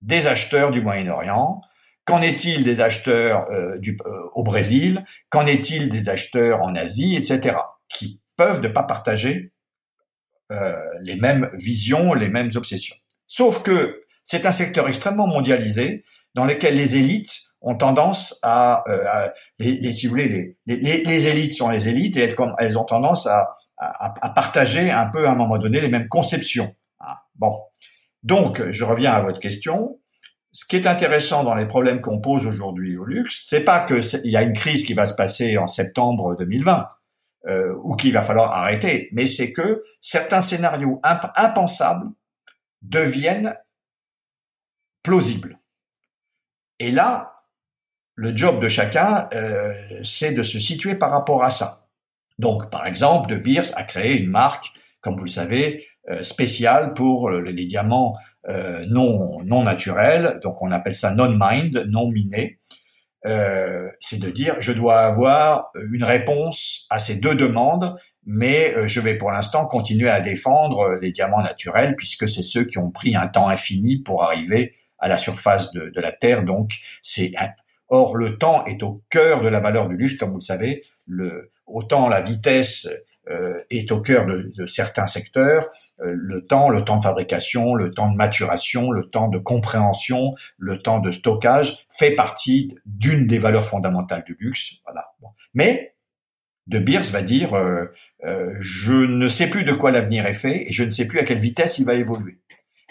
des 0.02 0.28
acheteurs 0.28 0.72
du 0.72 0.82
Moyen-Orient? 0.82 1.62
Qu'en 2.10 2.24
est-il 2.24 2.64
des 2.64 2.82
acheteurs 2.82 3.50
euh, 3.52 3.78
euh, 3.78 4.30
au 4.34 4.44
Brésil? 4.44 5.06
Qu'en 5.30 5.46
est-il 5.46 5.90
des 5.90 6.10
acheteurs 6.10 6.62
en 6.64 6.74
Asie, 6.74 7.16
etc. 7.16 7.56
Qui 7.88 8.20
peuvent 8.36 8.62
ne 8.62 8.68
pas 8.68 8.82
partager 8.82 9.36
euh, 9.38 9.59
les 11.02 11.16
mêmes 11.16 11.50
visions, 11.54 12.14
les 12.14 12.30
mêmes 12.30 12.50
obsessions. 12.56 12.96
Sauf 13.28 13.62
que 13.62 14.02
c'est 14.24 14.46
un 14.46 14.52
secteur 14.52 14.88
extrêmement 14.88 15.28
mondialisé 15.28 16.04
dans 16.34 16.46
lequel 16.46 16.76
les 16.76 16.98
élites 16.98 17.42
ont 17.62 17.76
tendance 17.76 18.40
à, 18.42 18.84
les, 19.60 19.92
si 19.94 20.08
vous 20.08 20.12
voulez, 20.12 20.58
les, 20.66 20.78
les, 20.78 21.28
élites 21.28 21.54
sont 21.54 21.70
les 21.70 21.90
élites 21.90 22.18
et 22.18 22.22
elles, 22.22 22.36
elles 22.60 22.78
ont 22.78 22.86
tendance 22.86 23.28
à, 23.28 23.56
à, 23.78 24.30
partager 24.36 24.92
un 24.92 25.08
peu 25.08 25.28
à 25.28 25.32
un 25.32 25.36
moment 25.36 25.58
donné 25.58 25.82
les 25.82 25.90
mêmes 25.90 26.08
conceptions. 26.08 26.76
Ah, 27.00 27.22
bon, 27.36 27.56
donc, 28.24 28.62
je 28.70 28.84
reviens 28.84 29.14
à 29.14 29.22
votre 29.22 29.40
question. 29.40 30.00
Ce 30.52 30.66
qui 30.66 30.76
est 30.76 30.88
intéressant 30.88 31.44
dans 31.44 31.56
les 31.56 31.68
problèmes 31.68 32.02
qu'on 32.02 32.20
pose 32.20 32.48
aujourd'hui 32.48 32.98
au 32.98 33.06
luxe, 33.06 33.46
c'est 33.48 33.64
pas 33.64 33.80
que 33.80 34.02
il 34.26 34.32
y 34.32 34.38
a 34.38 34.44
une 34.44 34.54
crise 34.54 34.84
qui 34.84 34.94
va 34.94 35.06
se 35.06 35.14
passer 35.14 35.58
en 35.58 35.68
septembre 35.68 36.36
2020 36.38 36.88
euh, 37.48 37.74
ou 37.84 37.96
qu'il 37.96 38.14
va 38.14 38.24
falloir 38.24 38.52
arrêter, 38.52 39.10
mais 39.12 39.28
c'est 39.28 39.54
que 39.54 39.84
certains 40.02 40.42
scénarios 40.42 41.00
impensables 41.04 42.12
deviennent 42.82 43.56
plausibles. 45.04 45.60
Et 46.80 46.92
là, 46.92 47.44
le 48.16 48.36
job 48.36 48.62
de 48.62 48.68
chacun, 48.68 49.30
euh, 49.34 49.74
c'est 50.04 50.34
de 50.34 50.44
se 50.44 50.60
situer 50.60 50.96
par 50.96 51.12
rapport 51.12 51.44
à 51.44 51.52
ça. 51.52 51.88
Donc, 52.38 52.70
par 52.70 52.86
exemple, 52.86 53.30
De 53.30 53.38
Beers 53.38 53.76
a 53.76 53.84
créé 53.84 54.18
une 54.18 54.30
marque, 54.30 54.72
comme 55.02 55.16
vous 55.18 55.26
le 55.26 55.30
savez, 55.30 55.88
euh, 56.10 56.24
spécial 56.24 56.94
pour 56.94 57.30
les 57.30 57.66
diamants 57.66 58.14
euh, 58.48 58.86
non 58.88 59.44
non 59.44 59.64
naturels, 59.64 60.40
donc 60.42 60.62
on 60.62 60.72
appelle 60.72 60.96
ça 60.96 61.12
non-mined, 61.12 61.86
non 61.90 62.10
miné. 62.10 62.58
Euh, 63.26 63.90
c'est 64.00 64.20
de 64.20 64.30
dire 64.30 64.56
je 64.60 64.72
dois 64.72 65.00
avoir 65.00 65.72
une 65.92 66.06
réponse 66.06 66.88
à 66.90 67.00
ces 67.00 67.18
deux 67.18 67.36
demandes, 67.36 67.98
mais 68.26 68.74
je 68.88 69.02
vais 69.02 69.16
pour 69.16 69.32
l'instant 69.32 69.66
continuer 69.66 70.10
à 70.10 70.22
défendre 70.22 70.98
les 71.02 71.12
diamants 71.12 71.42
naturels 71.42 71.96
puisque 71.96 72.30
c'est 72.30 72.44
ceux 72.44 72.64
qui 72.64 72.78
ont 72.78 72.92
pris 72.92 73.16
un 73.16 73.28
temps 73.28 73.50
infini 73.50 73.98
pour 73.98 74.24
arriver 74.24 74.76
à 75.00 75.08
la 75.08 75.18
surface 75.18 75.72
de, 75.72 75.92
la 75.96 76.12
Terre. 76.12 76.44
Donc 76.44 76.74
c'est 77.02 77.34
or 77.90 78.16
le 78.16 78.38
temps 78.38 78.66
est 78.66 78.84
au 78.84 79.02
cœur 79.10 79.42
de 79.42 79.48
la 79.48 79.60
valeur 79.60 79.88
du 79.90 79.98
luxe, 79.98 80.16
comme 80.16 80.32
vous 80.32 80.40
le 80.40 80.44
savez. 80.44 80.84
Le, 81.06 81.52
autant 81.66 82.08
la 82.08 82.22
vitesse 82.22 82.88
euh, 82.88 82.96
est 83.70 83.92
au 83.92 84.02
cœur 84.02 84.26
de, 84.26 84.52
de 84.56 84.68
certains 84.68 85.08
secteurs. 85.08 85.70
Euh, 86.02 86.14
le 86.16 86.46
temps, 86.46 86.70
le 86.70 86.84
temps 86.84 86.98
de 86.98 87.04
fabrication, 87.04 87.76
le 87.76 87.92
temps 87.92 88.12
de 88.12 88.16
maturation, 88.16 88.92
le 88.92 89.10
temps 89.10 89.28
de 89.28 89.38
compréhension, 89.38 90.34
le 90.58 90.80
temps 90.80 91.00
de 91.00 91.12
stockage 91.12 91.86
fait 91.90 92.12
partie 92.12 92.76
d'une 92.86 93.28
des 93.28 93.38
valeurs 93.38 93.66
fondamentales 93.66 94.24
du 94.26 94.36
luxe. 94.40 94.76
Voilà. 94.86 95.12
Mais 95.54 95.96
De 96.68 96.80
Beers 96.80 97.12
va 97.12 97.22
dire 97.22 97.54
euh, 97.54 98.54
je 98.60 98.94
ne 98.94 99.28
sais 99.28 99.50
plus 99.50 99.64
de 99.64 99.74
quoi 99.74 99.92
l'avenir 99.92 100.26
est 100.26 100.34
fait 100.34 100.70
et 100.70 100.74
je 100.74 100.84
ne 100.84 100.90
sais 100.90 101.08
plus 101.08 101.20
à 101.20 101.24
quelle 101.24 101.40
vitesse 101.40 101.80
il 101.80 101.86
va 101.86 101.94
évoluer. 101.94 102.40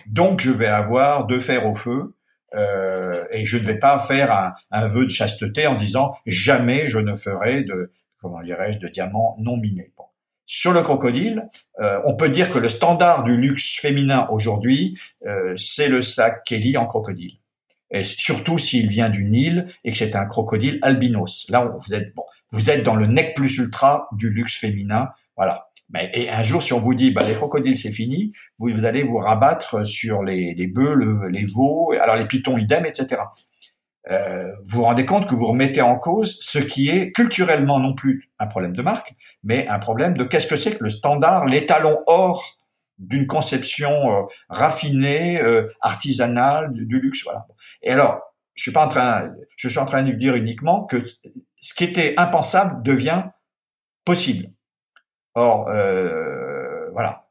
Donc 0.07 0.41
je 0.41 0.51
vais 0.51 0.67
avoir 0.67 1.27
deux 1.27 1.41
fers 1.41 1.67
au 1.67 1.75
feu 1.75 2.15
euh, 2.55 3.25
et 3.31 3.45
je 3.45 3.59
ne 3.59 3.65
vais 3.65 3.79
pas 3.79 3.99
faire 3.99 4.33
un, 4.33 4.55
un, 4.71 4.87
vœu 4.87 5.05
de 5.05 5.11
chasteté 5.11 5.67
en 5.67 5.75
disant 5.75 6.15
jamais 6.25 6.89
je 6.89 6.99
ne 6.99 7.15
ferai 7.15 7.63
de 7.63 7.93
comment 8.21 8.43
dirais-je 8.43 8.79
de 8.79 8.89
diamants 8.89 9.37
non 9.39 9.59
minés. 9.59 9.93
Sur 10.51 10.73
le 10.73 10.83
crocodile, 10.83 11.51
euh, 11.79 12.01
on 12.07 12.17
peut 12.17 12.31
dire 12.31 12.49
que 12.49 12.59
le 12.59 12.69
standard 12.69 13.23
du 13.23 13.37
luxe 13.37 13.79
féminin 13.79 14.27
aujourd'hui, 14.31 14.99
euh, 15.27 15.53
c'est 15.59 15.89
le 15.89 16.01
sac 16.01 16.43
Kelly 16.45 16.79
en 16.79 16.87
crocodile. 16.87 17.35
Et 17.91 18.03
surtout 18.03 18.57
s'il 18.57 18.89
vient 18.89 19.11
du 19.11 19.27
Nil 19.27 19.67
et 19.85 19.93
que 19.93 19.99
c'est 19.99 20.17
un 20.17 20.25
crocodile 20.25 20.79
albinos. 20.81 21.51
Là, 21.51 21.71
vous 21.79 21.95
êtes 21.95 22.15
bon, 22.15 22.23
vous 22.51 22.71
êtes 22.71 22.83
dans 22.83 22.97
le 22.97 23.07
nec 23.07 23.37
plus 23.37 23.59
ultra 23.59 24.09
du 24.13 24.31
luxe 24.31 24.59
féminin. 24.59 25.11
Voilà. 25.37 25.69
Mais, 25.91 26.11
et 26.15 26.31
un 26.31 26.41
jour, 26.41 26.63
si 26.63 26.73
on 26.73 26.81
vous 26.81 26.95
dit, 26.95 27.11
bah, 27.11 27.25
les 27.29 27.35
crocodiles, 27.35 27.77
c'est 27.77 27.93
fini, 27.93 28.33
vous, 28.59 28.71
vous, 28.75 28.87
allez 28.87 29.03
vous 29.03 29.19
rabattre 29.19 29.87
sur 29.87 30.23
les, 30.23 30.55
les 30.55 30.67
bœufs, 30.67 31.29
les 31.29 31.45
veaux, 31.45 31.93
alors 32.01 32.17
les 32.17 32.27
pitons 32.27 32.57
idem, 32.57 32.87
etc. 32.87 33.21
Euh, 34.11 34.53
vous 34.65 34.79
vous 34.79 34.85
rendez 34.85 35.05
compte 35.05 35.29
que 35.29 35.35
vous 35.35 35.47
remettez 35.47 35.83
en 35.83 35.99
cause 35.99 36.39
ce 36.41 36.59
qui 36.59 36.89
est 36.89 37.13
culturellement 37.13 37.79
non 37.79 37.95
plus 37.95 38.31
un 38.39 38.47
problème 38.47 38.73
de 38.73 38.83
marque, 38.83 39.15
mais 39.43 39.69
un 39.69 39.79
problème 39.79 40.17
de 40.17 40.25
qu'est-ce 40.25 40.47
que 40.47 40.57
c'est 40.57 40.79
que 40.79 40.85
le 40.85 40.91
standard, 40.91 41.45
l'étalon 41.45 41.99
or 42.07 42.59
d'une 42.99 43.27
conception 43.27 44.11
euh, 44.13 44.23
raffinée, 44.49 45.41
euh, 45.41 45.73
artisanale 45.81 46.73
du, 46.73 46.99
luxe. 46.99 47.23
Voilà. 47.25 47.47
Et 47.83 47.91
alors, 47.91 48.35
je 48.55 48.63
suis 48.63 48.73
pas 48.73 48.85
en 48.85 48.89
train, 48.89 49.35
je 49.57 49.69
suis 49.69 49.79
en 49.79 49.87
train 49.87 50.03
de 50.03 50.13
dire 50.13 50.35
uniquement 50.35 50.85
que 50.85 51.05
ce 51.61 51.75
qui 51.75 51.85
était 51.85 52.15
impensable 52.17 52.83
devient 52.83 53.25
possible. 54.05 54.51
Or, 55.35 55.69
euh, 55.69 56.91
voilà. 56.93 57.29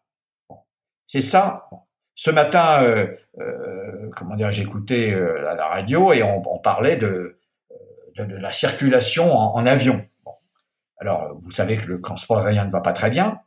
C'est 1.05 1.21
ça. 1.21 1.69
Ce 2.17 2.31
matin, 2.31 2.81
euh, 2.81 3.07
euh, 3.39 4.09
comment 4.15 4.35
dire, 4.35 4.51
j'écoutais 4.51 5.13
euh, 5.13 5.39
la, 5.39 5.67
radio 5.67 6.11
et 6.11 6.23
on, 6.23 6.41
on 6.51 6.57
parlait 6.57 6.97
de, 6.97 7.39
de, 8.15 8.25
de, 8.25 8.35
la 8.35 8.51
circulation 8.51 9.31
en, 9.31 9.63
avion. 9.67 10.03
Bon. 10.25 10.31
Alors, 10.99 11.39
vous 11.43 11.51
savez 11.51 11.77
que 11.77 11.85
le 11.85 12.01
transport 12.01 12.39
aérien 12.39 12.65
ne 12.65 12.71
va 12.71 12.81
pas 12.81 12.93
très 12.93 13.11
bien, 13.11 13.39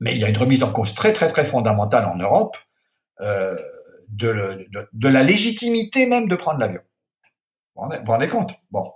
mais 0.00 0.12
il 0.12 0.20
y 0.20 0.24
a 0.24 0.28
une 0.28 0.38
remise 0.38 0.62
en 0.62 0.70
cause 0.70 0.94
très 0.94 1.12
très 1.12 1.26
très 1.26 1.44
fondamentale 1.44 2.04
en 2.04 2.14
Europe 2.14 2.56
euh, 3.20 3.56
de, 4.08 4.64
de, 4.70 4.88
de, 4.92 5.08
la 5.08 5.24
légitimité 5.24 6.06
même 6.06 6.28
de 6.28 6.36
prendre 6.36 6.60
l'avion. 6.60 6.82
Vous 7.74 7.88
vous 7.88 8.12
rendez 8.12 8.28
compte? 8.28 8.54
Bon. 8.70 8.92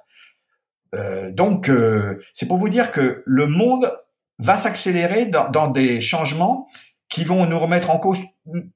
Euh, 0.95 1.33
donc, 1.33 1.69
euh, 1.69 2.23
c'est 2.35 2.47
pour 2.47 2.59
vous 2.59 2.69
dire 2.69 2.93
que 2.93 3.25
le 3.27 3.47
monde 3.49 3.93
va 4.39 4.57
s'accélérer 4.57 5.27
dans, 5.27 5.49
dans, 5.49 5.67
des 5.67 6.01
changements 6.01 6.69
qui 7.09 7.25
vont 7.25 7.47
nous 7.47 7.59
remettre 7.59 7.91
en 7.91 7.99
cause 7.99 8.23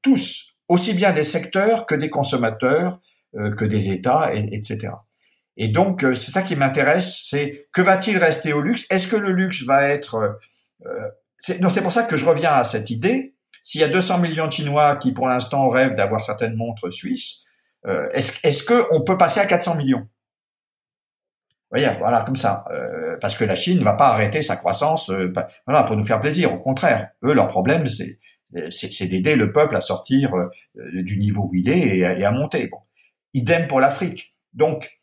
tous, 0.02 0.54
aussi 0.68 0.94
bien 0.94 1.12
des 1.12 1.24
secteurs 1.24 1.86
que 1.86 1.94
des 1.94 2.10
consommateurs, 2.10 3.00
euh, 3.36 3.54
que 3.54 3.64
des 3.64 3.90
États, 3.90 4.34
et, 4.34 4.48
etc. 4.52 4.94
Et 5.56 5.68
donc, 5.68 6.04
euh, 6.04 6.14
c'est 6.14 6.32
ça 6.32 6.42
qui 6.42 6.56
m'intéresse, 6.56 7.26
c'est 7.28 7.66
que 7.72 7.82
va-t-il 7.82 8.18
rester 8.18 8.52
au 8.52 8.60
luxe? 8.60 8.86
Est-ce 8.90 9.08
que 9.08 9.16
le 9.16 9.32
luxe 9.32 9.64
va 9.64 9.84
être... 9.84 10.38
c'est, 11.36 11.60
non, 11.60 11.68
c'est 11.68 11.82
pour 11.82 11.92
ça 11.92 12.04
que 12.04 12.16
je 12.16 12.24
reviens 12.24 12.52
à 12.52 12.64
cette 12.64 12.90
idée. 12.90 13.34
S'il 13.60 13.80
y 13.80 13.84
a 13.84 13.88
200 13.88 14.18
millions 14.18 14.46
de 14.46 14.52
Chinois 14.52 14.96
qui, 14.96 15.12
pour 15.12 15.28
l'instant, 15.28 15.68
rêvent 15.68 15.94
d'avoir 15.94 16.20
certaines 16.20 16.56
montres 16.56 16.92
suisses, 16.92 17.44
est-ce, 18.12 18.32
est-ce 18.44 18.64
qu'on 18.64 19.02
peut 19.02 19.18
passer 19.18 19.40
à 19.40 19.46
400 19.46 19.76
millions? 19.76 20.08
Voyez, 21.72 21.90
voilà, 21.98 22.22
comme 22.22 22.36
ça. 22.36 22.64
Euh, 22.70 23.16
parce 23.20 23.36
que 23.36 23.44
la 23.44 23.56
Chine 23.56 23.78
ne 23.80 23.84
va 23.84 23.94
pas 23.94 24.08
arrêter 24.08 24.42
sa 24.42 24.56
croissance 24.56 25.10
euh, 25.10 25.32
voilà, 25.66 25.82
pour 25.84 25.96
nous 25.96 26.04
faire 26.04 26.20
plaisir. 26.20 26.52
Au 26.52 26.58
contraire, 26.58 27.10
eux, 27.24 27.32
leur 27.32 27.48
problème, 27.48 27.88
c'est 27.88 28.18
c'est 28.68 29.06
d'aider 29.06 29.34
le 29.34 29.50
peuple 29.50 29.74
à 29.74 29.80
sortir 29.80 30.34
euh, 30.34 30.50
du 30.74 31.16
niveau 31.16 31.48
où 31.50 31.54
il 31.54 31.70
est 31.70 31.96
et 31.96 32.04
à, 32.04 32.32
monter. 32.32 32.70
Idem 33.32 33.66
pour 33.66 33.80
l'Afrique. 33.80 34.36
Donc, 34.52 35.00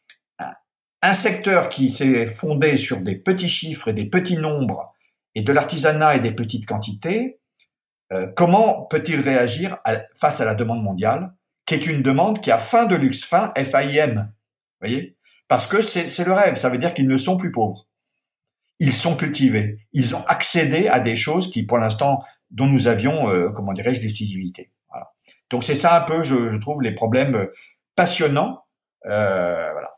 un 1.01 1.13
secteur 1.15 1.67
qui 1.67 1.89
s'est 1.89 2.27
fondé 2.27 2.75
sur 2.75 3.01
des 3.01 3.15
petits 3.15 3.49
chiffres 3.49 3.87
et 3.87 3.93
des 3.93 4.07
petits 4.07 4.37
nombres 4.37 4.93
et 5.33 5.41
de 5.41 5.51
l'artisanat 5.51 6.17
et 6.17 6.19
des 6.19 6.35
petites 6.35 6.67
quantités, 6.67 7.39
comment 8.35 8.83
peut-il 8.83 9.19
réagir 9.19 9.79
face 10.15 10.41
à 10.41 10.45
la 10.45 10.53
demande 10.53 10.83
mondiale, 10.83 11.33
qui 11.65 11.73
est 11.73 11.87
une 11.87 12.03
demande 12.03 12.41
qui 12.41 12.51
a 12.51 12.59
fin 12.59 12.85
de 12.85 12.95
luxe, 12.95 13.23
fin 13.23 13.51
F-A-I-M, 13.57 14.31
voyez? 14.79 15.17
Parce 15.49 15.65
que 15.65 15.81
c'est 15.81 16.23
le 16.23 16.31
rêve. 16.31 16.55
Ça 16.55 16.69
veut 16.69 16.77
dire 16.77 16.93
qu'ils 16.93 17.07
ne 17.07 17.17
sont 17.17 17.35
plus 17.35 17.51
pauvres. 17.51 17.87
Ils 18.79 18.93
sont 18.93 19.17
cultivés. 19.17 19.79
Ils 19.91 20.15
ont 20.15 20.23
accédé 20.27 20.87
à 20.87 20.99
des 20.99 21.15
choses 21.15 21.51
qui, 21.51 21.63
pour 21.63 21.79
l'instant, 21.79 22.19
dont 22.51 22.67
nous 22.67 22.87
avions, 22.87 23.29
euh, 23.29 23.49
comment 23.49 23.73
dirais-je, 23.73 23.99
l'exclusivité. 23.99 24.71
Voilà. 24.89 25.11
Donc 25.49 25.63
c'est 25.63 25.75
ça 25.75 25.97
un 25.97 26.01
peu, 26.01 26.21
je, 26.21 26.51
je, 26.51 26.57
trouve, 26.57 26.83
les 26.83 26.93
problèmes 26.93 27.35
euh, 27.35 27.53
passionnants. 27.95 28.63
Euh, 29.07 29.71
voilà. 29.71 29.97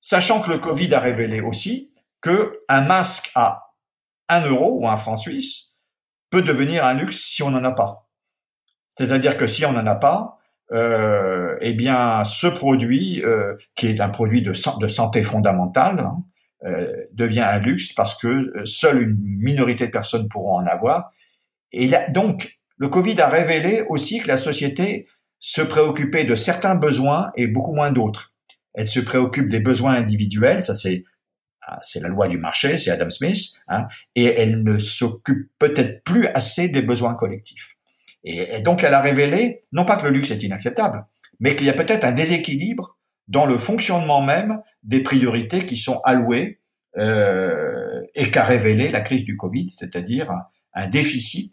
Sachant 0.00 0.40
que 0.40 0.50
le 0.50 0.58
Covid 0.58 0.92
a 0.94 1.00
révélé 1.00 1.42
aussi 1.42 1.92
que 2.22 2.60
un 2.68 2.80
masque 2.80 3.30
à 3.34 3.74
un 4.30 4.40
euro 4.46 4.80
ou 4.80 4.88
un 4.88 4.96
franc 4.96 5.16
suisse 5.16 5.74
peut 6.30 6.42
devenir 6.42 6.86
un 6.86 6.94
luxe 6.94 7.18
si 7.18 7.42
on 7.42 7.50
n'en 7.50 7.64
a 7.64 7.72
pas. 7.72 8.08
C'est-à-dire 8.96 9.36
que 9.36 9.46
si 9.46 9.66
on 9.66 9.72
n'en 9.72 9.86
a 9.86 9.96
pas, 9.96 10.39
euh, 10.72 11.56
eh 11.60 11.72
bien, 11.72 12.22
ce 12.24 12.46
produit, 12.46 13.22
euh, 13.24 13.54
qui 13.74 13.88
est 13.88 14.00
un 14.00 14.08
produit 14.08 14.42
de, 14.42 14.52
santé 14.52 15.22
fondamentale, 15.22 16.00
hein, 16.00 16.24
euh, 16.64 17.06
devient 17.12 17.40
un 17.40 17.58
luxe 17.58 17.92
parce 17.92 18.16
que 18.16 18.28
euh, 18.28 18.64
seule 18.64 19.02
une 19.02 19.16
minorité 19.18 19.86
de 19.86 19.90
personnes 19.90 20.28
pourront 20.28 20.58
en 20.58 20.66
avoir. 20.66 21.12
Et 21.72 21.90
donc, 22.10 22.58
le 22.76 22.88
Covid 22.88 23.20
a 23.20 23.28
révélé 23.28 23.84
aussi 23.88 24.20
que 24.20 24.28
la 24.28 24.36
société 24.36 25.06
se 25.38 25.62
préoccupait 25.62 26.24
de 26.24 26.34
certains 26.34 26.74
besoins 26.74 27.30
et 27.34 27.46
beaucoup 27.46 27.72
moins 27.72 27.90
d'autres. 27.90 28.34
Elle 28.74 28.86
se 28.86 29.00
préoccupe 29.00 29.48
des 29.48 29.60
besoins 29.60 29.94
individuels, 29.94 30.62
ça 30.62 30.74
c'est 30.74 31.04
ah, 31.62 31.78
c'est 31.82 32.00
la 32.00 32.08
loi 32.08 32.26
du 32.26 32.38
marché, 32.38 32.78
c'est 32.78 32.90
Adam 32.90 33.10
Smith, 33.10 33.60
hein, 33.68 33.86
et 34.14 34.24
elle 34.24 34.62
ne 34.62 34.78
s'occupe 34.78 35.50
peut-être 35.58 36.02
plus 36.04 36.26
assez 36.28 36.68
des 36.68 36.82
besoins 36.82 37.14
collectifs. 37.14 37.76
Et, 38.24 38.60
donc 38.60 38.84
elle 38.84 38.94
a 38.94 39.00
révélé, 39.00 39.60
non 39.72 39.84
pas 39.84 39.96
que 39.96 40.06
le 40.06 40.12
luxe 40.12 40.30
est 40.30 40.42
inacceptable, 40.42 41.06
mais 41.38 41.56
qu'il 41.56 41.66
y 41.66 41.70
a 41.70 41.74
peut-être 41.74 42.04
un 42.04 42.12
déséquilibre 42.12 42.98
dans 43.28 43.46
le 43.46 43.58
fonctionnement 43.58 44.22
même 44.22 44.60
des 44.82 45.02
priorités 45.02 45.64
qui 45.64 45.76
sont 45.76 46.00
allouées 46.04 46.60
euh, 46.98 48.02
et 48.14 48.30
qu'a 48.30 48.44
révélé 48.44 48.90
la 48.90 49.00
crise 49.00 49.24
du 49.24 49.36
Covid, 49.36 49.70
c'est-à-dire 49.70 50.30
un, 50.74 50.86
déficit 50.88 51.52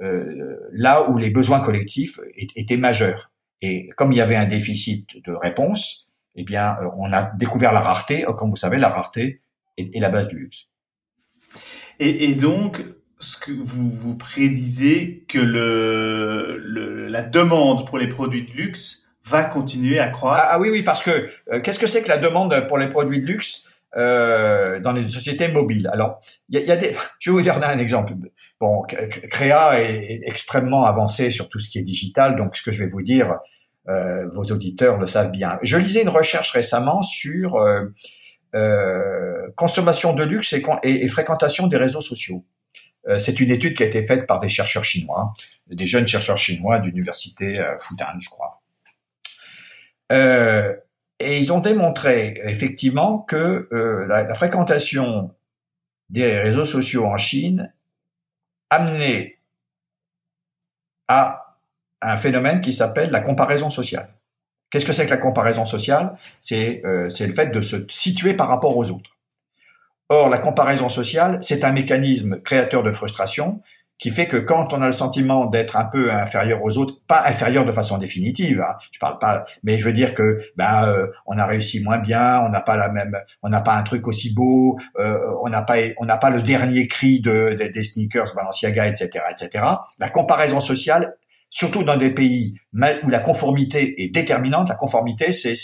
euh, 0.00 0.56
là 0.72 1.08
où 1.08 1.18
les 1.18 1.30
besoins 1.30 1.60
collectifs 1.60 2.18
étaient 2.34 2.76
majeurs. 2.76 3.30
Et 3.60 3.90
comme 3.96 4.12
il 4.12 4.18
y 4.18 4.20
avait 4.20 4.36
un 4.36 4.46
déficit 4.46 5.22
de 5.24 5.32
réponse, 5.32 6.08
eh 6.36 6.44
bien, 6.44 6.76
euh, 6.80 6.88
on 6.96 7.12
a 7.12 7.24
découvert 7.36 7.72
la 7.72 7.80
rareté. 7.80 8.24
Comme 8.36 8.50
vous 8.50 8.56
savez, 8.56 8.78
la 8.78 8.88
rareté 8.88 9.42
est, 9.76 9.98
la 10.00 10.08
base 10.08 10.28
du 10.28 10.38
luxe. 10.38 10.68
Et 11.98 12.34
donc, 12.34 12.80
ce 13.18 13.36
que 13.36 13.52
vous 13.52 13.90
vous 13.90 14.16
prédisez 14.16 15.24
que 15.28 15.38
le, 15.38 16.56
le, 16.58 17.08
la 17.08 17.22
demande 17.22 17.86
pour 17.86 17.98
les 17.98 18.06
produits 18.06 18.44
de 18.44 18.52
luxe 18.52 19.02
va 19.24 19.44
continuer 19.44 19.98
à 19.98 20.08
croître? 20.08 20.42
Ah, 20.44 20.48
ah 20.52 20.58
oui, 20.60 20.70
oui, 20.70 20.82
parce 20.82 21.02
que 21.02 21.28
euh, 21.52 21.60
qu'est-ce 21.60 21.78
que 21.78 21.86
c'est 21.86 22.02
que 22.02 22.08
la 22.08 22.18
demande 22.18 22.66
pour 22.68 22.78
les 22.78 22.88
produits 22.88 23.20
de 23.20 23.26
luxe 23.26 23.68
euh, 23.96 24.80
dans 24.80 24.92
les 24.92 25.06
sociétés 25.08 25.48
mobiles? 25.48 25.88
Alors, 25.92 26.20
il 26.48 26.60
y 26.60 26.70
a, 26.70 26.76
des. 26.76 26.96
Je 27.18 27.30
vais 27.30 27.36
vous 27.36 27.42
donner 27.42 27.66
un 27.66 27.78
exemple. 27.78 28.14
Bon, 28.60 28.82
Créa 28.82 29.80
est, 29.80 30.20
extrêmement 30.24 30.84
avancé 30.84 31.30
sur 31.30 31.48
tout 31.48 31.58
ce 31.58 31.68
qui 31.68 31.78
est 31.78 31.82
digital, 31.82 32.36
donc 32.36 32.56
ce 32.56 32.62
que 32.62 32.72
je 32.72 32.84
vais 32.84 32.90
vous 32.90 33.02
dire, 33.02 33.38
euh, 33.88 34.28
vos 34.28 34.44
auditeurs 34.44 34.98
le 34.98 35.06
savent 35.06 35.30
bien. 35.30 35.58
Je 35.62 35.76
lisais 35.76 36.02
une 36.02 36.08
recherche 36.08 36.52
récemment 36.52 37.02
sur 37.02 37.56
euh, 37.56 37.84
euh 38.54 39.24
consommation 39.56 40.12
de 40.12 40.22
luxe 40.22 40.54
et 40.82 41.08
fréquentation 41.08 41.66
des 41.66 41.78
réseaux 41.78 42.02
sociaux. 42.02 42.44
Euh, 43.08 43.18
c'est 43.18 43.40
une 43.40 43.50
étude 43.50 43.76
qui 43.76 43.82
a 43.82 43.86
été 43.86 44.02
faite 44.02 44.26
par 44.26 44.38
des 44.38 44.48
chercheurs 44.48 44.84
chinois, 44.84 45.34
des 45.66 45.86
jeunes 45.86 46.06
chercheurs 46.06 46.38
chinois 46.38 46.78
d'université 46.78 47.58
euh, 47.58 47.78
Fudan, 47.78 48.18
je 48.20 48.28
crois. 48.28 48.60
Euh, 50.12 50.74
et 51.20 51.38
ils 51.38 51.52
ont 51.52 51.58
démontré 51.58 52.40
effectivement 52.44 53.18
que 53.18 53.68
la, 54.08 54.34
fréquentation 54.36 55.34
des 56.10 56.38
réseaux 56.38 56.64
sociaux 56.64 57.06
en 57.06 57.16
Chine 57.16 57.72
amenait 58.70 59.38
à 61.08 61.56
un 62.00 62.16
phénomène 62.16 62.60
qui 62.60 62.72
s'appelle 62.72 63.10
la 63.10 63.20
comparaison 63.20 63.68
sociale. 63.68 64.14
Qu'est-ce 64.70 64.86
que 64.86 64.92
c'est 64.92 65.06
que 65.06 65.10
la 65.10 65.16
comparaison 65.16 65.66
sociale? 65.66 66.16
C'est 66.40 66.82
le 66.84 67.10
fait 67.10 67.48
de 67.48 67.60
se 67.62 67.84
situer 67.88 68.34
par 68.34 68.46
rapport 68.46 68.76
aux 68.76 68.88
autres. 68.92 69.17
Or, 70.10 70.28
la 70.30 70.38
comparaison 70.38 70.88
sociale, 70.88 71.38
c'est 71.40 71.64
un 71.64 71.72
mécanisme 71.72 72.40
créateur 72.40 72.82
de 72.82 72.92
frustration 72.92 73.60
qui 73.98 74.10
fait 74.10 74.26
que 74.26 74.36
quand 74.36 74.72
on 74.72 74.80
a 74.80 74.86
le 74.86 74.92
sentiment 74.92 75.46
d'être 75.46 75.76
un 75.76 75.84
peu 75.84 76.12
inférieur 76.12 76.62
aux 76.62 76.78
autres, 76.78 76.94
pas 77.08 77.24
inférieur 77.26 77.64
de 77.64 77.72
façon 77.72 77.98
définitive, 77.98 78.60
hein, 78.60 78.76
je 78.92 78.98
parle 79.00 79.18
pas, 79.18 79.44
mais 79.64 79.78
je 79.78 79.84
veux 79.84 79.92
dire 79.92 80.14
que 80.14 80.40
ben 80.56 80.88
euh, 80.88 81.08
on 81.26 81.36
a 81.36 81.44
réussi 81.44 81.82
moins 81.82 81.98
bien, 81.98 82.40
on 82.44 82.48
n'a 82.48 82.60
pas 82.60 82.76
la 82.76 82.90
même, 82.90 83.16
on 83.42 83.48
n'a 83.48 83.60
pas 83.60 83.74
un 83.74 83.82
truc 83.82 84.06
aussi 84.06 84.32
beau, 84.32 84.78
euh, 85.00 85.18
on 85.42 85.48
n'a 85.48 85.62
pas 85.62 85.76
on 85.98 86.04
n'a 86.04 86.16
pas 86.16 86.30
le 86.30 86.42
dernier 86.42 86.86
cri 86.86 87.20
de, 87.20 87.54
des 87.54 87.82
sneakers 87.82 88.34
Balenciaga, 88.36 88.86
etc., 88.86 89.24
etc. 89.30 89.64
La 89.98 90.08
comparaison 90.08 90.60
sociale, 90.60 91.16
surtout 91.50 91.82
dans 91.82 91.96
des 91.96 92.10
pays 92.10 92.54
où 93.02 93.10
la 93.10 93.18
conformité 93.18 94.00
est 94.00 94.14
déterminante, 94.14 94.68
la 94.68 94.76
conformité 94.76 95.32
c'est 95.32 95.54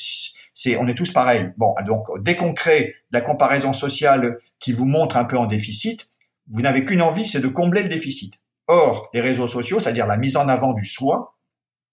on 0.79 0.89
est 0.89 0.95
tous 0.95 1.13
pareils. 1.13 1.53
Bon, 1.57 1.75
donc 1.87 2.07
dès 2.23 2.37
qu'on 2.37 2.55
crée 2.55 2.95
la 3.11 3.21
comparaison 3.21 3.73
sociale 3.73 4.39
qui 4.61 4.73
vous 4.73 4.87
montre 4.87 5.17
un 5.17 5.25
peu 5.25 5.37
en 5.37 5.47
déficit, 5.47 6.11
vous 6.51 6.63
n'avez 6.63 6.85
qu'une 6.85 7.03
envie, 7.03 7.27
c'est 7.27 7.41
de 7.41 7.49
combler 7.49 7.83
le 7.83 7.89
déficit. 7.89 8.35
Or, 8.67 9.11
les 9.13 9.21
réseaux 9.21 9.47
sociaux, 9.47 9.81
c'est-à-dire 9.81 10.07
la 10.07 10.17
mise 10.17 10.37
en 10.37 10.49
avant 10.49 10.73
du 10.73 10.87
soi, 10.87 11.37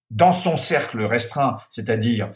dans 0.10 0.34
son 0.34 0.58
cercle 0.58 1.04
restreint, 1.04 1.58
c'est-à-dire 1.70 2.34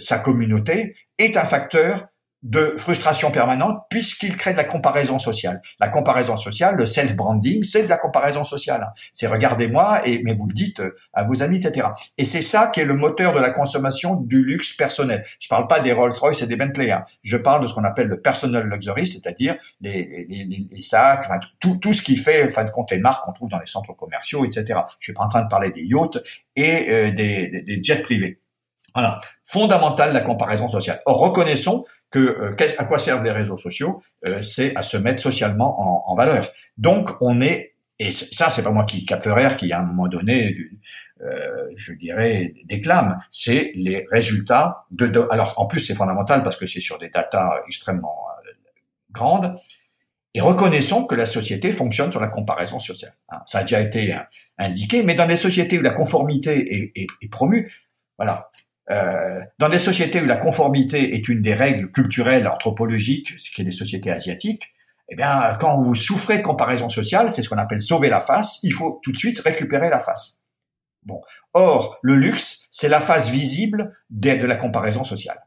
sa 0.00 0.18
communauté, 0.18 0.96
est 1.18 1.36
un 1.36 1.44
facteur 1.44 2.06
de 2.42 2.74
frustration 2.78 3.30
permanente 3.30 3.82
puisqu'il 3.90 4.36
crée 4.36 4.52
de 4.52 4.56
la 4.56 4.64
comparaison 4.64 5.18
sociale. 5.18 5.60
La 5.80 5.88
comparaison 5.88 6.36
sociale, 6.36 6.76
le 6.76 6.86
self-branding, 6.86 7.64
c'est 7.64 7.82
de 7.82 7.88
la 7.88 7.98
comparaison 7.98 8.44
sociale. 8.44 8.92
C'est 9.12 9.26
regardez-moi 9.26 10.06
et 10.06 10.22
mais 10.22 10.34
vous 10.34 10.46
le 10.46 10.54
dites 10.54 10.80
euh, 10.80 10.96
à 11.12 11.24
vos 11.24 11.42
amis, 11.42 11.56
etc. 11.64 11.88
Et 12.16 12.24
c'est 12.24 12.42
ça 12.42 12.68
qui 12.68 12.80
est 12.80 12.84
le 12.84 12.94
moteur 12.94 13.34
de 13.34 13.40
la 13.40 13.50
consommation 13.50 14.14
du 14.14 14.44
luxe 14.44 14.76
personnel. 14.76 15.24
Je 15.40 15.48
parle 15.48 15.66
pas 15.66 15.80
des 15.80 15.92
Rolls-Royce 15.92 16.42
et 16.42 16.46
des 16.46 16.56
Bentley. 16.56 16.92
Hein. 16.92 17.04
Je 17.22 17.36
parle 17.36 17.62
de 17.62 17.66
ce 17.66 17.74
qu'on 17.74 17.84
appelle 17.84 18.06
le 18.06 18.20
personal 18.20 18.68
luxury, 18.68 19.06
c'est-à-dire 19.06 19.56
les, 19.80 20.26
les, 20.28 20.82
sacs, 20.82 21.28
tout, 21.58 21.92
ce 21.92 22.02
qui 22.02 22.16
fait, 22.16 22.48
fin 22.50 22.64
de 22.64 22.70
compte, 22.70 22.90
les 22.92 22.98
marques 22.98 23.24
qu'on 23.24 23.32
trouve 23.32 23.50
dans 23.50 23.58
les 23.58 23.66
centres 23.66 23.92
commerciaux, 23.94 24.44
etc. 24.44 24.80
Je 25.00 25.06
suis 25.06 25.12
pas 25.12 25.24
en 25.24 25.28
train 25.28 25.42
de 25.42 25.48
parler 25.48 25.70
des 25.70 25.82
yachts 25.82 26.18
et 26.54 26.86
euh, 26.90 27.10
des, 27.10 27.48
des, 27.48 27.62
des 27.62 27.82
jets 27.82 28.02
privés. 28.02 28.40
Voilà, 28.94 29.20
fondamental 29.44 30.12
la 30.12 30.20
comparaison 30.20 30.68
sociale. 30.68 31.00
Or, 31.06 31.18
reconnaissons 31.20 31.84
que 32.10 32.18
euh, 32.18 32.56
à 32.78 32.84
quoi 32.84 32.98
servent 32.98 33.24
les 33.24 33.32
réseaux 33.32 33.56
sociaux 33.56 34.02
euh, 34.26 34.42
C'est 34.42 34.74
à 34.76 34.82
se 34.82 34.96
mettre 34.96 35.22
socialement 35.22 35.80
en, 35.80 36.12
en, 36.12 36.16
valeur. 36.16 36.48
Donc 36.76 37.10
on 37.20 37.40
est 37.40 37.74
et 37.98 38.10
ça 38.10 38.50
c'est 38.50 38.62
pas 38.62 38.70
moi 38.70 38.84
qui 38.84 39.04
Capferrer 39.04 39.56
qui 39.56 39.72
à 39.72 39.80
un 39.80 39.82
moment 39.82 40.08
donné 40.08 40.56
euh, 41.20 41.68
je 41.76 41.92
dirais 41.94 42.54
déclame, 42.64 43.20
c'est 43.30 43.72
les 43.74 44.06
résultats 44.10 44.84
de, 44.92 45.26
alors 45.30 45.54
en 45.56 45.66
plus 45.66 45.80
c'est 45.80 45.96
fondamental 45.96 46.44
parce 46.44 46.56
que 46.56 46.66
c'est 46.66 46.80
sur 46.80 46.96
des 46.98 47.08
datas 47.08 47.62
extrêmement 47.66 48.26
euh, 48.46 48.52
grandes 49.10 49.54
et 50.34 50.40
reconnaissons 50.40 51.04
que 51.04 51.16
la 51.16 51.26
société 51.26 51.72
fonctionne 51.72 52.12
sur 52.12 52.20
la 52.20 52.28
comparaison 52.28 52.78
sociale. 52.78 53.16
Hein. 53.30 53.38
Ça 53.46 53.58
a 53.58 53.62
déjà 53.62 53.80
été 53.80 54.14
indiqué, 54.58 55.02
mais 55.02 55.14
dans 55.14 55.26
les 55.26 55.36
sociétés 55.36 55.78
où 55.78 55.82
la 55.82 55.90
conformité 55.90 56.74
est, 56.74 56.92
est, 56.94 57.06
est 57.20 57.30
promue, 57.32 57.72
voilà, 58.16 58.50
Euh, 58.90 59.40
dans 59.58 59.68
des 59.68 59.78
sociétés 59.78 60.20
où 60.20 60.24
la 60.24 60.36
conformité 60.36 61.14
est 61.14 61.28
une 61.28 61.42
des 61.42 61.54
règles 61.54 61.90
culturelles, 61.90 62.48
anthropologiques, 62.48 63.34
ce 63.38 63.50
qui 63.50 63.60
est 63.60 63.64
des 63.64 63.70
sociétés 63.72 64.10
asiatiques, 64.10 64.72
eh 65.10 65.16
bien, 65.16 65.56
quand 65.58 65.78
vous 65.78 65.94
souffrez 65.94 66.38
de 66.38 66.42
comparaison 66.42 66.88
sociale, 66.88 67.30
c'est 67.30 67.42
ce 67.42 67.48
qu'on 67.48 67.58
appelle 67.58 67.80
sauver 67.80 68.08
la 68.08 68.20
face, 68.20 68.60
il 68.62 68.72
faut 68.72 69.00
tout 69.02 69.12
de 69.12 69.16
suite 69.16 69.40
récupérer 69.40 69.88
la 69.88 70.00
face. 70.00 70.40
Bon. 71.04 71.20
Or, 71.54 71.98
le 72.02 72.14
luxe, 72.16 72.66
c'est 72.70 72.88
la 72.88 73.00
face 73.00 73.30
visible 73.30 73.96
de, 74.10 74.36
de 74.36 74.46
la 74.46 74.56
comparaison 74.56 75.04
sociale. 75.04 75.40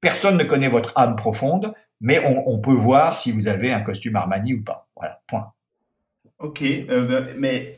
Personne 0.00 0.36
ne 0.36 0.44
connaît 0.44 0.68
votre 0.68 0.92
âme 0.96 1.16
profonde, 1.16 1.74
mais 2.00 2.20
on, 2.24 2.58
peut 2.60 2.72
voir 2.72 3.16
si 3.16 3.32
vous 3.32 3.48
avez 3.48 3.72
un 3.72 3.80
costume 3.80 4.16
Armani 4.16 4.54
ou 4.54 4.62
pas. 4.62 4.88
Voilà, 4.96 5.20
point. 5.26 5.52
Ok, 6.38 6.62
euh, 6.62 7.34
mais 7.36 7.76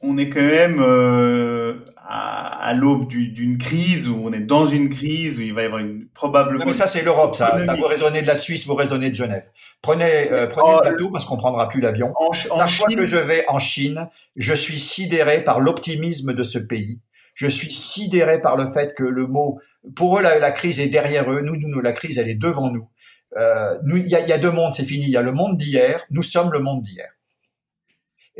on 0.00 0.18
est 0.18 0.28
quand 0.28 0.42
même 0.42 0.80
euh, 0.80 1.84
à, 2.12 2.68
à 2.68 2.74
l'aube 2.74 3.06
d'une 3.08 3.56
crise 3.56 4.08
où 4.08 4.20
on 4.24 4.32
est 4.32 4.40
dans 4.40 4.66
une 4.66 4.88
crise 4.88 5.38
où 5.38 5.42
il 5.42 5.54
va 5.54 5.62
y 5.62 5.66
avoir 5.66 5.80
une 5.80 6.08
probablement. 6.08 6.64
mais 6.66 6.72
ça 6.72 6.88
c'est 6.88 7.02
l'Europe, 7.02 7.36
ça. 7.36 7.56
Vous 7.76 7.84
raisonnez 7.84 8.20
de 8.20 8.26
la 8.26 8.34
Suisse, 8.34 8.66
vous 8.66 8.74
raisonnez 8.74 9.10
de 9.10 9.14
Genève. 9.14 9.44
Prenez, 9.80 10.32
euh, 10.32 10.48
prenez 10.48 10.76
oh, 10.76 10.80
le 10.84 10.90
bateau 10.90 11.10
parce 11.10 11.24
qu'on 11.24 11.36
prendra 11.36 11.68
plus 11.68 11.80
l'avion. 11.80 12.12
Chaque 12.32 12.68
fois 12.68 12.88
que 12.88 13.06
je 13.06 13.16
vais 13.16 13.44
en 13.48 13.60
Chine, 13.60 14.08
je 14.34 14.54
suis 14.54 14.80
sidéré 14.80 15.44
par 15.44 15.60
l'optimisme 15.60 16.34
de 16.34 16.42
ce 16.42 16.58
pays. 16.58 17.00
Je 17.34 17.46
suis 17.46 17.70
sidéré 17.72 18.40
par 18.40 18.56
le 18.56 18.66
fait 18.66 18.94
que 18.94 19.04
le 19.04 19.28
mot, 19.28 19.60
pour 19.94 20.18
eux 20.18 20.22
la, 20.22 20.38
la 20.38 20.50
crise 20.50 20.80
est 20.80 20.88
derrière 20.88 21.30
eux, 21.30 21.42
nous, 21.42 21.56
nous 21.56 21.80
la 21.80 21.92
crise 21.92 22.18
elle 22.18 22.28
est 22.28 22.34
devant 22.34 22.70
nous. 22.70 22.88
Euh, 23.36 23.78
nous, 23.84 23.98
il 23.98 24.08
y 24.08 24.16
a, 24.16 24.26
y 24.26 24.32
a 24.32 24.38
deux 24.38 24.50
mondes, 24.50 24.74
c'est 24.74 24.84
fini. 24.84 25.06
Il 25.06 25.12
y 25.12 25.16
a 25.16 25.22
le 25.22 25.32
monde 25.32 25.56
d'hier. 25.56 26.04
Nous 26.10 26.24
sommes 26.24 26.52
le 26.52 26.58
monde 26.58 26.82
d'hier 26.82 27.08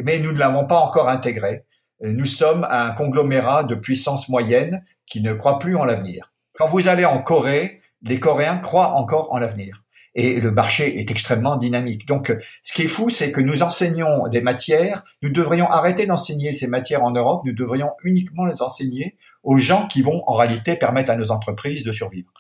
mais 0.03 0.19
nous 0.19 0.33
ne 0.33 0.39
l'avons 0.39 0.67
pas 0.67 0.79
encore 0.79 1.09
intégré. 1.09 1.65
Nous 2.03 2.27
sommes 2.27 2.67
un 2.71 2.93
conglomérat 2.93 3.65
de 3.65 3.75
puissances 3.75 4.29
moyennes 4.29 4.85
qui 5.07 5.21
ne 5.21 5.35
croient 5.35 5.59
plus 5.59 5.77
en 5.77 5.85
l'avenir. 5.85 6.33
Quand 6.55 6.67
vous 6.67 6.89
allez 6.89 7.05
en 7.05 7.23
Corée, 7.23 7.81
les 8.03 8.21
Coréens 8.21 8.59
croient 8.59 8.95
encore 8.95 9.33
en 9.33 9.39
l'avenir. 9.39 9.83
Et 10.15 10.41
le 10.41 10.51
marché 10.51 10.99
est 10.99 11.11
extrêmement 11.11 11.57
dynamique. 11.57 12.07
Donc, 12.07 12.37
ce 12.63 12.73
qui 12.73 12.83
est 12.83 12.89
fou, 12.89 13.11
c'est 13.11 13.31
que 13.31 13.41
nous 13.41 13.63
enseignons 13.63 14.27
des 14.29 14.41
matières. 14.41 15.05
Nous 15.23 15.31
devrions 15.31 15.71
arrêter 15.71 16.07
d'enseigner 16.07 16.53
ces 16.53 16.67
matières 16.67 17.05
en 17.05 17.13
Europe. 17.13 17.43
Nous 17.45 17.53
devrions 17.53 17.91
uniquement 18.03 18.45
les 18.45 18.61
enseigner 18.61 19.17
aux 19.45 19.59
gens 19.59 19.87
qui 19.87 20.03
vont 20.03 20.23
en 20.27 20.35
réalité 20.35 20.75
permettre 20.75 21.13
à 21.13 21.17
nos 21.17 21.31
entreprises 21.31 21.85
de 21.85 21.93
survivre. 21.93 22.33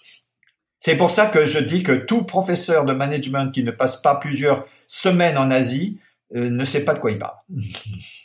C'est 0.78 0.96
pour 0.96 1.10
ça 1.10 1.26
que 1.26 1.44
je 1.44 1.58
dis 1.58 1.82
que 1.82 1.92
tout 1.92 2.24
professeur 2.24 2.84
de 2.84 2.94
management 2.94 3.52
qui 3.52 3.62
ne 3.62 3.70
passe 3.70 3.96
pas 3.96 4.16
plusieurs 4.16 4.66
semaines 4.86 5.38
en 5.38 5.50
Asie 5.50 6.00
euh, 6.34 6.50
ne 6.50 6.64
sait 6.64 6.84
pas 6.84 6.94
de 6.94 6.98
quoi 6.98 7.10
il 7.12 7.18
parle. 7.18 7.36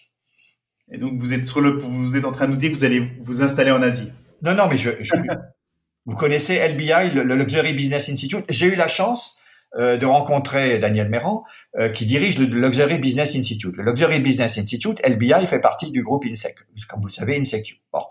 Et 0.92 0.98
donc 0.98 1.14
vous 1.16 1.34
êtes 1.34 1.46
vous 1.46 2.16
êtes 2.16 2.26
en 2.26 2.32
train 2.32 2.48
de 2.48 2.52
nous 2.52 2.58
dire 2.58 2.72
que 2.72 2.76
vous 2.76 2.84
allez 2.86 3.12
vous 3.20 3.42
installer 3.42 3.72
en 3.72 3.82
Asie. 3.82 4.12
Non, 4.44 4.54
non, 4.54 4.68
mais 4.70 4.78
je, 4.78 4.90
vous 6.06 6.16
connaissez 6.16 6.66
LBI, 6.68 7.12
le, 7.14 7.24
Luxury 7.36 7.74
Business 7.74 8.10
Institute. 8.10 8.46
J'ai 8.50 8.68
eu 8.68 8.76
la 8.76 8.88
chance 8.88 9.38
euh, 9.78 9.98
de 9.98 10.06
rencontrer 10.06 10.78
Daniel 10.78 11.10
Méran, 11.10 11.44
euh, 11.80 11.90
qui 11.90 12.06
dirige 12.06 12.38
le 12.38 12.46
Luxury 12.46 13.00
Business 13.00 13.36
Institute. 13.36 13.76
Le 13.76 13.84
Luxury 13.84 14.20
Business 14.20 14.58
Institute, 14.58 15.02
LBI, 15.08 15.46
fait 15.48 15.60
partie 15.60 15.92
du 15.92 16.04
groupe 16.04 16.26
INSEC, 16.26 16.56
comme 16.88 17.02
vous 17.02 17.08
le 17.08 17.12
savez, 17.12 17.38
INSEC. 17.38 17.82
Bon. 17.92 18.04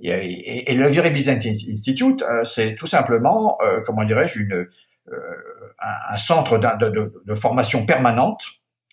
Et, 0.00 0.74
le 0.74 0.82
Luxury 0.82 1.10
Business 1.10 1.46
Institute, 1.46 2.22
euh, 2.22 2.44
c'est 2.44 2.74
tout 2.74 2.86
simplement, 2.86 3.58
comment 3.84 4.04
dirais-je, 4.04 4.40
une 4.40 4.66
un, 5.78 6.16
centre 6.16 6.58
de, 6.58 7.34
formation 7.34 7.84
permanente 7.84 8.42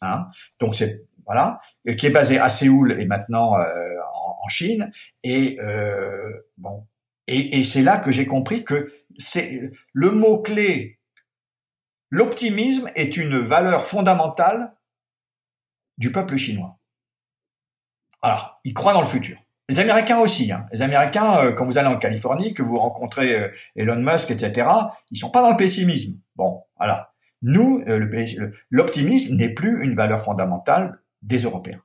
Hein 0.02 0.28
Donc 0.60 0.76
c'est 0.76 1.06
voilà, 1.26 1.62
qui 1.98 2.06
est 2.06 2.12
basé 2.12 2.40
à 2.40 2.50
Séoul 2.50 3.00
et 3.00 3.06
maintenant 3.06 3.56
euh, 3.56 3.96
en, 4.14 4.38
en, 4.44 4.50
Chine. 4.50 4.92
Et 5.24 5.60
euh, 5.62 6.32
bon, 6.58 6.86
et, 7.28 7.60
et 7.60 7.64
c'est 7.64 7.84
là 7.84 7.98
que 7.98 8.12
j'ai 8.12 8.26
compris 8.26 8.64
que 8.64 8.94
c'est 9.18 9.72
le 9.94 10.12
mot 10.12 10.42
clé. 10.42 11.00
L'optimisme 12.10 12.90
est 12.96 13.18
une 13.18 13.40
valeur 13.40 13.86
fondamentale 13.86 14.74
du 15.98 16.12
peuple 16.12 16.36
chinois. 16.38 16.78
Alors, 18.22 18.60
ils 18.64 18.74
croient 18.74 18.94
dans 18.94 19.02
le 19.02 19.08
futur. 19.08 19.38
Les 19.72 19.80
Américains 19.80 20.20
aussi. 20.20 20.52
Hein. 20.52 20.66
Les 20.74 20.82
Américains, 20.82 21.38
euh, 21.38 21.52
quand 21.54 21.66
vous 21.66 21.78
allez 21.78 21.88
en 21.88 21.98
Californie, 21.98 22.54
que 22.54 22.62
vous 22.62 22.78
rencontrez 22.78 23.36
euh, 23.36 23.48
Elon 23.78 24.02
Musk, 24.02 24.30
etc., 24.30 24.68
ils 25.12 25.18
sont 25.18 25.30
pas 25.30 25.42
dans 25.42 25.52
le 25.52 25.56
pessimisme. 25.56 26.16
Bon, 26.36 26.64
voilà. 26.78 27.14
Nous, 27.42 27.82
euh, 27.88 28.52
l'optimisme 28.70 29.36
n'est 29.36 29.54
plus 29.54 29.84
une 29.84 29.96
valeur 29.96 30.22
fondamentale 30.22 31.00
des 31.22 31.40
Européens. 31.40 31.82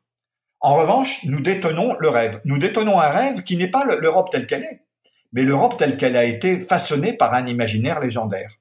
En 0.61 0.75
revanche, 0.75 1.25
nous 1.25 1.41
détenons 1.41 1.97
le 1.99 2.09
rêve. 2.09 2.41
Nous 2.45 2.59
détenons 2.59 2.99
un 2.99 3.09
rêve 3.09 3.43
qui 3.43 3.57
n'est 3.57 3.71
pas 3.71 3.85
l'Europe 3.85 4.31
telle 4.31 4.47
qu'elle 4.47 4.65
est, 4.65 4.83
mais 5.33 5.43
l'Europe 5.43 5.77
telle 5.77 5.97
qu'elle 5.97 6.17
a 6.17 6.25
été 6.25 6.61
façonnée 6.61 7.13
par 7.13 7.35
un 7.35 7.47
imaginaire 7.47 8.01
légendaire. 8.01 8.59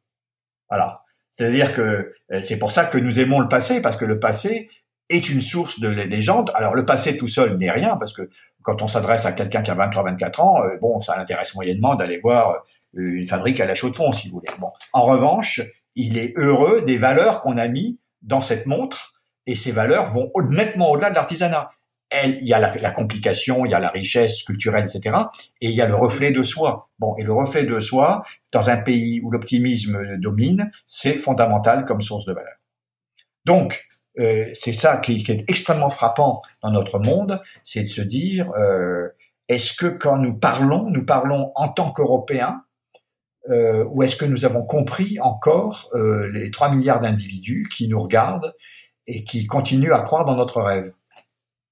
Voilà. 0.69 1.03
C'est-à-dire 1.31 1.73
que 1.73 2.13
euh, 2.31 2.41
c'est 2.41 2.59
pour 2.59 2.71
ça 2.71 2.85
que 2.85 2.97
nous 2.97 3.19
aimons 3.19 3.39
le 3.39 3.47
passé, 3.47 3.81
parce 3.81 3.97
que 3.97 4.05
le 4.05 4.19
passé 4.19 4.69
est 5.09 5.29
une 5.29 5.41
source 5.41 5.79
de 5.79 5.87
légende. 5.87 6.51
Alors 6.55 6.75
le 6.75 6.85
passé 6.85 7.17
tout 7.17 7.27
seul 7.27 7.57
n'est 7.57 7.71
rien, 7.71 7.97
parce 7.97 8.13
que 8.13 8.29
quand 8.61 8.81
on 8.81 8.87
s'adresse 8.87 9.25
à 9.25 9.31
quelqu'un 9.31 9.61
qui 9.61 9.71
a 9.71 9.75
23-24 9.75 10.41
ans, 10.41 10.63
euh, 10.63 10.77
bon, 10.81 10.99
ça 11.01 11.17
l'intéresse 11.17 11.55
moyennement 11.55 11.95
d'aller 11.95 12.19
voir 12.19 12.63
une 12.93 13.27
fabrique 13.27 13.59
à 13.59 13.65
la 13.65 13.75
chaux 13.75 13.89
de 13.89 13.95
fond, 13.95 14.11
si 14.11 14.29
vous 14.29 14.35
voulez. 14.35 14.47
Bon. 14.59 14.71
En 14.93 15.03
revanche, 15.03 15.61
il 15.95 16.17
est 16.17 16.33
heureux 16.37 16.81
des 16.81 16.97
valeurs 16.97 17.41
qu'on 17.41 17.57
a 17.57 17.67
mis 17.67 17.99
dans 18.21 18.41
cette 18.41 18.65
montre, 18.65 19.13
et 19.47 19.55
ces 19.55 19.71
valeurs 19.71 20.07
vont 20.07 20.31
nettement 20.49 20.91
au-delà 20.91 21.09
de 21.09 21.15
l'artisanat. 21.15 21.69
il 22.11 22.45
y 22.45 22.53
a 22.53 22.59
la, 22.59 22.91
complication, 22.91 23.65
il 23.65 23.71
y 23.71 23.73
a 23.73 23.79
la 23.79 23.89
richesse 23.89 24.43
culturelle, 24.43 24.87
etc. 24.87 25.17
Et 25.61 25.67
il 25.67 25.75
y 25.75 25.81
a 25.81 25.87
le 25.87 25.95
reflet 25.95 26.31
de 26.31 26.43
soi. 26.43 26.89
Bon, 26.99 27.15
et 27.17 27.23
le 27.23 27.33
reflet 27.33 27.63
de 27.63 27.79
soi, 27.79 28.23
dans 28.51 28.69
un 28.69 28.77
pays 28.77 29.21
où 29.23 29.31
l'optimisme 29.31 30.17
domine, 30.17 30.71
c'est 30.85 31.17
fondamental 31.17 31.85
comme 31.85 32.01
source 32.01 32.25
de 32.25 32.33
valeur. 32.33 32.55
Donc, 33.45 33.85
euh, 34.17 34.49
c'est 34.53 34.73
ça 34.73 34.97
qui, 34.97 35.23
est 35.27 35.49
extrêmement 35.49 35.89
frappant 35.89 36.41
dans 36.63 36.71
notre 36.71 36.99
monde, 36.99 37.41
c'est 37.63 37.83
de 37.83 37.87
se 37.87 38.01
dire, 38.01 38.51
euh, 38.57 39.09
est-ce 39.49 39.73
que 39.73 39.87
quand 39.87 40.17
nous 40.17 40.33
parlons, 40.33 40.89
nous 40.89 41.05
parlons 41.05 41.51
en 41.55 41.67
tant 41.67 41.91
qu'Européens, 41.91 42.63
euh, 43.49 43.85
ou 43.91 44.01
est-ce 44.01 44.15
que 44.15 44.25
nous 44.25 44.45
avons 44.45 44.63
compris 44.63 45.19
encore 45.19 45.91
euh, 45.93 46.31
les 46.31 46.49
3 46.49 46.71
milliards 46.71 47.01
d'individus 47.01 47.67
qui 47.71 47.87
nous 47.87 48.01
regardent 48.01 48.55
et 49.07 49.23
qui 49.23 49.45
continuent 49.45 49.93
à 49.93 50.01
croire 50.01 50.25
dans 50.25 50.35
notre 50.35 50.61
rêve, 50.61 50.93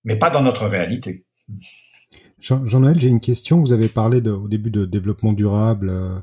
mais 0.03 0.15
pas 0.17 0.29
dans 0.29 0.41
notre 0.41 0.67
réalité 0.67 1.25
Jean-Noël, 2.39 2.99
j'ai 2.99 3.07
une 3.07 3.21
question. 3.21 3.61
Vous 3.61 3.71
avez 3.71 3.87
parlé 3.87 4.19
de, 4.19 4.31
au 4.31 4.49
début 4.49 4.69
de 4.69 4.85
développement 4.85 5.31
durable, 5.31 5.89
euh, 5.89 6.19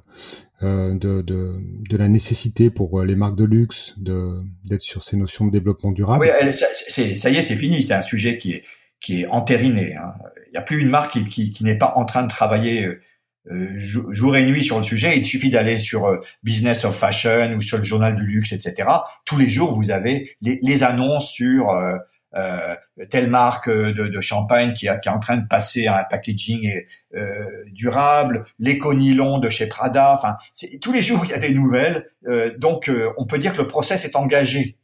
euh 0.62 0.94
de, 0.94 1.22
de, 1.22 1.56
de, 1.88 1.96
la 1.96 2.08
nécessité 2.08 2.68
pour 2.68 3.02
les 3.02 3.14
marques 3.14 3.36
de 3.36 3.44
luxe 3.44 3.94
d'être 3.96 4.82
sur 4.82 5.02
ces 5.02 5.16
notions 5.16 5.46
de 5.46 5.50
développement 5.50 5.92
durable. 5.92 6.22
Oui, 6.22 6.52
ça, 6.52 6.66
ça 6.74 7.30
y 7.30 7.36
est, 7.36 7.40
c'est 7.40 7.56
fini. 7.56 7.82
C'est 7.82 7.94
un 7.94 8.02
sujet 8.02 8.36
qui 8.36 8.52
est, 8.52 8.64
qui 9.00 9.22
est 9.22 9.26
entériné. 9.28 9.96
Hein. 9.96 10.12
Il 10.48 10.52
n'y 10.52 10.58
a 10.58 10.62
plus 10.62 10.80
une 10.80 10.90
marque 10.90 11.12
qui, 11.12 11.24
qui, 11.26 11.52
qui 11.52 11.64
n'est 11.64 11.78
pas 11.78 11.94
en 11.96 12.04
train 12.04 12.22
de 12.22 12.28
travailler 12.28 12.84
euh, 12.84 13.00
jour 13.48 14.36
et 14.36 14.44
nuit 14.44 14.64
sur 14.64 14.78
le 14.78 14.84
sujet. 14.84 15.16
Il 15.16 15.24
suffit 15.24 15.50
d'aller 15.50 15.78
sur 15.78 16.06
euh, 16.06 16.18
Business 16.42 16.84
of 16.84 16.96
Fashion 16.96 17.54
ou 17.56 17.60
sur 17.60 17.78
le 17.78 17.84
Journal 17.84 18.14
du 18.14 18.24
Luxe, 18.24 18.52
etc. 18.52 18.88
Tous 19.24 19.38
les 19.38 19.48
jours, 19.48 19.72
vous 19.72 19.90
avez 19.90 20.36
les, 20.42 20.82
annonces 20.82 21.30
sur 21.30 21.70
euh, 21.70 21.96
euh, 22.36 22.76
telle 23.10 23.28
marque 23.28 23.68
de, 23.68 24.06
de 24.06 24.20
champagne 24.20 24.72
qui, 24.72 24.86
a, 24.86 24.98
qui, 24.98 25.08
est 25.08 25.12
en 25.12 25.18
train 25.18 25.36
de 25.36 25.48
passer 25.48 25.88
à 25.88 25.98
un 25.98 26.04
packaging 26.04 26.70
euh, 27.16 27.44
durable, 27.72 28.44
l'éco-nylon 28.60 29.38
de 29.38 29.48
chez 29.48 29.66
Prada. 29.66 30.14
Enfin, 30.14 30.36
tous 30.80 30.92
les 30.92 31.02
jours 31.02 31.22
il 31.24 31.30
y 31.30 31.34
a 31.34 31.40
des 31.40 31.52
nouvelles. 31.52 32.08
Euh, 32.28 32.56
donc, 32.56 32.90
on 33.16 33.26
peut 33.26 33.38
dire 33.38 33.52
que 33.52 33.62
le 33.62 33.66
process 33.66 34.04
est 34.04 34.14
engagé. 34.14 34.76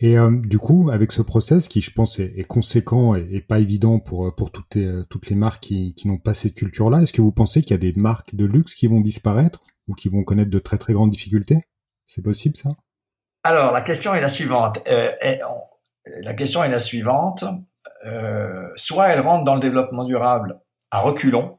Et 0.00 0.16
euh, 0.16 0.30
du 0.30 0.58
coup, 0.58 0.90
avec 0.92 1.10
ce 1.10 1.22
process 1.22 1.66
qui, 1.66 1.80
je 1.80 1.92
pense, 1.92 2.20
est, 2.20 2.32
est 2.36 2.44
conséquent 2.44 3.16
et, 3.16 3.40
pas 3.40 3.58
évident 3.58 3.98
pour 3.98 4.26
euh, 4.26 4.30
pour 4.30 4.52
toutes 4.52 4.74
les, 4.76 4.86
euh, 4.86 5.04
toutes 5.10 5.28
les 5.28 5.34
marques 5.34 5.62
qui, 5.62 5.94
qui 5.94 6.06
n'ont 6.06 6.18
pas 6.18 6.34
cette 6.34 6.54
culture-là, 6.54 7.02
est-ce 7.02 7.12
que 7.12 7.20
vous 7.20 7.32
pensez 7.32 7.62
qu'il 7.62 7.72
y 7.72 7.74
a 7.74 7.78
des 7.78 7.92
marques 7.98 8.34
de 8.34 8.44
luxe 8.44 8.74
qui 8.74 8.86
vont 8.86 9.00
disparaître 9.00 9.64
ou 9.88 9.94
qui 9.94 10.08
vont 10.08 10.22
connaître 10.22 10.50
de 10.50 10.58
très 10.60 10.78
très 10.78 10.92
grandes 10.92 11.10
difficultés? 11.10 11.62
C'est 12.06 12.22
possible 12.22 12.56
ça? 12.56 12.70
Alors 13.42 13.72
la 13.72 13.82
question 13.82 14.14
est 14.14 14.20
la 14.20 14.28
suivante. 14.28 14.78
Euh, 14.88 15.10
la 16.20 16.34
question 16.34 16.62
est 16.62 16.68
la 16.68 16.78
suivante. 16.78 17.44
Euh, 18.06 18.68
soit 18.76 19.08
elles 19.08 19.20
rentrent 19.20 19.44
dans 19.44 19.54
le 19.54 19.60
développement 19.60 20.04
durable 20.04 20.60
à 20.90 21.00
reculons, 21.00 21.57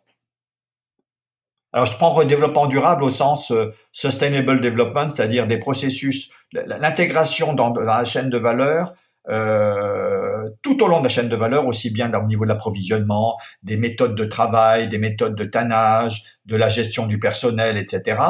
alors, 1.72 1.86
je 1.86 1.96
prends 1.98 2.24
développement 2.24 2.66
durable 2.66 3.04
au 3.04 3.12
sens 3.12 3.52
euh, 3.52 3.72
sustainable 3.92 4.60
development, 4.60 5.10
c'est-à-dire 5.10 5.46
des 5.46 5.60
processus, 5.60 6.32
l'intégration 6.52 7.54
dans, 7.54 7.72
la 7.74 8.04
chaîne 8.06 8.30
de 8.32 8.40
valeur 8.40 8.94
euh, 9.30 10.50
tout 10.62 10.84
au 10.84 10.88
long 10.88 11.00
de 11.00 11.04
la 11.04 11.10
chaîne 11.10 11.30
de 11.30 11.36
valeur, 11.36 11.68
aussi 11.68 11.92
bien 11.92 12.12
au 12.14 12.26
niveau 12.26 12.46
de 12.46 12.50
l'approvisionnement, 12.50 13.38
des 13.64 13.78
méthodes 13.78 14.16
de 14.16 14.26
travail, 14.26 14.88
des 14.88 14.98
méthodes 14.98 15.36
de 15.36 15.44
tannage, 15.44 16.24
de 16.46 16.56
la 16.56 16.70
gestion 16.70 17.06
du 17.06 17.20
personnel, 17.20 17.78
etc. 17.78 18.22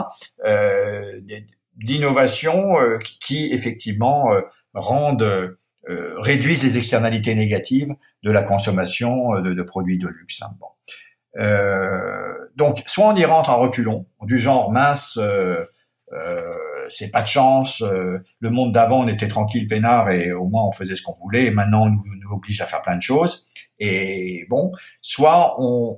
Euh, 0.46 1.20
d'innovation 1.76 2.80
euh, 2.80 2.98
qui 3.22 3.52
effectivement 3.54 4.34
euh, 4.34 4.42
rendent 4.74 5.56
réduisent 6.18 6.64
les 6.64 6.78
externalités 6.78 7.34
négatives 7.34 7.96
de 8.22 8.30
la 8.30 8.44
consommation 8.44 9.42
de, 9.42 9.64
produits 9.64 9.98
de 9.98 10.08
luxe. 10.08 10.44
Hein. 10.44 10.56
Bon. 11.36 11.44
Donc, 12.56 12.84
soit 12.88 13.08
on 13.08 13.16
y 13.16 13.24
rentre 13.24 13.52
en 13.52 13.60
reculons, 13.60 14.06
du 14.24 14.38
genre 14.38 14.72
mince, 14.72 15.18
euh, 15.18 15.64
euh, 16.12 16.54
c'est 16.90 17.12
pas 17.12 17.22
de 17.22 17.28
chance. 17.28 17.82
Euh, 17.82 18.18
le 18.40 18.50
monde 18.50 18.74
d'avant, 18.74 19.04
on 19.04 19.08
était 19.08 19.28
tranquille, 19.28 19.68
peinard, 19.68 20.10
et 20.10 20.32
au 20.32 20.46
moins 20.46 20.64
on 20.66 20.72
faisait 20.72 20.96
ce 20.96 21.04
qu'on 21.04 21.16
voulait. 21.22 21.46
Et 21.46 21.52
maintenant, 21.52 21.86
on 21.86 21.90
nous, 21.90 22.04
oblige 22.32 22.62
à 22.62 22.66
faire 22.66 22.82
plein 22.82 22.98
de 22.98 23.02
choses. 23.02 23.46
Et 23.80 24.46
bon, 24.50 24.72
soit 25.02 25.56
on, 25.58 25.98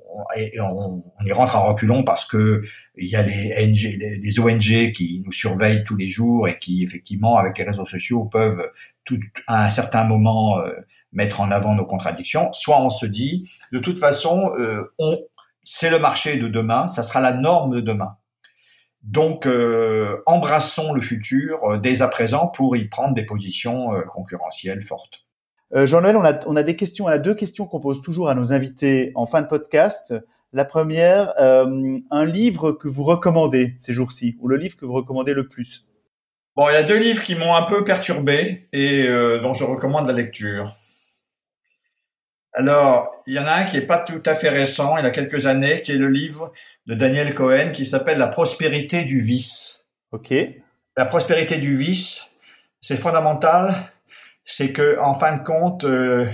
on, 0.60 1.04
on, 1.20 1.26
y 1.26 1.32
rentre 1.32 1.56
en 1.56 1.66
reculons 1.66 2.04
parce 2.04 2.26
que 2.26 2.62
il 2.96 3.10
y 3.10 3.16
a 3.16 3.24
les, 3.24 3.68
NG, 3.68 3.98
les, 4.22 4.40
ONG 4.40 4.92
qui 4.92 5.24
nous 5.26 5.32
surveillent 5.32 5.84
tous 5.84 5.96
les 5.96 6.08
jours 6.08 6.48
et 6.48 6.60
qui 6.60 6.84
effectivement, 6.84 7.38
avec 7.38 7.58
les 7.58 7.64
réseaux 7.64 7.86
sociaux, 7.86 8.26
peuvent 8.26 8.72
tout, 9.04 9.20
à 9.48 9.66
un 9.66 9.70
certain 9.70 10.04
moment 10.04 10.60
euh, 10.60 10.72
mettre 11.12 11.42
en 11.42 11.52
avant 11.52 11.76
nos 11.76 11.86
contradictions. 11.86 12.52
Soit 12.54 12.82
on 12.82 12.90
se 12.90 13.06
dit, 13.06 13.50
de 13.72 13.80
toute 13.80 14.00
façon, 14.00 14.52
euh, 14.60 14.94
on, 14.98 15.20
c'est 15.64 15.90
le 15.90 16.00
marché 16.00 16.38
de 16.38 16.48
demain, 16.48 16.88
ça 16.88 17.04
sera 17.04 17.22
la 17.22 17.34
norme 17.34 17.76
de 17.76 17.82
demain. 17.82 18.18
Donc, 19.04 19.48
euh, 19.48 20.22
embrassons 20.28 20.94
le 20.94 21.02
futur 21.02 21.60
euh, 21.64 21.78
dès 21.78 22.02
à 22.04 22.08
présent 22.08 22.48
pour 22.48 22.76
y 22.76 22.86
prendre 22.86 23.16
des 23.16 23.26
positions 23.26 23.96
euh, 23.96 24.02
concurrentielles 24.02 24.82
fortes. 24.82 25.26
Jean-Noël, 25.74 26.18
on 26.18 26.26
a, 26.26 26.38
on 26.48 26.58
a 26.58 26.64
des 26.64 26.76
questions, 26.76 27.06
on 27.06 27.08
a 27.08 27.18
deux 27.18 27.34
questions 27.34 27.66
qu'on 27.66 27.80
pose 27.80 28.02
toujours 28.02 28.30
à 28.30 28.36
nos 28.36 28.52
invités 28.52 29.14
en 29.16 29.26
fin 29.26 29.42
de 29.42 29.48
podcast. 29.48 30.14
La 30.52 30.66
première, 30.66 31.34
un 31.40 32.26
livre 32.26 32.74
que 32.74 32.90
vous 32.90 33.06
recommandez 33.06 33.76
ces 33.80 33.94
jours-ci, 33.94 34.36
ou 34.42 34.50
le 34.50 34.58
livre 34.58 34.76
que 34.76 34.86
vous 34.86 34.92
recommandez 34.92 35.34
le 35.34 35.48
plus? 35.48 35.88
Bon, 36.58 36.68
il 36.68 36.74
y 36.74 36.76
a 36.76 36.84
deux 36.84 37.00
livres 37.00 37.24
qui 37.24 37.36
m'ont 37.36 37.56
un 37.56 37.64
peu 37.64 37.86
perturbé 37.86 38.68
et 38.74 39.08
dont 39.42 39.54
je 39.54 39.64
recommande 39.64 40.08
la 40.08 40.12
lecture. 40.14 40.76
Alors, 42.54 43.24
il 43.28 43.36
y 43.36 43.40
en 43.40 43.46
a 43.46 43.54
un 43.54 43.64
qui 43.64 43.78
est 43.78 43.86
pas 43.86 44.00
tout 44.00 44.22
à 44.26 44.36
fait 44.36 44.50
récent, 44.50 44.98
il 44.98 45.04
y 45.04 45.08
a 45.08 45.12
quelques 45.12 45.46
années, 45.46 45.82
qui 45.82 45.92
est 45.92 45.98
le 45.98 46.10
livre 46.10 46.52
de 46.86 46.96
Daniel 46.96 47.34
Cohen 47.34 47.72
qui 47.72 47.86
s'appelle 47.86 48.18
La 48.18 48.28
prospérité 48.28 49.04
du 49.04 49.20
vice. 49.22 49.88
Ok. 50.12 50.34
La 50.98 51.06
prospérité 51.06 51.58
du 51.58 51.78
vice, 51.78 52.32
c'est 52.82 52.98
fondamental. 52.98 53.74
C'est 54.44 54.74
que, 54.74 55.00
en 55.00 55.14
fin 55.14 55.38
de 55.38 55.44
compte, 55.44 55.86
euh, 55.86 56.30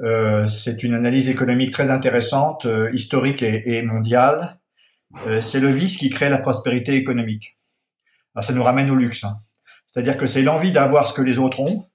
euh, 0.00 0.46
c'est 0.46 0.82
une 0.82 0.94
analyse 0.94 1.28
économique 1.28 1.72
très 1.72 1.90
intéressante, 1.90 2.64
euh, 2.66 2.90
historique 2.94 3.42
et, 3.42 3.76
et 3.76 3.82
mondiale. 3.82 4.58
Euh, 5.26 5.40
c'est 5.40 5.60
le 5.60 5.68
vice 5.68 5.96
qui 5.96 6.08
crée 6.08 6.30
la 6.30 6.38
prospérité 6.38 6.94
économique. 6.94 7.56
Alors, 8.34 8.44
ça 8.44 8.54
nous 8.54 8.62
ramène 8.62 8.90
au 8.90 8.94
luxe. 8.94 9.24
Hein. 9.24 9.36
C'est-à-dire 9.86 10.16
que 10.16 10.26
c'est 10.26 10.42
l'envie 10.42 10.72
d'avoir 10.72 11.06
ce 11.06 11.12
que 11.12 11.20
les 11.20 11.38
autres 11.38 11.60
ont 11.60 11.86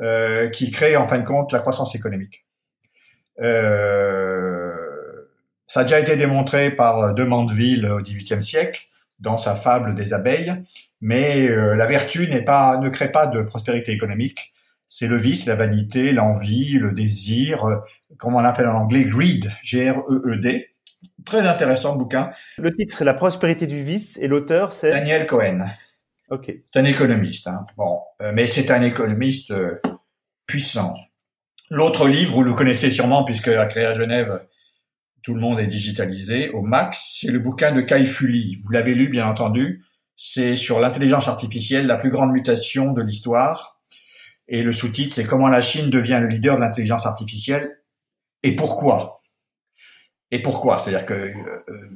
euh, 0.00 0.48
qui 0.50 0.70
crée, 0.70 0.96
en 0.96 1.06
fin 1.06 1.18
de 1.18 1.24
compte, 1.24 1.52
la 1.52 1.58
croissance 1.58 1.94
économique. 1.94 2.46
Euh, 3.42 4.72
ça 5.66 5.80
a 5.80 5.82
déjà 5.84 6.00
été 6.00 6.16
démontré 6.16 6.70
par 6.70 7.14
De 7.14 7.24
Mandeville 7.24 7.86
au 7.86 8.00
XVIIIe 8.00 8.44
siècle 8.44 8.88
dans 9.22 9.38
sa 9.38 9.54
fable 9.54 9.94
des 9.94 10.12
abeilles, 10.12 10.52
mais 11.00 11.48
euh, 11.48 11.74
la 11.74 11.86
vertu 11.86 12.28
n'est 12.28 12.44
pas, 12.44 12.78
ne 12.78 12.88
crée 12.90 13.10
pas 13.10 13.26
de 13.26 13.42
prospérité 13.42 13.92
économique. 13.92 14.52
C'est 14.88 15.06
le 15.06 15.16
vice, 15.16 15.46
la 15.46 15.54
vanité, 15.54 16.12
l'envie, 16.12 16.74
le 16.74 16.92
désir, 16.92 17.64
euh, 17.64 17.76
comme 18.18 18.34
on 18.34 18.40
l'appelle 18.40 18.66
en 18.66 18.74
anglais, 18.74 19.04
greed, 19.04 19.50
G-R-E-E-D. 19.62 20.68
Très 21.24 21.46
intéressant 21.48 21.96
bouquin. 21.96 22.32
Le 22.58 22.74
titre, 22.74 22.96
c'est 22.98 23.04
La 23.04 23.14
prospérité 23.14 23.66
du 23.66 23.82
vice, 23.82 24.18
et 24.20 24.28
l'auteur, 24.28 24.72
c'est 24.72 24.90
Daniel 24.90 25.24
Cohen. 25.24 25.66
Ok. 26.30 26.52
C'est 26.72 26.80
un 26.80 26.84
économiste, 26.84 27.46
hein. 27.46 27.64
bon, 27.76 28.00
euh, 28.20 28.32
mais 28.34 28.46
c'est 28.46 28.70
un 28.70 28.82
économiste 28.82 29.52
puissant. 30.46 30.94
L'autre 31.74 32.06
livre, 32.06 32.34
vous 32.34 32.42
le 32.42 32.52
connaissez 32.52 32.90
sûrement 32.90 33.24
puisque 33.24 33.48
a 33.48 33.64
créé 33.64 33.86
à 33.86 33.94
Genève 33.94 34.42
tout 35.22 35.32
le 35.32 35.40
monde 35.40 35.58
est 35.58 35.66
digitalisé 35.66 36.50
au 36.50 36.60
max. 36.60 37.16
C'est 37.20 37.30
le 37.30 37.38
bouquin 37.38 37.72
de 37.72 37.80
Kai 37.80 38.04
Fuli. 38.04 38.60
Vous 38.62 38.72
l'avez 38.72 38.94
lu, 38.94 39.08
bien 39.08 39.26
entendu. 39.26 39.82
C'est 40.14 40.54
sur 40.54 40.80
l'intelligence 40.80 41.28
artificielle, 41.28 41.86
la 41.86 41.96
plus 41.96 42.10
grande 42.10 42.30
mutation 42.32 42.92
de 42.92 43.00
l'histoire. 43.00 43.80
Et 44.48 44.62
le 44.62 44.72
sous-titre, 44.72 45.14
c'est 45.14 45.24
comment 45.24 45.48
la 45.48 45.62
Chine 45.62 45.88
devient 45.88 46.18
le 46.20 46.28
leader 46.28 46.56
de 46.56 46.60
l'intelligence 46.60 47.06
artificielle 47.06 47.80
et 48.42 48.54
pourquoi. 48.54 49.20
Et 50.30 50.42
pourquoi 50.42 50.78
C'est-à-dire 50.78 51.06
que, 51.06 51.14
euh, 51.14 51.64
euh, 51.70 51.88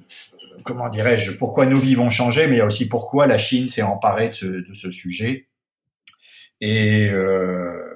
comment 0.65 0.89
dirais-je, 0.89 1.33
pourquoi 1.33 1.67
nos 1.67 1.79
vies 1.79 1.97
vont 1.97 2.09
changer, 2.09 2.47
mais 2.47 2.63
aussi 2.63 2.89
pourquoi 2.89 3.27
la 3.27 3.37
Chine 3.37 3.69
s'est 3.69 3.83
emparée 3.83 4.31
de 4.31 4.35
ce, 4.35 4.47
de 4.47 4.73
ce 4.73 4.91
sujet. 4.91 5.49
Et 6.63 7.11
euh, 7.11 7.96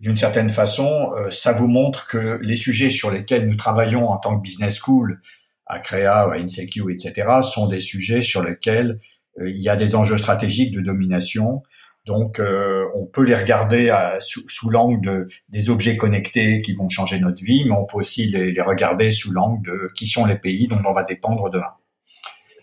d'une 0.00 0.16
certaine 0.16 0.48
façon, 0.48 1.12
euh, 1.14 1.30
ça 1.30 1.52
vous 1.52 1.68
montre 1.68 2.06
que 2.06 2.38
les 2.42 2.56
sujets 2.56 2.88
sur 2.88 3.10
lesquels 3.10 3.46
nous 3.46 3.56
travaillons 3.56 4.08
en 4.08 4.16
tant 4.16 4.36
que 4.36 4.42
business 4.42 4.80
school, 4.80 5.20
à 5.66 5.78
Créa, 5.78 6.22
à 6.22 6.38
InSecure, 6.38 6.90
etc., 6.90 7.28
sont 7.42 7.68
des 7.68 7.80
sujets 7.80 8.22
sur 8.22 8.42
lesquels 8.42 8.98
euh, 9.38 9.50
il 9.50 9.60
y 9.60 9.68
a 9.68 9.76
des 9.76 9.94
enjeux 9.94 10.16
stratégiques 10.16 10.72
de 10.72 10.80
domination. 10.80 11.62
Donc, 12.06 12.40
euh, 12.40 12.86
on 12.94 13.04
peut 13.04 13.24
les 13.24 13.34
regarder 13.34 13.94
sous, 14.20 14.70
l'angle 14.70 15.06
de, 15.06 15.28
des 15.50 15.68
objets 15.68 15.98
connectés 15.98 16.62
qui 16.62 16.72
vont 16.72 16.88
changer 16.88 17.20
notre 17.20 17.44
vie, 17.44 17.64
mais 17.66 17.76
on 17.76 17.84
peut 17.84 17.98
aussi 17.98 18.26
les, 18.26 18.58
regarder 18.62 19.12
sous 19.12 19.32
l'angle 19.32 19.62
de 19.66 19.90
qui 19.94 20.06
sont 20.06 20.24
les 20.24 20.36
pays 20.36 20.66
dont 20.66 20.80
on 20.82 20.94
va 20.94 21.04
dépendre 21.04 21.50
demain. 21.50 21.74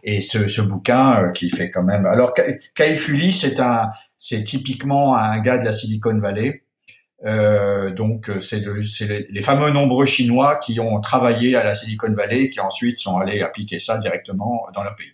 Et 0.04 0.22
ce, 0.22 0.48
ce 0.48 0.62
bouquin 0.62 1.32
qui 1.34 1.52
fait 1.52 1.70
quand 1.70 1.84
même. 1.84 2.08
Alors, 2.08 2.34
Kai 2.34 2.96
Fuli, 2.96 3.32
c'est 3.32 3.60
un, 3.60 3.92
c'est 4.18 4.44
typiquement 4.44 5.16
un 5.16 5.40
gars 5.40 5.60
de 5.60 5.66
la 5.66 5.74
Silicon 5.74 6.18
Valley 6.18 6.64
euh, 7.26 7.90
donc 7.90 8.30
euh, 8.30 8.42
c'est 8.42 8.64
les, 9.30 9.42
fameux 9.42 9.72
nombreux 9.72 10.06
Chinois 10.06 10.58
qui 10.58 10.80
ont 10.80 11.00
travaillé 11.00 11.56
à 11.56 11.64
la 11.64 11.74
Silicon 11.74 12.12
Valley, 12.14 12.50
qui 12.50 12.60
ensuite 12.60 13.00
sont 13.00 13.18
allés 13.18 13.42
appliquer 13.42 13.80
ça 13.80 13.98
directement 13.98 14.68
dans 14.76 14.84
leur 14.84 14.96
pays. 14.96 15.12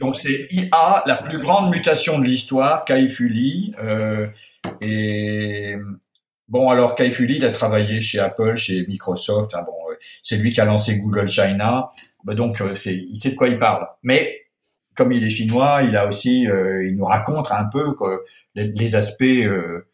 Donc 0.00 0.16
c'est 0.16 0.46
IA, 0.50 1.02
la 1.06 1.16
plus 1.16 1.38
grande 1.38 1.70
mutation 1.70 2.18
de 2.18 2.24
l'histoire, 2.24 2.84
Kai 2.84 3.08
Fu 3.08 3.28
Lee. 3.28 3.74
Euh, 3.78 4.26
et 4.80 5.76
bon, 6.48 6.70
alors 6.70 6.96
Kai 6.96 7.10
Fu 7.10 7.26
Lee, 7.26 7.36
il 7.36 7.44
a 7.44 7.50
travaillé 7.50 8.00
chez 8.00 8.18
Apple, 8.18 8.56
chez 8.56 8.86
Microsoft. 8.86 9.54
Hein, 9.54 9.64
bon, 9.66 9.90
euh, 9.90 9.94
c'est 10.22 10.36
lui 10.36 10.50
qui 10.50 10.60
a 10.60 10.64
lancé 10.64 10.96
Google 10.96 11.28
China. 11.28 11.90
Bah, 12.24 12.34
donc 12.34 12.62
c'est, 12.74 12.96
il 12.96 13.16
sait 13.16 13.32
de 13.32 13.36
quoi 13.36 13.48
il 13.48 13.58
parle. 13.58 13.86
Mais 14.02 14.40
comme 14.96 15.12
il 15.12 15.24
est 15.24 15.30
chinois, 15.30 15.82
il 15.86 15.94
a 15.96 16.08
aussi, 16.08 16.42
il 16.42 16.94
nous 16.96 17.04
raconte 17.04 17.50
un 17.50 17.64
peu 17.64 17.96
les, 18.54 18.68
les, 18.68 18.94
aspects 18.94 19.22
euh, 19.22 19.86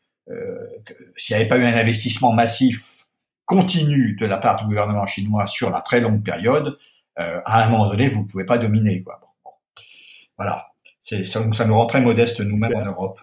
s'il 1.17 1.37
n'y 1.37 1.41
avait 1.41 1.49
pas 1.49 1.59
eu 1.59 1.65
un 1.65 1.77
investissement 1.77 2.33
massif 2.33 3.07
continu 3.45 4.15
de 4.15 4.27
la 4.27 4.39
part 4.39 4.61
du 4.61 4.67
gouvernement 4.67 5.07
chinois 5.07 5.47
sur 5.47 5.71
la 5.71 5.81
très 5.81 6.01
longue 6.01 6.23
période, 6.23 6.79
euh, 7.19 7.41
à 7.45 7.65
un 7.65 7.69
moment 7.69 7.89
donné, 7.89 8.09
vous 8.09 8.23
ne 8.23 8.29
pouvez 8.29 8.45
pas 8.45 8.59
dominer. 8.59 9.03
Quoi. 9.03 9.21
Voilà. 10.37 10.69
Ça, 11.01 11.67
nous 11.67 11.75
rend 11.75 11.87
très 11.87 12.01
modestes 12.01 12.41
nous-mêmes 12.41 12.77
en 12.77 12.85
Europe. 12.85 13.21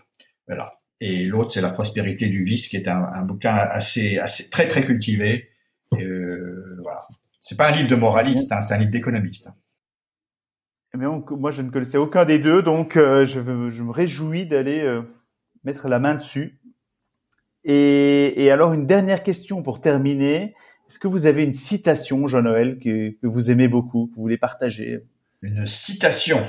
Voilà. 0.48 0.80
Et 1.00 1.26
l'autre, 1.26 1.52
c'est 1.52 1.62
La 1.62 1.70
prospérité 1.70 2.28
du 2.28 2.44
vice, 2.44 2.68
qui 2.68 2.76
est 2.76 2.88
un, 2.88 3.22
bouquin 3.24 3.56
assez, 3.56 4.18
assez, 4.18 4.50
très, 4.50 4.68
très 4.68 4.84
cultivé. 4.84 5.50
Euh, 5.94 6.78
voilà. 6.82 7.02
C'est 7.40 7.56
pas 7.56 7.70
un 7.70 7.72
livre 7.72 7.88
de 7.88 7.96
moraliste, 7.96 8.52
hein, 8.52 8.62
c'est 8.62 8.74
un 8.74 8.78
livre 8.78 8.92
d'économiste. 8.92 9.50
Mais 10.94 11.06
eh 11.06 11.36
moi, 11.36 11.52
je 11.52 11.62
ne 11.62 11.70
connaissais 11.70 11.98
aucun 11.98 12.26
des 12.26 12.40
deux, 12.40 12.62
donc 12.62 12.98
euh, 12.98 13.26
je, 13.26 13.40
me 13.40 13.92
réjouis 13.92 14.46
d'aller 14.46 14.82
euh, 14.82 15.04
mettre 15.64 15.88
la 15.88 16.00
main 16.00 16.16
dessus. 16.16 16.57
Et, 17.70 18.46
et, 18.46 18.50
alors, 18.50 18.74
une 18.74 18.88
dernière 18.88 19.24
question 19.24 19.62
pour 19.62 19.82
terminer. 19.82 20.56
Est-ce 20.90 21.00
que 21.00 21.08
vous 21.10 21.26
avez 21.26 21.44
une 21.44 21.54
citation, 21.54 22.26
Jean-Noël, 22.26 22.80
que, 22.80 23.10
que, 23.10 23.28
vous 23.28 23.52
aimez 23.52 23.68
beaucoup, 23.68 24.08
que 24.08 24.16
vous 24.16 24.22
voulez 24.22 24.38
partager? 24.38 25.04
Une 25.42 25.68
citation 25.68 26.46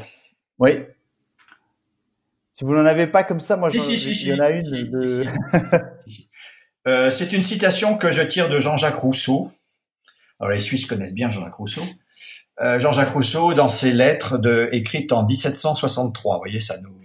Oui. 0.61 0.85
Si 2.53 2.64
vous 2.64 2.73
n'en 2.73 2.87
avez 2.87 3.09
pas 3.09 3.25
comme 3.25 3.41
ça, 3.41 3.57
moi, 3.57 3.69
si, 3.69 3.81
si, 3.81 3.99
si, 3.99 4.29
il 4.29 4.29
y 4.29 4.33
en 4.33 4.45
a 4.45 4.51
une. 4.51 4.71
De... 4.71 5.27
euh, 6.89 7.11
C'est 7.11 7.33
une 7.33 7.43
citation 7.43 7.99
que 7.99 8.12
je 8.12 8.23
tire 8.23 8.49
de 8.49 8.61
Jean-Jacques 8.61 8.95
Rousseau. 8.95 9.51
Alors, 10.39 10.53
les 10.53 10.61
Suisses 10.61 10.87
connaissent 10.87 11.14
bien 11.14 11.31
Jean-Jacques 11.31 11.55
Rousseau. 11.55 11.83
Euh, 12.61 12.79
Jean-Jacques 12.79 13.12
Rousseau, 13.12 13.55
dans 13.55 13.69
ses 13.69 13.93
lettres 13.93 14.39
de, 14.39 14.69
écrites 14.71 15.11
en 15.12 15.27
1763, 15.27 16.37
vous 16.37 16.41
voyez, 16.41 16.61
ça 16.61 16.79
nous 16.81 16.97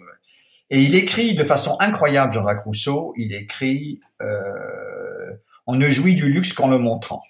et 0.73 0.79
il 0.79 0.95
écrit 0.95 1.35
de 1.35 1.43
façon 1.43 1.77
incroyable, 1.79 2.33
Jean-Jacques 2.33 2.63
Rousseau, 2.63 3.13
il 3.15 3.35
écrit 3.35 3.99
euh, 4.23 5.37
On 5.67 5.75
ne 5.75 5.87
jouit 5.87 6.15
du 6.15 6.31
luxe 6.31 6.51
qu'en 6.51 6.67
le 6.67 6.79
montrant. 6.79 7.21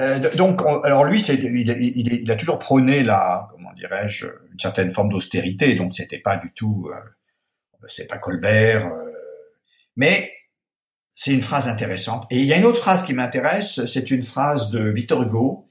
Euh, 0.00 0.18
donc, 0.36 0.62
alors 0.84 1.04
lui, 1.04 1.22
il, 1.22 2.30
a 2.30 2.36
toujours 2.36 2.58
prôné 2.58 3.02
la, 3.02 3.46
comment 3.50 3.74
dirais-je, 3.74 4.26
une 4.50 4.58
certaine 4.58 4.90
forme 4.90 5.10
d'austérité. 5.10 5.74
Donc, 5.74 5.94
c'était 5.94 6.18
pas 6.18 6.38
du 6.38 6.50
tout, 6.54 6.90
euh, 6.90 6.98
c'est 7.86 8.06
pas 8.06 8.16
Colbert, 8.16 8.86
euh, 8.86 9.10
mais 9.96 10.32
c'est 11.10 11.34
une 11.34 11.42
phrase 11.42 11.68
intéressante. 11.68 12.26
Et 12.30 12.38
il 12.38 12.46
y 12.46 12.54
a 12.54 12.56
une 12.56 12.64
autre 12.64 12.80
phrase 12.80 13.04
qui 13.04 13.12
m'intéresse, 13.12 13.84
c'est 13.84 14.10
une 14.10 14.22
phrase 14.22 14.70
de 14.70 14.88
Victor 14.88 15.22
Hugo. 15.22 15.68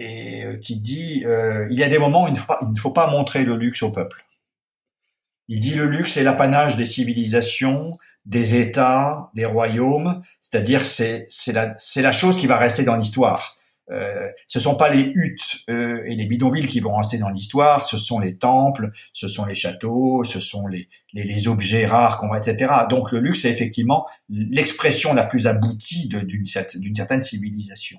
Et 0.00 0.44
euh, 0.44 0.56
qui 0.56 0.80
dit 0.80 1.24
euh, 1.26 1.66
il 1.70 1.78
y 1.78 1.84
a 1.84 1.88
des 1.88 1.98
moments 1.98 2.24
où 2.24 2.28
il 2.28 2.32
ne, 2.32 2.78
faut 2.78 2.90
pas, 2.90 3.10
montrer 3.10 3.44
le 3.44 3.56
luxe 3.56 3.82
au 3.82 3.92
peuple. 3.92 4.24
Il 5.48 5.60
dit 5.60 5.74
le 5.74 5.86
luxe 5.86 6.16
est 6.16 6.24
l'apanage 6.24 6.76
des 6.76 6.86
civilisations, 6.86 7.98
des 8.24 8.60
États, 8.60 9.30
des 9.34 9.44
royaumes, 9.44 10.22
c'est-à-dire 10.40 10.84
c'est 10.84 11.24
c'est 11.28 11.52
la 11.52 11.74
c'est 11.76 12.02
la 12.02 12.12
chose 12.12 12.36
qui 12.36 12.46
va 12.46 12.56
rester 12.56 12.82
dans 12.82 12.96
l'histoire. 12.96 13.58
Euh, 13.90 14.28
ce 14.46 14.60
sont 14.60 14.76
pas 14.76 14.88
les 14.88 15.02
huttes 15.02 15.64
euh, 15.68 16.04
et 16.06 16.14
les 16.14 16.26
bidonvilles 16.26 16.68
qui 16.68 16.78
vont 16.78 16.94
rester 16.94 17.18
dans 17.18 17.28
l'histoire, 17.28 17.82
ce 17.82 17.98
sont 17.98 18.20
les 18.20 18.36
temples, 18.36 18.92
ce 19.12 19.26
sont 19.26 19.44
les 19.44 19.56
châteaux, 19.56 20.22
ce 20.22 20.38
sont 20.38 20.68
les, 20.68 20.88
les, 21.12 21.24
les 21.24 21.48
objets 21.48 21.86
rares 21.86 22.18
qu'on 22.18 22.28
voit, 22.28 22.38
etc. 22.38 22.72
Donc 22.88 23.10
le 23.10 23.18
luxe 23.18 23.44
est 23.44 23.50
effectivement 23.50 24.06
l'expression 24.28 25.12
la 25.12 25.24
plus 25.24 25.48
aboutie 25.48 26.08
d'une 26.08 26.46
certaine 26.46 27.24
civilisation. 27.24 27.98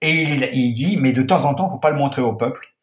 Et 0.00 0.22
il, 0.22 0.48
il, 0.52 0.72
dit, 0.74 0.96
mais 0.98 1.12
de 1.12 1.22
temps 1.22 1.44
en 1.44 1.54
temps, 1.54 1.70
faut 1.70 1.78
pas 1.78 1.90
le 1.90 1.96
montrer 1.96 2.22
au 2.22 2.34
peuple. 2.34 2.74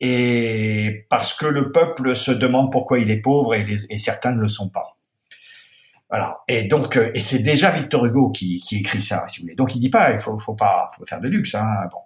Et 0.00 1.06
parce 1.10 1.32
que 1.34 1.46
le 1.46 1.70
peuple 1.70 2.16
se 2.16 2.32
demande 2.32 2.72
pourquoi 2.72 2.98
il 2.98 3.10
est 3.10 3.20
pauvre 3.20 3.54
et, 3.54 3.66
et 3.88 3.98
certains 4.00 4.32
ne 4.32 4.40
le 4.40 4.48
sont 4.48 4.68
pas. 4.68 4.98
Voilà. 6.10 6.42
Et 6.46 6.64
donc, 6.64 6.96
euh, 6.96 7.10
et 7.14 7.20
c'est 7.20 7.42
déjà 7.42 7.70
Victor 7.70 8.04
Hugo 8.04 8.30
qui, 8.30 8.58
qui, 8.58 8.76
écrit 8.78 9.00
ça, 9.00 9.26
si 9.28 9.38
vous 9.38 9.44
voulez. 9.44 9.54
Donc, 9.54 9.74
il 9.74 9.78
dit 9.78 9.88
pas, 9.88 10.12
il 10.12 10.18
faut, 10.18 10.38
faut 10.38 10.54
pas 10.54 10.90
faut 10.98 11.06
faire 11.06 11.20
de 11.20 11.28
luxe. 11.28 11.54
Hein. 11.54 11.64
Bon. 11.90 11.98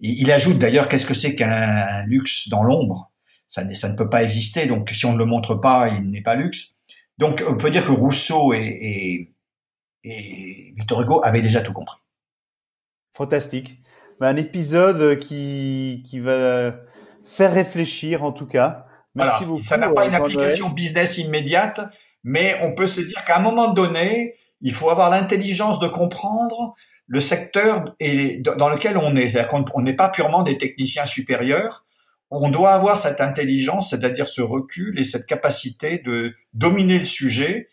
il 0.00 0.30
ajoute 0.30 0.58
d'ailleurs, 0.58 0.88
qu'est-ce 0.88 1.06
que 1.06 1.14
c'est 1.14 1.34
qu'un 1.34 2.04
luxe 2.06 2.48
dans 2.48 2.62
l'ombre? 2.62 3.10
Ça, 3.48 3.62
ça 3.74 3.88
ne 3.88 3.96
peut 3.96 4.10
pas 4.10 4.24
exister. 4.24 4.66
Donc, 4.66 4.90
si 4.90 5.06
on 5.06 5.12
ne 5.14 5.18
le 5.18 5.24
montre 5.24 5.54
pas, 5.54 5.88
il 5.88 6.10
n'est 6.10 6.22
pas 6.22 6.34
luxe. 6.34 6.76
Donc, 7.16 7.42
on 7.48 7.56
peut 7.56 7.70
dire 7.70 7.86
que 7.86 7.92
Rousseau 7.92 8.52
et, 8.52 8.58
et, 8.60 9.34
et 10.04 10.74
Victor 10.76 11.00
Hugo 11.00 11.20
avaient 11.24 11.42
déjà 11.42 11.62
tout 11.62 11.72
compris. 11.72 11.96
Fantastique. 13.16 13.78
Un 14.20 14.36
épisode 14.36 15.18
qui, 15.18 16.02
qui 16.06 16.20
va 16.20 16.76
faire 17.24 17.52
réfléchir, 17.52 18.22
en 18.22 18.32
tout 18.32 18.46
cas. 18.46 18.82
Merci 19.14 19.46
beaucoup. 19.46 19.62
Ça 19.62 19.78
n'a 19.78 19.90
pas 19.90 20.04
une 20.04 20.14
euh, 20.14 20.18
application 20.18 20.68
business 20.68 21.16
immédiate, 21.16 21.80
mais 22.24 22.58
on 22.62 22.74
peut 22.74 22.86
se 22.86 23.00
dire 23.00 23.24
qu'à 23.24 23.38
un 23.38 23.40
moment 23.40 23.72
donné, 23.72 24.34
il 24.60 24.72
faut 24.72 24.90
avoir 24.90 25.08
l'intelligence 25.08 25.80
de 25.80 25.88
comprendre 25.88 26.74
le 27.06 27.22
secteur 27.22 27.94
et 28.00 28.38
dans 28.38 28.68
lequel 28.68 28.98
on 28.98 29.16
est. 29.16 29.30
C'est-à-dire 29.30 29.64
qu'on 29.64 29.80
n'est 29.80 29.96
pas 29.96 30.10
purement 30.10 30.42
des 30.42 30.58
techniciens 30.58 31.06
supérieurs. 31.06 31.86
On 32.30 32.50
doit 32.50 32.72
avoir 32.72 32.98
cette 32.98 33.22
intelligence, 33.22 33.90
c'est-à-dire 33.90 34.28
ce 34.28 34.42
recul 34.42 34.98
et 34.98 35.04
cette 35.04 35.24
capacité 35.24 36.00
de 36.00 36.34
dominer 36.52 36.98
le 36.98 37.04
sujet, 37.04 37.68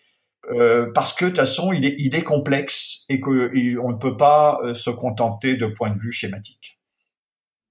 euh, 0.52 0.91
parce 0.94 1.12
que 1.12 1.26
de 1.26 1.32
toute 1.32 1.39
façon, 1.39 1.74
il 1.74 1.86
est, 1.86 1.96
il 1.98 2.16
est 2.16 2.24
complexe 2.24 2.93
et 3.10 3.20
qu'on 3.20 3.32
ne 3.32 3.97
peut 3.97 4.18
pas 4.18 4.60
euh, 4.64 4.74
se 4.74 4.89
contenter 4.89 5.56
de 5.56 5.68
points 5.68 5.91
de 5.91 5.99
vue 5.99 6.12
schématiques. 6.12 6.80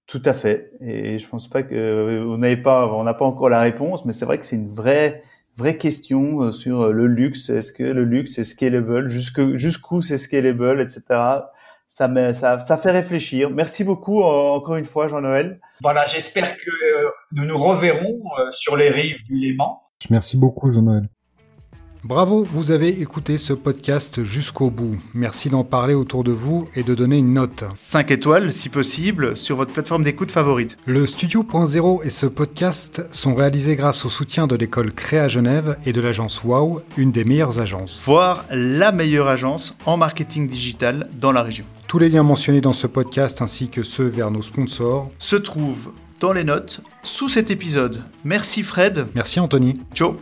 Tout 0.06 0.22
à 0.24 0.32
fait. 0.32 0.72
Et 0.80 1.18
je 1.18 1.26
pense 1.26 1.48
pas 1.48 1.62
que 1.62 1.74
euh, 1.74 2.24
on 2.26 2.38
n'avait 2.38 2.56
pas, 2.56 2.86
on 2.92 3.04
n'a 3.04 3.14
pas 3.14 3.24
encore 3.24 3.48
la 3.48 3.60
réponse, 3.60 4.04
mais 4.04 4.12
c'est 4.12 4.24
vrai 4.24 4.38
que 4.38 4.44
c'est 4.44 4.56
une 4.56 4.72
vraie 4.72 5.22
vraie 5.56 5.76
question 5.76 6.42
euh, 6.42 6.52
sur 6.52 6.92
le 6.92 7.06
luxe. 7.06 7.50
Est-ce 7.50 7.72
que 7.72 7.82
le 7.82 8.04
luxe 8.04 8.38
est 8.38 8.44
scalable? 8.44 9.08
Jusque 9.08 9.56
jusqu'où 9.56 10.02
c'est 10.02 10.18
scalable, 10.18 10.80
etc. 10.80 11.02
Ça, 11.88 12.08
met, 12.08 12.32
ça, 12.32 12.58
ça 12.58 12.78
fait 12.78 12.90
réfléchir. 12.90 13.50
Merci 13.50 13.84
beaucoup 13.84 14.22
encore 14.22 14.76
une 14.76 14.86
fois, 14.86 15.08
Jean-Noël. 15.08 15.60
Voilà, 15.82 16.06
j'espère 16.06 16.56
que 16.56 16.70
nous 17.32 17.44
nous 17.44 17.58
reverrons 17.58 18.22
sur 18.50 18.76
les 18.76 18.88
rives 18.88 19.22
du 19.24 19.36
Léman. 19.36 19.78
Merci 20.08 20.38
beaucoup, 20.38 20.70
Jean-Noël. 20.70 21.08
Bravo, 22.04 22.42
vous 22.42 22.72
avez 22.72 23.00
écouté 23.00 23.38
ce 23.38 23.52
podcast 23.52 24.24
jusqu'au 24.24 24.70
bout. 24.70 24.98
Merci 25.14 25.50
d'en 25.50 25.62
parler 25.62 25.94
autour 25.94 26.24
de 26.24 26.32
vous 26.32 26.66
et 26.74 26.82
de 26.82 26.96
donner 26.96 27.18
une 27.18 27.32
note. 27.32 27.62
5 27.76 28.10
étoiles, 28.10 28.52
si 28.52 28.68
possible, 28.70 29.36
sur 29.36 29.54
votre 29.54 29.72
plateforme 29.72 30.02
d'écoute 30.02 30.32
favorite. 30.32 30.76
Le 30.84 31.06
Studio 31.06 31.44
Point 31.44 31.64
Zéro 31.66 32.02
et 32.02 32.10
ce 32.10 32.26
podcast 32.26 33.04
sont 33.12 33.36
réalisés 33.36 33.76
grâce 33.76 34.04
au 34.04 34.08
soutien 34.08 34.48
de 34.48 34.56
l'école 34.56 34.92
Créa 34.92 35.28
Genève 35.28 35.76
et 35.86 35.92
de 35.92 36.00
l'agence 36.00 36.42
Wow, 36.42 36.80
une 36.96 37.12
des 37.12 37.22
meilleures 37.22 37.60
agences. 37.60 38.02
Voire 38.04 38.46
la 38.50 38.90
meilleure 38.90 39.28
agence 39.28 39.76
en 39.86 39.96
marketing 39.96 40.48
digital 40.48 41.08
dans 41.20 41.30
la 41.30 41.44
région. 41.44 41.64
Tous 41.86 42.00
les 42.00 42.08
liens 42.08 42.24
mentionnés 42.24 42.60
dans 42.60 42.72
ce 42.72 42.88
podcast 42.88 43.42
ainsi 43.42 43.68
que 43.68 43.84
ceux 43.84 44.08
vers 44.08 44.32
nos 44.32 44.42
sponsors 44.42 45.08
se 45.20 45.36
trouvent 45.36 45.92
dans 46.18 46.32
les 46.32 46.42
notes 46.42 46.80
sous 47.04 47.28
cet 47.28 47.52
épisode. 47.52 48.02
Merci 48.24 48.64
Fred. 48.64 49.06
Merci 49.14 49.38
Anthony. 49.38 49.78
Ciao. 49.94 50.16